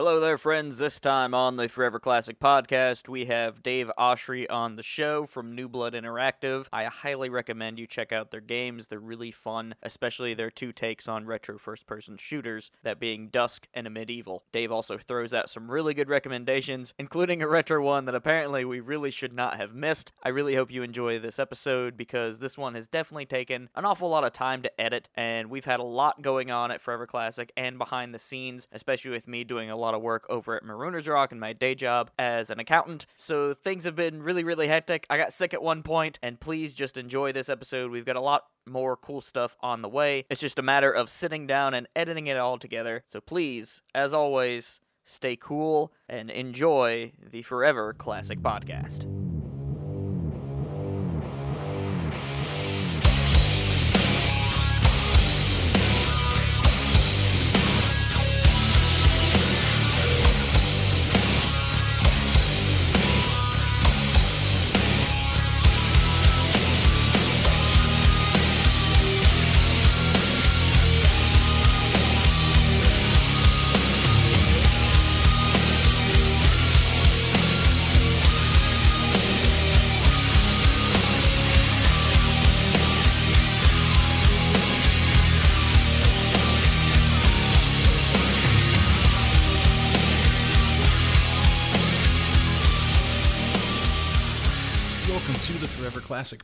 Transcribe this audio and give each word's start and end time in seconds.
Hello 0.00 0.18
there, 0.18 0.38
friends. 0.38 0.78
This 0.78 0.98
time 0.98 1.34
on 1.34 1.56
the 1.56 1.68
Forever 1.68 1.98
Classic 1.98 2.40
podcast, 2.40 3.06
we 3.06 3.26
have 3.26 3.62
Dave 3.62 3.90
Oshry 3.98 4.46
on 4.48 4.76
the 4.76 4.82
show 4.82 5.26
from 5.26 5.54
New 5.54 5.68
Blood 5.68 5.92
Interactive. 5.92 6.64
I 6.72 6.84
highly 6.84 7.28
recommend 7.28 7.78
you 7.78 7.86
check 7.86 8.10
out 8.10 8.30
their 8.30 8.40
games. 8.40 8.86
They're 8.86 8.98
really 8.98 9.30
fun, 9.30 9.74
especially 9.82 10.32
their 10.32 10.50
two 10.50 10.72
takes 10.72 11.06
on 11.06 11.26
retro 11.26 11.58
first 11.58 11.86
person 11.86 12.16
shooters, 12.16 12.70
that 12.82 12.98
being 12.98 13.28
Dusk 13.28 13.68
and 13.74 13.86
Amid 13.86 14.08
Evil. 14.10 14.42
Dave 14.52 14.72
also 14.72 14.96
throws 14.96 15.34
out 15.34 15.50
some 15.50 15.70
really 15.70 15.92
good 15.92 16.08
recommendations, 16.08 16.94
including 16.98 17.42
a 17.42 17.46
retro 17.46 17.84
one 17.84 18.06
that 18.06 18.14
apparently 18.14 18.64
we 18.64 18.80
really 18.80 19.10
should 19.10 19.34
not 19.34 19.58
have 19.58 19.74
missed. 19.74 20.12
I 20.22 20.30
really 20.30 20.54
hope 20.54 20.70
you 20.70 20.82
enjoy 20.82 21.18
this 21.18 21.38
episode 21.38 21.98
because 21.98 22.38
this 22.38 22.56
one 22.56 22.74
has 22.74 22.88
definitely 22.88 23.26
taken 23.26 23.68
an 23.74 23.84
awful 23.84 24.08
lot 24.08 24.24
of 24.24 24.32
time 24.32 24.62
to 24.62 24.80
edit, 24.80 25.10
and 25.14 25.50
we've 25.50 25.66
had 25.66 25.78
a 25.78 25.82
lot 25.82 26.22
going 26.22 26.50
on 26.50 26.70
at 26.70 26.80
Forever 26.80 27.06
Classic 27.06 27.52
and 27.54 27.76
behind 27.76 28.14
the 28.14 28.18
scenes, 28.18 28.66
especially 28.72 29.10
with 29.10 29.28
me 29.28 29.44
doing 29.44 29.68
a 29.70 29.76
lot 29.76 29.89
of 29.94 30.02
work 30.02 30.26
over 30.28 30.56
at 30.56 30.64
Marooners 30.64 31.08
Rock 31.08 31.32
in 31.32 31.40
my 31.40 31.52
day 31.52 31.74
job 31.74 32.10
as 32.18 32.50
an 32.50 32.60
accountant. 32.60 33.06
So 33.16 33.52
things 33.52 33.84
have 33.84 33.96
been 33.96 34.22
really, 34.22 34.44
really 34.44 34.68
hectic. 34.68 35.06
I 35.10 35.16
got 35.16 35.32
sick 35.32 35.54
at 35.54 35.62
one 35.62 35.82
point, 35.82 36.18
and 36.22 36.40
please 36.40 36.74
just 36.74 36.96
enjoy 36.96 37.32
this 37.32 37.48
episode. 37.48 37.90
We've 37.90 38.04
got 38.04 38.16
a 38.16 38.20
lot 38.20 38.44
more 38.66 38.96
cool 38.96 39.20
stuff 39.20 39.56
on 39.60 39.82
the 39.82 39.88
way. 39.88 40.24
It's 40.30 40.40
just 40.40 40.58
a 40.58 40.62
matter 40.62 40.90
of 40.90 41.08
sitting 41.08 41.46
down 41.46 41.74
and 41.74 41.88
editing 41.96 42.26
it 42.26 42.36
all 42.36 42.58
together. 42.58 43.02
So 43.06 43.20
please, 43.20 43.82
as 43.94 44.12
always, 44.12 44.80
stay 45.04 45.36
cool 45.36 45.92
and 46.08 46.30
enjoy 46.30 47.12
the 47.30 47.42
Forever 47.42 47.92
Classic 47.92 48.40
podcast. 48.40 49.29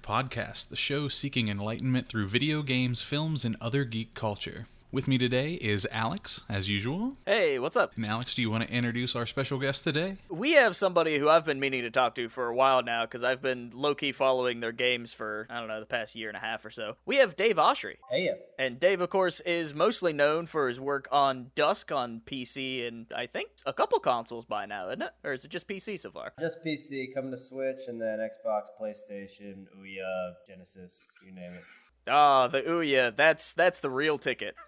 Podcast, 0.07 0.69
the 0.69 0.77
show 0.77 1.09
seeking 1.09 1.49
enlightenment 1.49 2.07
through 2.07 2.29
video 2.29 2.63
games, 2.63 3.03
films, 3.03 3.45
and 3.45 3.57
other 3.61 3.85
geek 3.85 4.15
culture. 4.15 4.69
With 4.93 5.09
me 5.09 5.19
today 5.19 5.55
is 5.55 5.87
Alex, 5.91 6.43
as 6.49 6.71
usual. 6.71 7.17
Hey, 7.27 7.59
what's 7.59 7.77
up? 7.77 7.97
And 7.97 8.07
Alex, 8.07 8.35
do 8.35 8.41
you 8.41 8.51
want 8.51 8.67
to 8.67 8.73
introduce 8.73 9.15
our 9.17 9.27
special 9.27 9.59
guest 9.59 9.83
today? 9.85 10.17
We 10.31 10.53
have 10.53 10.77
somebody 10.77 11.19
who 11.19 11.29
I've 11.29 11.45
been 11.45 11.59
meaning 11.61 11.83
to 11.83 11.91
talk 11.91 12.15
to 12.15 12.29
for 12.29 12.47
a 12.47 12.55
while 12.55 12.83
now 12.83 13.05
because 13.05 13.25
I've 13.25 13.43
been 13.43 13.73
low 13.75 13.95
key 13.97 14.13
following 14.13 14.61
their 14.61 14.73
games 14.73 15.13
for, 15.13 15.49
I 15.51 15.59
don't 15.59 15.69
know, 15.69 15.81
the 15.81 15.87
past 15.87 16.15
year 16.15 16.29
and 16.29 16.37
a 16.37 16.41
half 16.41 16.65
or 16.65 16.71
so. 16.71 16.97
We 17.05 17.17
have 17.17 17.37
Dave 17.37 17.57
Oshry. 17.57 17.97
Hey, 18.11 18.31
And 18.59 18.79
Dave, 18.81 19.01
of 19.01 19.11
course, 19.11 19.41
is 19.41 19.75
mostly 19.75 20.13
known 20.13 20.47
for 20.47 20.69
his 20.69 20.81
work 20.81 21.09
on 21.11 21.51
Dusk 21.57 21.91
on 21.91 22.23
PC 22.25 22.87
and 22.87 23.07
I 23.15 23.27
think 23.27 23.51
a 23.67 23.73
couple 23.73 23.99
consoles 23.99 24.47
by 24.47 24.67
now, 24.67 24.89
isn't 24.89 25.03
it? 25.03 25.11
Or 25.25 25.33
is 25.33 25.45
it 25.45 25.51
just 25.51 25.69
PC 25.69 25.99
so 25.99 26.11
far? 26.13 26.33
just 26.41 26.59
PC 26.65 27.13
coming 27.13 27.33
to 27.33 27.39
Switch 27.39 27.81
and 27.89 28.01
then 28.01 28.21
Xbox, 28.21 28.67
PlayStation, 28.81 29.65
Ouya, 29.79 30.35
Genesis, 30.49 30.95
you 31.27 31.33
name 31.35 31.53
it. 31.55 31.63
Ah, 32.09 32.47
the 32.47 32.63
Ouya, 32.63 33.15
that's 33.15 33.53
that's 33.53 33.81
the 33.81 33.91
real 33.91 34.17
ticket. 34.17 34.55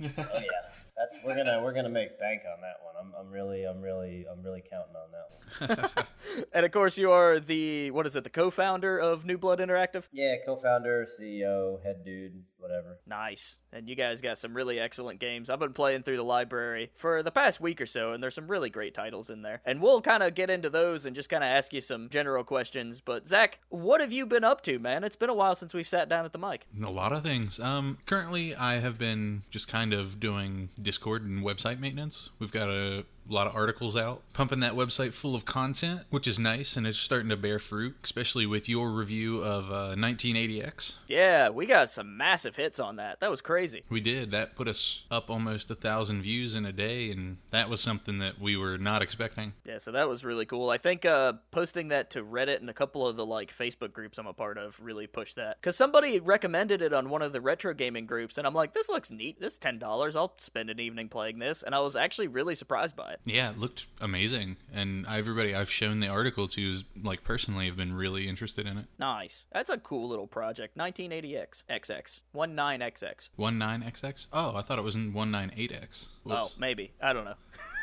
Oh 0.00 0.38
yeah, 0.38 0.70
that's 0.96 1.18
we're 1.24 1.36
gonna 1.36 1.60
we're 1.62 1.74
gonna 1.74 1.88
make 1.88 2.18
bank 2.18 2.42
on 2.52 2.60
that 2.62 2.76
one. 2.82 2.94
I'm 2.98 3.12
I'm 3.18 3.32
really 3.32 3.64
I'm 3.64 3.80
really 3.80 4.26
I'm 4.30 4.42
really 4.42 4.62
counting 4.68 4.94
on 4.96 5.10
that 5.12 5.96
one. 5.96 6.06
and 6.52 6.66
of 6.66 6.72
course, 6.72 6.96
you 6.98 7.10
are 7.10 7.38
the 7.38 7.90
what 7.90 8.06
is 8.06 8.16
it, 8.16 8.24
the 8.24 8.30
co-founder 8.30 8.98
of 8.98 9.24
New 9.24 9.38
Blood 9.38 9.58
Interactive? 9.58 10.04
Yeah, 10.12 10.36
co-founder, 10.44 11.06
CEO, 11.18 11.82
head 11.82 12.04
dude, 12.04 12.42
whatever. 12.58 12.98
Nice. 13.06 13.56
And 13.72 13.88
you 13.88 13.94
guys 13.94 14.20
got 14.20 14.38
some 14.38 14.54
really 14.54 14.78
excellent 14.78 15.20
games. 15.20 15.50
I've 15.50 15.58
been 15.58 15.72
playing 15.72 16.02
through 16.02 16.16
the 16.16 16.24
library 16.24 16.90
for 16.94 17.22
the 17.22 17.30
past 17.30 17.60
week 17.60 17.80
or 17.80 17.86
so, 17.86 18.12
and 18.12 18.22
there's 18.22 18.34
some 18.34 18.48
really 18.48 18.70
great 18.70 18.94
titles 18.94 19.30
in 19.30 19.42
there. 19.42 19.60
And 19.64 19.80
we'll 19.80 20.00
kind 20.00 20.22
of 20.22 20.34
get 20.34 20.50
into 20.50 20.70
those 20.70 21.06
and 21.06 21.14
just 21.14 21.28
kind 21.28 21.44
of 21.44 21.48
ask 21.48 21.72
you 21.72 21.80
some 21.80 22.08
general 22.08 22.44
questions. 22.44 23.00
But, 23.00 23.28
Zach, 23.28 23.58
what 23.68 24.00
have 24.00 24.12
you 24.12 24.26
been 24.26 24.44
up 24.44 24.62
to, 24.62 24.78
man? 24.78 25.04
It's 25.04 25.16
been 25.16 25.30
a 25.30 25.34
while 25.34 25.54
since 25.54 25.74
we've 25.74 25.88
sat 25.88 26.08
down 26.08 26.24
at 26.24 26.32
the 26.32 26.38
mic. 26.38 26.66
A 26.82 26.90
lot 26.90 27.12
of 27.12 27.22
things. 27.22 27.60
Um, 27.60 27.98
currently, 28.06 28.54
I 28.54 28.78
have 28.78 28.98
been 28.98 29.42
just 29.50 29.68
kind 29.68 29.92
of 29.92 30.18
doing 30.18 30.70
Discord 30.80 31.24
and 31.24 31.44
website 31.44 31.78
maintenance. 31.78 32.30
We've 32.38 32.52
got 32.52 32.70
a 32.70 33.04
lot 33.28 33.46
of 33.46 33.54
articles 33.54 33.96
out, 33.96 34.22
pumping 34.32 34.60
that 34.60 34.74
website 34.74 35.12
full 35.12 35.34
of 35.34 35.44
content, 35.44 36.02
which 36.10 36.26
is 36.26 36.38
nice, 36.38 36.76
and 36.76 36.86
it's 36.86 36.98
starting 36.98 37.28
to 37.28 37.36
bear 37.36 37.58
fruit, 37.58 37.96
especially 38.04 38.46
with 38.46 38.68
your 38.68 38.90
review 38.90 39.42
of 39.42 39.70
uh, 39.70 39.94
1980X. 39.96 40.94
Yeah, 41.08 41.48
we 41.48 41.66
got 41.66 41.90
some 41.90 42.16
massive 42.16 42.56
hits 42.56 42.78
on 42.78 42.96
that. 42.96 43.20
That 43.20 43.30
was 43.30 43.40
crazy. 43.40 43.84
We 43.88 44.00
did. 44.00 44.30
That 44.30 44.54
put 44.56 44.68
us 44.68 45.04
up 45.10 45.30
almost 45.30 45.70
a 45.70 45.74
thousand 45.74 46.22
views 46.22 46.54
in 46.54 46.66
a 46.66 46.72
day, 46.72 47.10
and 47.10 47.38
that 47.50 47.68
was 47.68 47.80
something 47.80 48.18
that 48.18 48.40
we 48.40 48.56
were 48.56 48.78
not 48.78 49.02
expecting. 49.02 49.52
Yeah, 49.64 49.78
so 49.78 49.92
that 49.92 50.08
was 50.08 50.24
really 50.24 50.46
cool. 50.46 50.70
I 50.70 50.78
think 50.78 51.04
uh, 51.04 51.34
posting 51.50 51.88
that 51.88 52.10
to 52.10 52.22
Reddit 52.22 52.60
and 52.60 52.70
a 52.70 52.74
couple 52.74 53.06
of 53.06 53.16
the 53.16 53.26
like 53.26 53.56
Facebook 53.56 53.92
groups 53.92 54.18
I'm 54.18 54.26
a 54.26 54.32
part 54.32 54.58
of 54.58 54.78
really 54.80 55.06
pushed 55.06 55.36
that 55.36 55.60
because 55.60 55.76
somebody 55.76 56.20
recommended 56.20 56.82
it 56.82 56.92
on 56.92 57.10
one 57.10 57.22
of 57.22 57.32
the 57.32 57.40
retro 57.40 57.74
gaming 57.74 58.06
groups, 58.06 58.38
and 58.38 58.46
I'm 58.46 58.54
like, 58.54 58.74
this 58.74 58.88
looks 58.88 59.10
neat. 59.10 59.40
This 59.40 59.58
ten 59.58 59.78
dollars. 59.78 60.16
I'll 60.16 60.34
spend 60.38 60.70
an 60.70 60.80
evening 60.80 61.08
playing 61.08 61.38
this, 61.38 61.62
and 61.62 61.74
I 61.74 61.80
was 61.80 61.96
actually 61.96 62.28
really 62.28 62.54
surprised 62.54 62.96
by 62.96 63.12
it. 63.12 63.15
Yeah, 63.24 63.50
it 63.50 63.58
looked 63.58 63.86
amazing, 64.00 64.56
and 64.72 65.06
everybody 65.06 65.54
I've 65.54 65.70
shown 65.70 66.00
the 66.00 66.08
article 66.08 66.46
to 66.48 66.70
is 66.70 66.84
like 67.02 67.24
personally 67.24 67.66
have 67.66 67.76
been 67.76 67.94
really 67.94 68.28
interested 68.28 68.66
in 68.66 68.78
it. 68.78 68.86
Nice. 68.98 69.44
That's 69.52 69.70
a 69.70 69.78
cool 69.78 70.08
little 70.08 70.26
project. 70.26 70.76
1980X 70.76 71.62
XX 71.70 72.20
19XX. 72.34 73.28
19XX? 73.38 74.26
Oh, 74.32 74.56
I 74.56 74.62
thought 74.62 74.78
it 74.78 74.82
was 74.82 74.94
in 74.96 75.12
198X. 75.12 76.06
Oh, 76.28 76.50
maybe. 76.58 76.92
I 77.00 77.12
don't 77.12 77.24
know. 77.24 77.34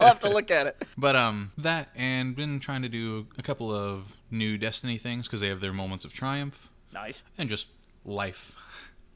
I'll 0.00 0.08
have 0.08 0.20
to 0.20 0.28
look 0.30 0.50
at 0.50 0.66
it. 0.66 0.86
But 0.96 1.16
um, 1.16 1.52
that 1.58 1.88
and 1.94 2.34
been 2.36 2.60
trying 2.60 2.82
to 2.82 2.88
do 2.88 3.26
a 3.38 3.42
couple 3.42 3.74
of 3.74 4.16
new 4.30 4.58
Destiny 4.58 4.98
things 4.98 5.26
because 5.26 5.40
they 5.40 5.48
have 5.48 5.60
their 5.60 5.72
moments 5.72 6.04
of 6.04 6.12
triumph 6.12 6.70
Nice. 6.92 7.22
and 7.38 7.48
just 7.48 7.66
life. 8.04 8.54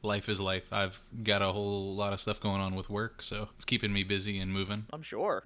Life 0.07 0.29
is 0.29 0.39
life. 0.39 0.71
I've 0.71 1.03
got 1.21 1.41
a 1.41 1.51
whole 1.51 1.93
lot 1.93 2.13
of 2.13 2.21
stuff 2.21 2.39
going 2.39 2.61
on 2.61 2.75
with 2.75 2.89
work, 2.89 3.21
so 3.21 3.49
it's 3.57 3.65
keeping 3.65 3.91
me 3.91 4.03
busy 4.03 4.39
and 4.39 4.49
moving. 4.49 4.85
I'm 4.93 5.01
sure. 5.01 5.43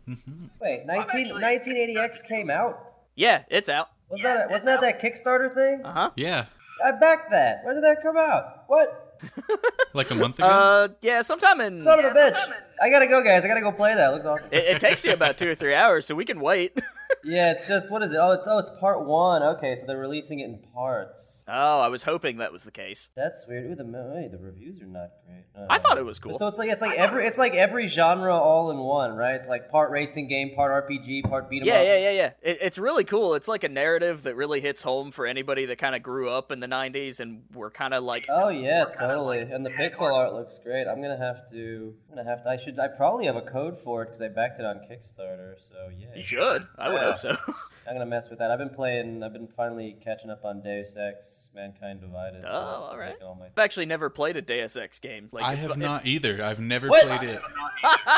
Wait, 0.62 0.86
19, 0.86 1.30
1980X 1.30 2.24
came 2.28 2.52
out. 2.52 2.80
Yeah, 3.16 3.42
it's 3.50 3.70
out. 3.70 3.90
Wasn't 4.10 4.24
that 4.24 4.52
wasn't 4.52 4.68
that 4.68 4.82
that 4.82 5.02
Kickstarter 5.02 5.52
thing? 5.56 5.84
Uh 5.84 5.94
huh. 5.94 6.12
Yeah, 6.16 6.46
I 6.86 6.92
backed 6.92 7.32
that. 7.32 7.66
When 7.66 7.74
did 7.74 7.84
that 7.84 8.04
come 8.04 8.18
out? 8.18 8.66
What? 8.68 9.20
like 9.94 10.12
a 10.12 10.16
month 10.16 10.38
ago. 10.38 10.48
Uh, 10.48 10.88
yeah, 11.02 11.24
sometime 11.24 11.60
in. 11.62 11.82
Son 11.82 11.98
of 11.98 12.06
a 12.06 12.10
bitch! 12.16 12.54
I 12.80 12.92
gotta 12.92 13.08
go, 13.08 13.24
guys. 13.24 13.44
I 13.44 13.48
gotta 13.48 13.62
go 13.62 13.72
play 13.72 13.96
that. 13.96 14.10
Looks 14.10 14.26
awesome. 14.26 14.48
It, 14.52 14.64
it 14.76 14.80
takes 14.80 15.04
you 15.04 15.14
about 15.14 15.40
two 15.40 15.50
or 15.50 15.56
three 15.56 15.74
hours, 15.74 16.06
so 16.06 16.14
we 16.14 16.26
can 16.26 16.40
wait. 16.40 16.80
yeah, 17.24 17.54
it's 17.54 17.68
just 17.68 17.90
what 17.90 18.04
is 18.04 18.12
it? 18.12 18.18
Oh, 18.22 18.32
it's 18.34 18.46
oh, 18.48 18.60
it's 18.60 18.72
part 18.80 19.06
one. 19.08 19.42
Okay, 19.42 19.76
so 19.76 19.88
they're 19.88 19.98
releasing 19.98 20.40
it 20.40 20.46
in 20.46 20.60
parts. 20.74 21.31
Oh, 21.52 21.80
I 21.82 21.88
was 21.90 22.04
hoping 22.04 22.38
that 22.38 22.52
was 22.52 22.64
the 22.64 22.72
case. 22.72 23.10
That's 23.16 23.46
weird. 23.48 23.72
Ooh, 23.72 23.76
the 23.76 23.84
wait, 23.86 24.32
the 24.32 24.38
reviews 24.38 24.82
are 24.82 24.86
not 24.86 25.10
great. 25.26 25.44
Uh, 25.56 25.68
I 25.70 25.78
thought 25.80 25.98
it 25.98 26.06
was 26.06 26.18
cool. 26.20 26.38
So 26.40 26.48
it's 26.48 26.58
like 26.58 26.70
it's 26.70 26.82
like 26.82 26.98
every 26.98 27.28
it's 27.28 27.38
like 27.38 27.54
every 27.56 27.88
genre 27.88 28.34
all 28.36 28.72
in 28.72 28.78
one, 28.78 29.16
right? 29.16 29.36
It's 29.36 29.50
like 29.50 29.70
part 29.70 29.92
racing 29.92 30.28
game, 30.28 30.56
part 30.56 30.88
RPG, 30.90 31.24
part 31.30 31.50
beat 31.50 31.62
'em 31.62 31.68
Yeah, 31.68 31.76
up. 31.76 31.86
yeah, 31.86 31.98
yeah, 31.98 32.12
yeah. 32.12 32.32
It, 32.42 32.58
it's 32.62 32.78
really 32.78 33.04
cool. 33.04 33.34
It's 33.36 33.48
like 33.48 33.64
a 33.64 33.70
narrative 33.70 34.24
that 34.24 34.36
really 34.36 34.62
hits 34.62 34.82
home 34.84 35.12
for 35.12 35.28
anybody 35.28 35.66
that 35.66 35.78
kind 35.78 35.96
of 35.96 36.02
grew 36.02 36.30
up 36.30 36.52
in 36.52 36.60
the 36.62 36.68
'90s 36.68 37.20
and 37.20 37.44
were 37.54 37.70
kind 37.70 37.94
of 37.94 38.04
like, 38.04 38.26
Oh 38.30 38.50
yeah, 38.50 38.86
totally. 38.98 39.40
And 39.42 39.66
the 39.66 39.72
pixel 39.72 40.12
art 40.12 40.34
looks 40.34 40.58
great. 40.64 40.88
I'm 40.88 41.02
gonna 41.02 41.18
have 41.18 41.50
to. 41.52 41.94
I'm 42.10 42.16
gonna 42.18 42.30
have 42.30 42.44
to. 42.44 42.50
I 42.50 42.58
should. 42.58 42.80
I 42.80 42.88
probably 42.88 43.26
have 43.26 43.36
a 43.36 43.42
code 43.42 43.80
for 43.80 44.04
it 44.04 44.06
because 44.08 44.22
I 44.22 44.30
backed 44.30 44.60
it 44.60 44.66
on 44.66 44.78
Kickstarter. 44.78 45.56
So 45.70 45.90
yeah. 45.98 46.08
you 46.16 46.24
should. 46.24 46.68
I 46.78 46.90
would 46.90 46.96
Yeah. 47.02 47.06
hope 47.10 47.18
so. 47.18 47.30
I'm 47.88 47.94
gonna 47.94 48.06
mess 48.06 48.30
with 48.30 48.40
that. 48.40 48.52
I've 48.52 48.60
been 48.60 48.70
playing. 48.70 49.24
I've 49.24 49.34
been 49.34 49.48
finally 49.48 49.98
catching 50.04 50.30
up 50.30 50.46
on 50.46 50.62
Deus 50.62 50.96
Ex: 50.96 51.41
Mankind 51.54 52.00
Divided. 52.02 52.44
Oh, 52.46 52.50
all 52.50 52.90
I'm 52.94 53.00
right. 53.00 53.12
taking 53.12 53.28
all 53.28 53.36
my- 53.36 53.46
I've 53.48 53.58
actually 53.60 53.86
never 53.86 54.10
played 54.10 54.38
a 54.38 54.42
Deus 54.42 54.76
Ex 54.76 55.00
game. 55.00 55.30
Like 55.32 55.44
I 55.44 55.56
have 55.56 55.72
if- 55.72 55.78
not 55.78 56.06
either. 56.06 56.42
I've 56.44 56.60
never 56.60 56.88
What? 56.88 57.06
played 57.08 57.24
it. 57.30 57.42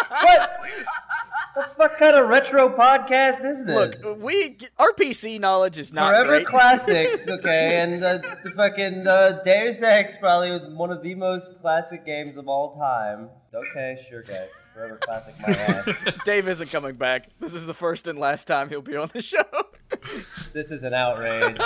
What? 0.10 0.60
the 1.56 1.64
fuck 1.76 1.98
kind 2.00 2.16
of 2.16 2.28
retro 2.28 2.70
podcast 2.70 3.46
is 3.46 3.64
this? 3.66 4.04
Look, 4.04 4.20
we 4.20 4.58
our 4.78 4.92
PC 4.94 5.40
knowledge 5.40 5.78
is 5.78 5.94
not 5.94 6.10
Forever 6.12 6.28
great. 6.30 6.48
classics, 6.48 7.28
okay, 7.28 7.80
and 7.82 8.04
uh, 8.04 8.20
the 8.44 8.52
fucking 8.52 9.06
uh, 9.08 9.42
Deus 9.44 9.82
Ex 9.82 10.18
probably 10.18 10.74
one 10.76 10.92
of 10.92 11.04
the 11.04 11.14
most 11.16 11.50
classic 11.62 12.06
games 12.06 12.38
of 12.38 12.48
all 12.48 12.76
time. 12.78 13.30
Okay, 13.56 14.04
sure, 14.10 14.24
guys. 14.24 14.50
Forever 14.74 14.98
classic, 14.98 15.36
my 15.40 15.54
ass. 15.54 15.90
Dave 16.26 16.48
isn't 16.48 16.72
coming 16.72 16.96
back. 16.96 17.28
This 17.40 17.54
is 17.54 17.66
the 17.68 17.74
first 17.74 18.08
and 18.08 18.18
last 18.18 18.48
time 18.48 18.70
he'll 18.70 18.82
be 18.82 18.96
on 18.96 19.10
the 19.14 19.22
show. 19.22 19.44
This 20.54 20.70
is 20.72 20.84
an 20.84 20.94
outrage. 20.94 21.58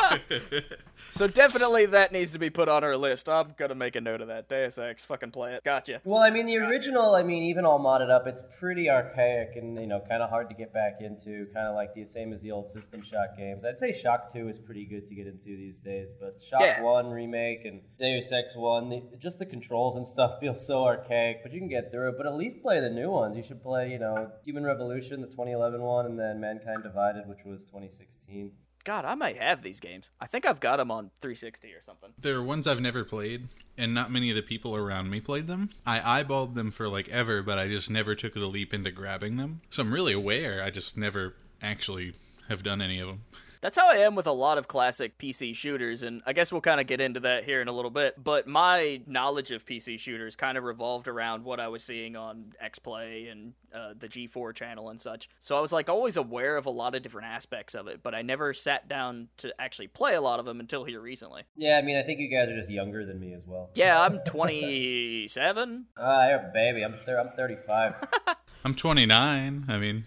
so 1.10 1.28
definitely 1.28 1.88
that 1.88 2.12
needs 2.12 2.32
to 2.32 2.40
be 2.40 2.50
put 2.50 2.70
on 2.70 2.84
our 2.84 2.96
list. 2.96 3.28
I'm 3.28 3.54
gonna 3.58 3.76
make 3.76 3.96
a 3.96 4.02
note 4.02 4.22
of 4.22 4.28
that. 4.28 4.48
Deus 4.50 4.78
Ex, 4.78 5.04
fucking 5.04 5.32
play 5.32 5.54
it. 5.56 5.64
Gotcha. 5.64 6.02
Well, 6.06 6.22
I 6.22 6.30
mean, 6.30 6.46
the 6.46 6.58
original, 6.58 7.16
I 7.16 7.24
mean, 7.24 7.44
even 7.44 7.66
all 7.66 7.80
modded 7.80 8.10
up, 8.10 8.28
it's 8.28 8.44
pretty 8.60 8.90
archaic 8.90 9.56
and, 9.56 9.76
you 9.80 9.88
know, 9.88 10.02
kind 10.08 10.22
of 10.24 10.30
hard 10.30 10.50
to 10.50 10.56
get 10.56 10.74
back 10.74 10.98
into, 11.02 11.48
kind 11.54 11.68
of 11.68 11.76
like 11.76 11.94
the 11.96 12.06
same 12.06 12.32
as 12.34 12.42
the 12.42 12.52
old 12.52 12.70
System 12.70 13.02
Shock 13.02 13.38
games. 13.38 13.64
I'd 13.66 13.80
say 13.80 13.92
Shock 13.92 14.32
2 14.32 14.48
is 14.50 14.58
pretty 14.58 14.86
good 14.86 15.08
to 15.10 15.16
get 15.16 15.28
into 15.28 15.58
these 15.58 15.80
days, 15.80 16.14
but 16.20 16.42
Shock 16.42 16.62
Yeah. 16.62 16.82
1 16.82 17.10
remake 17.10 17.66
and 17.66 17.82
Deus 18.00 18.32
Ex 18.32 18.56
1, 18.56 18.90
the, 18.90 19.04
just 19.20 19.40
the 19.40 19.46
controls 19.46 19.96
and 19.98 20.08
stuff 20.08 20.40
feel 20.40 20.56
so 20.56 20.84
archaic, 20.86 21.44
but 21.44 21.52
you 21.54 21.60
can 21.60 21.70
get 21.70 21.77
through 21.92 22.10
it. 22.10 22.18
But 22.18 22.26
at 22.26 22.36
least 22.36 22.62
play 22.62 22.80
the 22.80 22.90
new 22.90 23.10
ones. 23.10 23.38
You 23.38 23.44
should 23.44 23.62
play, 23.62 23.92
you 23.92 24.00
know, 24.00 24.32
Human 24.46 24.64
Revolution, 24.64 25.22
the 25.22 25.28
2011 25.28 25.82
one, 25.82 26.06
and 26.06 26.20
then 26.20 26.40
Mankind 26.40 26.84
Divided, 26.84 27.28
which 27.28 27.46
was 27.46 27.64
2016. 27.66 28.52
God, 28.84 29.04
I 29.04 29.16
might 29.16 29.38
have 29.38 29.64
these 29.64 29.82
games. 29.82 30.10
I 30.22 30.28
think 30.28 30.46
I've 30.46 30.62
got 30.62 30.78
them 30.78 30.92
on 30.92 31.12
360 31.20 31.74
or 31.74 31.82
something. 31.82 32.12
There 32.18 32.38
are 32.38 32.44
ones 32.44 32.68
I've 32.68 32.80
never 32.80 33.04
played, 33.04 33.50
and 33.78 33.94
not 33.94 34.12
many 34.12 34.30
of 34.30 34.38
the 34.38 34.42
people 34.42 34.78
around 34.78 35.10
me 35.10 35.20
played 35.20 35.48
them. 35.48 35.72
I 35.86 36.24
eyeballed 36.24 36.54
them 36.54 36.72
for 36.72 36.88
like 36.88 37.10
ever, 37.10 37.44
but 37.44 37.58
I 37.58 37.68
just 37.68 37.90
never 37.90 38.16
took 38.16 38.34
the 38.34 38.46
leap 38.46 38.74
into 38.74 38.92
grabbing 38.92 39.36
them. 39.36 39.60
So 39.70 39.84
I'm 39.84 39.94
really 39.94 40.14
aware, 40.14 40.64
I 40.64 40.70
just 40.70 40.96
never 40.96 41.36
actually 41.62 42.14
have 42.48 42.64
done 42.64 42.82
any 42.82 43.00
of 43.00 43.10
them. 43.10 43.24
That's 43.62 43.78
how 43.78 43.90
I 43.90 43.96
am 43.98 44.16
with 44.16 44.28
a 44.28 44.32
lot 44.32 44.58
of 44.58 44.68
classic 44.68 45.18
PC 45.18 45.56
shooters, 45.56 46.04
and 46.04 46.22
I 46.26 46.34
guess 46.34 46.52
we'll 46.52 46.62
kind 46.62 46.80
of 46.80 46.88
get 46.88 47.02
into 47.02 47.20
that 47.22 47.44
here 47.44 47.62
in 47.62 47.68
a 47.68 47.72
little 47.72 47.92
bit. 47.92 48.22
But 48.24 48.48
my 48.48 49.02
knowledge 49.08 49.52
of 49.52 49.66
PC 49.66 50.00
shooters 50.00 50.36
kind 50.36 50.58
of 50.58 50.64
revolved 50.64 51.08
around 51.08 51.44
what 51.44 51.60
I 51.60 51.68
was 51.68 51.84
seeing 51.84 52.16
on 52.16 52.54
XPlay 52.64 53.32
and 53.32 53.54
uh, 53.74 53.94
the 53.98 54.08
G4 54.08 54.54
channel 54.56 54.90
and 54.90 55.00
such. 55.00 55.30
So 55.40 55.58
I 55.58 55.62
was 55.62 55.72
like 55.72 55.90
always 55.90 56.18
aware 56.18 56.58
of 56.58 56.66
a 56.66 56.70
lot 56.70 56.96
of 56.96 57.02
different 57.02 57.28
aspects 57.28 57.76
of 57.76 57.88
it, 57.88 58.02
but 58.04 58.16
I 58.16 58.22
never 58.22 58.54
sat 58.54 58.88
down 58.88 59.28
to 59.38 59.54
actually 59.60 59.88
play 59.88 60.16
a 60.16 60.22
lot 60.22 60.40
of 60.40 60.46
them 60.46 60.60
until 60.60 60.84
here 60.84 61.02
recently. 61.02 61.44
Yeah, 61.56 61.78
I 61.78 61.82
mean, 61.82 61.98
I 61.98 62.04
think 62.04 62.20
you 62.20 62.30
guys 62.30 62.50
are 62.50 62.56
just 62.58 62.70
younger 62.70 63.06
than 63.06 63.20
me 63.20 63.34
as 63.34 63.44
well. 63.46 63.70
Yeah, 63.74 64.00
I'm 64.02 64.20
27. 64.26 65.86
Ah, 65.98 66.30
you're 66.30 66.52
baby. 66.54 66.84
I'm, 66.84 66.96
thir- 67.06 67.20
I'm 67.20 67.36
35. 67.36 67.96
I'm 68.66 68.76
29. 68.76 69.66
I 69.68 69.78
mean, 69.78 70.06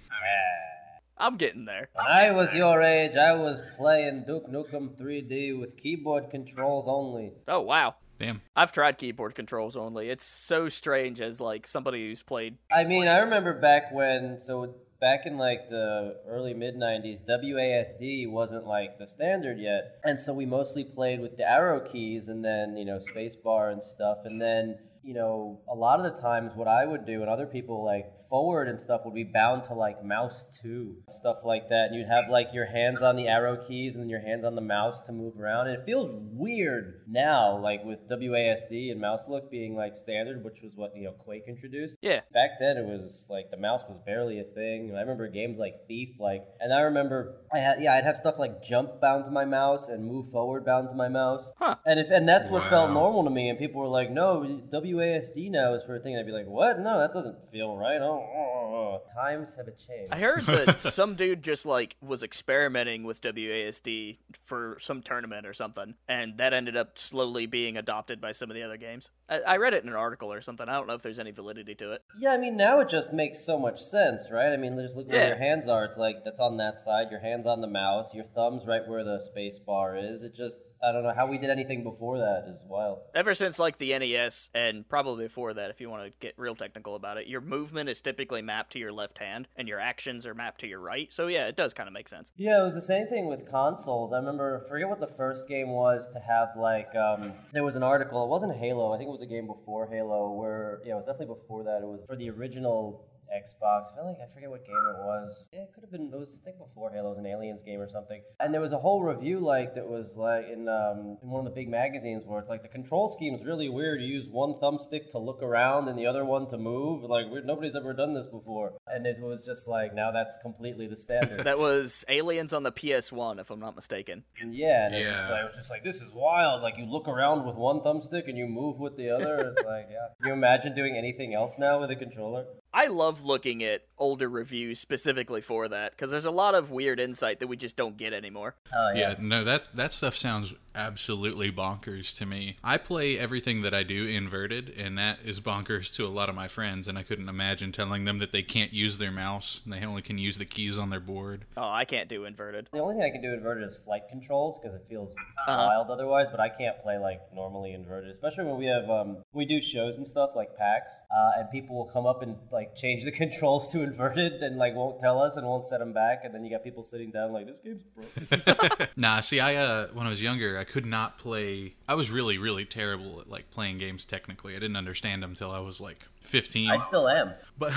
I'm 1.20 1.36
getting 1.36 1.66
there. 1.66 1.88
When 1.92 2.06
I 2.06 2.30
was 2.30 2.52
your 2.54 2.82
age, 2.82 3.14
I 3.16 3.34
was 3.34 3.60
playing 3.76 4.24
Duke 4.26 4.50
Nukem 4.50 4.96
3D 5.00 5.58
with 5.60 5.76
keyboard 5.76 6.30
controls 6.30 6.86
only. 6.88 7.32
Oh 7.46 7.60
wow. 7.60 7.96
damn. 8.18 8.40
I've 8.56 8.72
tried 8.72 8.96
keyboard 8.98 9.34
controls 9.34 9.76
only. 9.76 10.08
It's 10.08 10.24
so 10.24 10.68
strange 10.68 11.20
as 11.20 11.40
like 11.40 11.66
somebody 11.66 12.08
who's 12.08 12.22
played 12.22 12.56
I 12.72 12.84
mean, 12.84 13.06
I 13.06 13.18
remember 13.18 13.52
back 13.60 13.92
when, 13.92 14.40
so 14.40 14.74
back 15.00 15.26
in 15.26 15.36
like 15.36 15.68
the 15.70 16.16
early 16.26 16.54
mid 16.54 16.76
90s, 16.76 17.20
WASD 17.28 18.30
wasn't 18.30 18.66
like 18.66 18.98
the 18.98 19.06
standard 19.06 19.58
yet. 19.58 19.98
And 20.04 20.18
so 20.18 20.32
we 20.32 20.46
mostly 20.46 20.84
played 20.84 21.20
with 21.20 21.36
the 21.36 21.48
arrow 21.48 21.80
keys 21.80 22.28
and 22.28 22.44
then, 22.44 22.76
you 22.76 22.84
know, 22.84 22.98
spacebar 22.98 23.72
and 23.72 23.82
stuff. 23.82 24.18
And 24.24 24.40
then, 24.40 24.78
you 25.02 25.14
know, 25.14 25.60
a 25.70 25.74
lot 25.74 26.00
of 26.04 26.14
the 26.14 26.20
times 26.20 26.52
what 26.54 26.68
I 26.68 26.84
would 26.84 27.06
do 27.06 27.20
and 27.22 27.30
other 27.30 27.46
people 27.46 27.84
like 27.84 28.06
forward 28.28 28.68
and 28.68 28.78
stuff 28.78 29.00
would 29.04 29.14
be 29.14 29.24
bound 29.24 29.64
to 29.64 29.74
like 29.74 30.04
mouse 30.04 30.46
2, 30.62 30.94
stuff 31.08 31.38
like 31.44 31.68
that. 31.68 31.86
And 31.88 31.96
you'd 31.96 32.06
have 32.06 32.30
like 32.30 32.54
your 32.54 32.66
hands 32.66 33.02
on 33.02 33.16
the 33.16 33.26
arrow 33.26 33.56
keys 33.56 33.94
and 33.94 34.04
then 34.04 34.08
your 34.08 34.20
hands 34.20 34.44
on 34.44 34.54
the 34.54 34.60
mouse 34.62 35.00
to 35.02 35.12
move 35.12 35.38
around. 35.38 35.66
And 35.66 35.76
it 35.76 35.84
feels 35.84 36.08
weird 36.12 37.02
now, 37.08 37.58
like 37.58 37.84
with 37.84 38.06
WASD 38.08 38.92
and 38.92 39.00
mouse 39.00 39.28
look 39.28 39.50
being 39.50 39.74
like 39.74 39.96
standard, 39.96 40.44
which 40.44 40.62
was 40.62 40.72
what, 40.76 40.96
you 40.96 41.04
know, 41.04 41.12
Quake 41.12 41.44
introduced 41.48 41.96
Yeah. 42.02 42.20
back 42.32 42.50
then 42.60 42.76
it 42.76 42.86
was 42.86 43.26
like 43.28 43.50
the 43.50 43.56
mouse 43.56 43.82
was 43.88 43.98
barely 44.06 44.38
a 44.38 44.44
thing. 44.44 44.90
And 44.90 44.96
I 44.96 45.00
remember 45.00 45.26
games 45.28 45.58
like 45.58 45.74
Thief, 45.88 46.10
like, 46.20 46.44
and 46.60 46.72
I 46.72 46.80
remember 46.82 47.34
I 47.52 47.58
had 47.58 47.82
yeah, 47.82 47.94
I'd 47.94 48.04
have 48.04 48.16
stuff 48.16 48.38
like 48.38 48.62
jump 48.62 49.00
bound 49.00 49.24
to 49.24 49.30
my 49.32 49.44
mouse 49.44 49.88
and 49.88 50.06
move 50.06 50.30
forward 50.30 50.64
bound 50.64 50.88
to 50.90 50.94
my 50.94 51.08
mouse. 51.08 51.50
Huh. 51.58 51.76
And 51.84 51.98
if 51.98 52.06
and 52.10 52.28
that's 52.28 52.48
what 52.48 52.68
felt 52.70 52.90
normal 52.92 53.24
to 53.24 53.30
me. 53.30 53.48
And 53.48 53.58
people 53.58 53.80
were 53.80 53.88
like, 53.88 54.10
no, 54.10 54.60
WASD 54.72 54.89
now 54.94 55.74
is 55.74 55.84
for 55.84 55.96
a 55.96 56.00
thing. 56.00 56.16
I'd 56.16 56.26
be 56.26 56.32
like, 56.32 56.46
what? 56.46 56.78
No, 56.78 56.98
that 57.00 57.12
doesn't 57.12 57.36
feel 57.50 57.76
right. 57.76 58.00
Oh, 58.00 58.20
oh, 58.20 58.36
oh. 58.36 59.00
oh. 59.00 59.02
times 59.14 59.54
have 59.54 59.68
a 59.68 59.72
changed. 59.72 60.12
I 60.12 60.18
heard 60.18 60.44
that 60.46 60.80
some 60.92 61.14
dude 61.14 61.42
just 61.42 61.66
like 61.66 61.96
was 62.00 62.22
experimenting 62.22 63.04
with 63.04 63.20
WASD 63.20 64.18
for 64.44 64.76
some 64.80 65.02
tournament 65.02 65.46
or 65.46 65.52
something, 65.52 65.94
and 66.08 66.38
that 66.38 66.52
ended 66.52 66.76
up 66.76 66.98
slowly 66.98 67.46
being 67.46 67.76
adopted 67.76 68.20
by 68.20 68.32
some 68.32 68.50
of 68.50 68.54
the 68.54 68.62
other 68.62 68.76
games. 68.76 69.10
I, 69.28 69.40
I 69.40 69.56
read 69.56 69.74
it 69.74 69.82
in 69.82 69.88
an 69.88 69.96
article 69.96 70.32
or 70.32 70.40
something. 70.40 70.68
I 70.68 70.72
don't 70.74 70.86
know 70.86 70.94
if 70.94 71.02
there's 71.02 71.18
any 71.18 71.30
validity 71.30 71.74
to 71.76 71.92
it. 71.92 72.02
Yeah, 72.18 72.32
I 72.32 72.38
mean 72.38 72.56
now 72.56 72.80
it 72.80 72.88
just 72.88 73.12
makes 73.12 73.44
so 73.44 73.58
much 73.58 73.82
sense, 73.82 74.24
right? 74.30 74.52
I 74.52 74.56
mean, 74.56 74.78
just 74.80 74.96
look 74.96 75.08
where 75.08 75.20
Yeah. 75.20 75.28
your 75.28 75.38
hands 75.38 75.68
are. 75.68 75.84
It's 75.84 75.96
like 75.96 76.24
that's 76.24 76.40
on 76.40 76.56
that 76.58 76.80
side. 76.80 77.08
Your 77.10 77.20
hands 77.20 77.46
on 77.46 77.60
the 77.60 77.66
mouse. 77.66 78.14
Your 78.14 78.24
thumbs 78.24 78.66
right 78.66 78.86
where 78.86 79.04
the 79.04 79.20
space 79.20 79.58
bar 79.58 79.96
is. 79.96 80.22
It 80.22 80.34
just 80.34 80.58
I 80.82 80.92
don't 80.92 81.02
know 81.02 81.12
how 81.14 81.26
we 81.26 81.38
did 81.38 81.50
anything 81.50 81.84
before 81.84 82.18
that 82.18 82.44
as 82.48 82.62
well. 82.66 83.02
Ever 83.14 83.34
since 83.34 83.58
like 83.58 83.78
the 83.78 83.98
NES, 83.98 84.48
and 84.54 84.88
probably 84.88 85.26
before 85.26 85.54
that, 85.54 85.70
if 85.70 85.80
you 85.80 85.90
want 85.90 86.10
to 86.10 86.18
get 86.20 86.34
real 86.36 86.54
technical 86.54 86.96
about 86.96 87.18
it, 87.18 87.26
your 87.26 87.40
movement 87.40 87.88
is 87.88 88.00
typically 88.00 88.42
mapped 88.42 88.72
to 88.72 88.78
your 88.78 88.92
left 88.92 89.18
hand, 89.18 89.48
and 89.56 89.68
your 89.68 89.78
actions 89.78 90.26
are 90.26 90.34
mapped 90.34 90.60
to 90.60 90.66
your 90.66 90.80
right. 90.80 91.12
So 91.12 91.26
yeah, 91.26 91.46
it 91.46 91.56
does 91.56 91.74
kind 91.74 91.86
of 91.86 91.92
make 91.92 92.08
sense. 92.08 92.32
Yeah, 92.36 92.60
it 92.60 92.64
was 92.64 92.74
the 92.74 92.80
same 92.80 93.06
thing 93.08 93.26
with 93.26 93.50
consoles. 93.50 94.12
I 94.12 94.16
remember, 94.16 94.62
I 94.64 94.68
forget 94.68 94.88
what 94.88 95.00
the 95.00 95.14
first 95.16 95.48
game 95.48 95.70
was 95.70 96.08
to 96.14 96.20
have 96.20 96.50
like, 96.56 96.94
um, 96.96 97.32
there 97.52 97.64
was 97.64 97.76
an 97.76 97.82
article. 97.82 98.24
It 98.24 98.28
wasn't 98.28 98.56
Halo. 98.56 98.92
I 98.92 98.98
think 98.98 99.08
it 99.08 99.12
was 99.12 99.22
a 99.22 99.26
game 99.26 99.46
before 99.46 99.86
Halo. 99.86 100.32
Where 100.32 100.80
yeah, 100.84 100.92
it 100.92 100.96
was 100.96 101.06
definitely 101.06 101.34
before 101.34 101.64
that. 101.64 101.80
It 101.82 101.86
was 101.86 102.04
for 102.06 102.16
the 102.16 102.30
original 102.30 103.04
Xbox. 103.30 103.92
I 103.92 103.96
feel 103.96 104.06
like 104.06 104.18
I 104.22 104.32
forget 104.34 104.50
what 104.50 104.64
game 104.66 104.74
it 104.76 104.98
was. 105.04 105.44
Yeah, 105.52 105.60
it 105.60 105.70
could 105.74 105.82
have 105.82 105.90
been. 105.92 106.10
It 106.12 106.18
was 106.18 106.36
I 106.40 106.44
think 106.44 106.58
before 106.58 106.90
Halo. 106.90 107.08
It 107.08 107.10
was 107.10 107.18
an 107.18 107.26
Aliens 107.26 107.62
game 107.62 107.80
or 107.80 107.88
something. 107.88 108.22
And 108.40 108.52
there 108.52 108.60
was 108.60 108.72
a 108.72 108.78
whole 108.78 109.02
review 109.02 109.40
like 109.40 109.74
that 109.74 109.86
was 109.86 110.16
like 110.16 110.46
in 110.52 110.68
um, 110.68 111.18
in 111.22 111.30
one 111.30 111.46
of 111.46 111.52
the 111.52 111.54
big 111.54 111.68
magazines 111.68 112.24
where 112.26 112.40
it's 112.40 112.48
like 112.48 112.62
the 112.62 112.68
control 112.68 113.08
scheme 113.08 113.34
is 113.34 113.44
really 113.44 113.68
weird. 113.68 114.00
You 114.00 114.08
use 114.08 114.28
one 114.28 114.54
thumbstick 114.54 115.10
to 115.12 115.18
look 115.18 115.42
around 115.42 115.88
and 115.88 115.98
the 115.98 116.06
other 116.06 116.24
one 116.24 116.48
to 116.48 116.58
move. 116.58 117.02
Like 117.04 117.30
weird, 117.30 117.46
nobody's 117.46 117.76
ever 117.76 117.92
done 117.92 118.14
this 118.14 118.26
before. 118.26 118.72
And 118.86 119.06
it 119.06 119.20
was 119.20 119.44
just 119.44 119.66
like 119.68 119.94
now 119.94 120.10
that's 120.10 120.36
completely 120.42 120.86
the 120.86 120.96
standard. 120.96 121.44
That 121.50 121.58
was 121.58 122.04
Aliens 122.08 122.52
on 122.52 122.62
the 122.62 122.70
PS1, 122.72 123.40
if 123.40 123.50
I'm 123.50 123.60
not 123.60 123.74
mistaken. 123.74 124.22
And 124.40 124.54
yeah, 124.54 124.86
and 124.86 124.94
it, 124.94 125.04
was 125.06 125.14
Yeah. 125.14 125.30
like, 125.30 125.40
it 125.42 125.46
was 125.46 125.56
just 125.56 125.70
like 125.70 125.82
this 125.84 125.96
is 125.96 126.12
wild. 126.12 126.62
Like 126.62 126.76
you 126.78 126.84
look 126.84 127.08
around 127.08 127.44
with 127.46 127.56
one 127.56 127.80
thumbstick 127.80 128.28
and 128.28 128.36
you 128.38 128.46
move 128.46 128.78
with 128.78 128.96
the 128.96 129.10
other. 129.10 129.52
It's 129.56 129.64
like 129.66 129.88
yeah. 129.90 130.08
Can 130.20 130.28
you 130.28 130.32
imagine 130.32 130.74
doing 130.74 130.96
anything 130.96 131.34
else 131.34 131.56
now 131.58 131.80
with 131.80 131.90
a 131.90 131.96
controller? 131.96 132.44
I 132.72 132.86
love 132.86 133.24
looking 133.24 133.64
at 133.64 133.82
older 133.98 134.28
reviews 134.28 134.78
specifically 134.78 135.40
for 135.40 135.68
that 135.68 135.92
because 135.92 136.10
there's 136.10 136.24
a 136.24 136.30
lot 136.30 136.54
of 136.54 136.70
weird 136.70 137.00
insight 137.00 137.40
that 137.40 137.48
we 137.48 137.56
just 137.56 137.76
don't 137.76 137.96
get 137.96 138.12
anymore. 138.12 138.54
Oh 138.72 138.92
Yeah, 138.94 139.16
no, 139.18 139.42
that 139.44 139.70
that 139.74 139.92
stuff 139.92 140.16
sounds 140.16 140.52
absolutely 140.74 141.50
bonkers 141.52 142.16
to 142.18 142.26
me. 142.26 142.56
I 142.62 142.76
play 142.76 143.18
everything 143.18 143.62
that 143.62 143.74
I 143.74 143.82
do 143.82 144.06
inverted, 144.06 144.72
and 144.76 144.96
that 144.98 145.18
is 145.24 145.40
bonkers 145.40 145.92
to 145.96 146.06
a 146.06 146.08
lot 146.08 146.28
of 146.28 146.34
my 146.34 146.48
friends. 146.48 146.88
And 146.88 146.96
I 146.98 147.02
couldn't 147.02 147.28
imagine 147.28 147.72
telling 147.72 148.04
them 148.04 148.18
that 148.18 148.32
they 148.32 148.42
can't 148.42 148.72
use 148.72 148.98
their 148.98 149.10
mouse 149.12 149.60
and 149.64 149.72
they 149.72 149.84
only 149.84 150.02
can 150.02 150.18
use 150.18 150.38
the 150.38 150.44
keys 150.44 150.78
on 150.78 150.90
their 150.90 151.00
board. 151.00 151.44
Oh, 151.56 151.68
I 151.68 151.84
can't 151.84 152.08
do 152.08 152.24
inverted. 152.24 152.68
The 152.72 152.78
only 152.80 152.94
thing 152.96 153.04
I 153.04 153.10
can 153.10 153.22
do 153.22 153.32
inverted 153.32 153.68
is 153.68 153.78
flight 153.84 154.02
controls 154.10 154.58
because 154.58 154.74
it 154.74 154.84
feels 154.88 155.10
Uh-huh. 155.10 155.66
wild 155.68 155.90
otherwise. 155.90 156.28
But 156.30 156.40
I 156.40 156.48
can't 156.48 156.80
play 156.82 156.98
like 156.98 157.20
normally 157.34 157.72
inverted, 157.72 158.10
especially 158.10 158.44
when 158.44 158.56
we 158.58 158.66
have 158.66 158.88
um, 158.90 159.18
we 159.32 159.44
do 159.44 159.60
shows 159.60 159.96
and 159.96 160.06
stuff 160.06 160.30
like 160.36 160.56
PAX, 160.56 160.92
uh, 161.14 161.30
and 161.38 161.50
people 161.50 161.76
will 161.76 161.86
come 161.92 162.06
up 162.06 162.22
and 162.22 162.36
like 162.52 162.76
change 162.76 163.04
the 163.04 163.12
controls 163.22 163.70
to 163.72 163.82
inverted 163.82 164.42
and 164.42 164.56
like 164.58 164.74
won't 164.74 165.00
tell 165.00 165.20
us 165.20 165.36
and 165.36 165.46
won't 165.46 165.66
set 165.66 165.78
them 165.80 165.92
back, 165.92 166.24
and 166.24 166.34
then 166.34 166.44
you 166.44 166.50
got 166.50 166.62
people 166.64 166.84
sitting 166.84 167.10
down 167.10 167.32
like 167.32 167.46
this 167.46 167.56
game's 167.64 167.82
broken. 167.82 168.88
Nah, 168.96 169.20
see, 169.20 169.40
I 169.40 169.54
uh, 169.56 169.86
when 169.94 170.06
I 170.06 170.10
was 170.10 170.20
younger, 170.22 170.58
I 170.60 170.64
could 170.64 170.84
not 170.84 171.16
play. 171.16 171.72
I 171.88 171.94
was 171.94 172.10
really, 172.10 172.36
really 172.36 172.66
terrible 172.66 173.18
at 173.20 173.30
like 173.30 173.50
playing 173.50 173.78
games. 173.78 174.04
Technically, 174.04 174.54
I 174.54 174.58
didn't 174.58 174.76
understand 174.76 175.22
them 175.22 175.30
until 175.30 175.50
I 175.50 175.60
was 175.60 175.80
like 175.80 176.06
15. 176.20 176.70
I 176.70 176.76
still 176.76 177.08
am. 177.08 177.32
But 177.58 177.72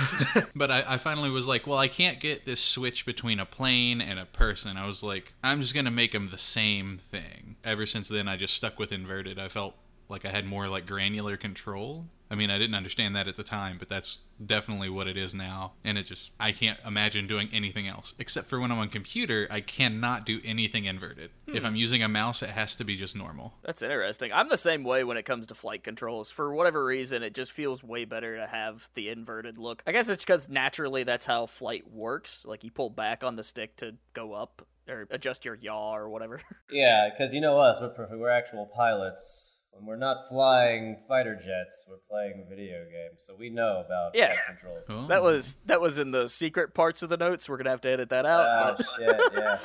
but 0.54 0.70
I, 0.70 0.84
I 0.86 0.98
finally 0.98 1.30
was 1.30 1.46
like, 1.46 1.66
well, 1.66 1.78
I 1.78 1.88
can't 1.88 2.20
get 2.20 2.44
this 2.44 2.60
switch 2.60 3.06
between 3.06 3.40
a 3.40 3.46
plane 3.46 4.02
and 4.02 4.18
a 4.18 4.26
person. 4.26 4.76
I 4.76 4.86
was 4.86 5.02
like, 5.02 5.32
I'm 5.42 5.62
just 5.62 5.74
gonna 5.74 5.90
make 5.90 6.12
them 6.12 6.28
the 6.30 6.36
same 6.36 6.98
thing. 6.98 7.56
Ever 7.64 7.86
since 7.86 8.08
then, 8.08 8.28
I 8.28 8.36
just 8.36 8.52
stuck 8.52 8.78
with 8.78 8.92
inverted. 8.92 9.38
I 9.38 9.48
felt 9.48 9.74
like 10.10 10.26
I 10.26 10.28
had 10.28 10.44
more 10.44 10.68
like 10.68 10.84
granular 10.84 11.38
control. 11.38 12.04
I 12.34 12.36
I 12.36 12.36
mean, 12.36 12.50
I 12.50 12.58
didn't 12.58 12.74
understand 12.74 13.14
that 13.14 13.28
at 13.28 13.36
the 13.36 13.44
time, 13.44 13.76
but 13.78 13.88
that's 13.88 14.18
definitely 14.44 14.88
what 14.88 15.06
it 15.06 15.16
is 15.16 15.34
now. 15.34 15.74
And 15.84 15.96
it 15.96 16.02
just, 16.02 16.32
I 16.40 16.50
can't 16.50 16.80
imagine 16.84 17.28
doing 17.28 17.48
anything 17.52 17.86
else. 17.86 18.12
Except 18.18 18.48
for 18.48 18.58
when 18.58 18.72
I'm 18.72 18.78
on 18.80 18.88
computer, 18.88 19.46
I 19.52 19.60
cannot 19.60 20.26
do 20.26 20.40
anything 20.44 20.86
inverted. 20.86 21.30
Hmm. 21.48 21.56
If 21.56 21.64
I'm 21.64 21.76
using 21.76 22.02
a 22.02 22.08
mouse, 22.08 22.42
it 22.42 22.50
has 22.50 22.74
to 22.74 22.84
be 22.84 22.96
just 22.96 23.14
normal. 23.14 23.54
That's 23.62 23.82
interesting. 23.82 24.32
I'm 24.32 24.48
the 24.48 24.56
same 24.56 24.82
way 24.82 25.04
when 25.04 25.16
it 25.16 25.22
comes 25.22 25.46
to 25.46 25.54
flight 25.54 25.84
controls. 25.84 26.32
For 26.32 26.52
whatever 26.52 26.84
reason, 26.84 27.22
it 27.22 27.34
just 27.34 27.52
feels 27.52 27.84
way 27.84 28.04
better 28.04 28.36
to 28.36 28.48
have 28.48 28.88
the 28.94 29.10
inverted 29.10 29.56
look. 29.56 29.84
I 29.86 29.92
guess 29.92 30.08
it's 30.08 30.24
because 30.24 30.48
naturally 30.48 31.04
that's 31.04 31.26
how 31.26 31.46
flight 31.46 31.88
works. 31.88 32.42
Like 32.44 32.64
you 32.64 32.72
pull 32.72 32.90
back 32.90 33.22
on 33.22 33.36
the 33.36 33.44
stick 33.44 33.76
to 33.76 33.94
go 34.12 34.32
up 34.32 34.66
or 34.88 35.06
adjust 35.12 35.44
your 35.44 35.54
yaw 35.54 35.94
or 35.94 36.08
whatever. 36.08 36.40
Yeah, 36.68 37.10
because 37.10 37.32
you 37.32 37.40
know 37.40 37.60
us, 37.60 37.78
we're 37.80 37.90
perfect. 37.90 38.18
We're 38.18 38.30
actual 38.30 38.66
pilots. 38.74 39.53
When 39.76 39.86
we're 39.86 39.96
not 39.96 40.28
flying 40.28 40.98
fighter 41.08 41.34
jets, 41.34 41.84
we're 41.88 41.96
playing 42.08 42.46
video 42.48 42.84
games, 42.84 43.20
so 43.26 43.34
we 43.36 43.50
know 43.50 43.82
about 43.84 44.12
Yeah. 44.14 44.26
flight 44.28 44.38
control. 44.46 44.78
Oh. 44.88 45.06
that 45.08 45.22
was 45.22 45.58
that 45.66 45.80
was 45.80 45.98
in 45.98 46.10
the 46.12 46.28
secret 46.28 46.74
parts 46.74 47.02
of 47.02 47.08
the 47.10 47.16
notes. 47.16 47.48
We're 47.48 47.56
gonna 47.56 47.70
have 47.70 47.80
to 47.82 47.88
edit 47.90 48.10
that 48.10 48.24
out. 48.24 48.46
Oh 48.46 48.74
but- 48.78 48.86
shit! 48.96 49.32
Yeah, 49.34 49.58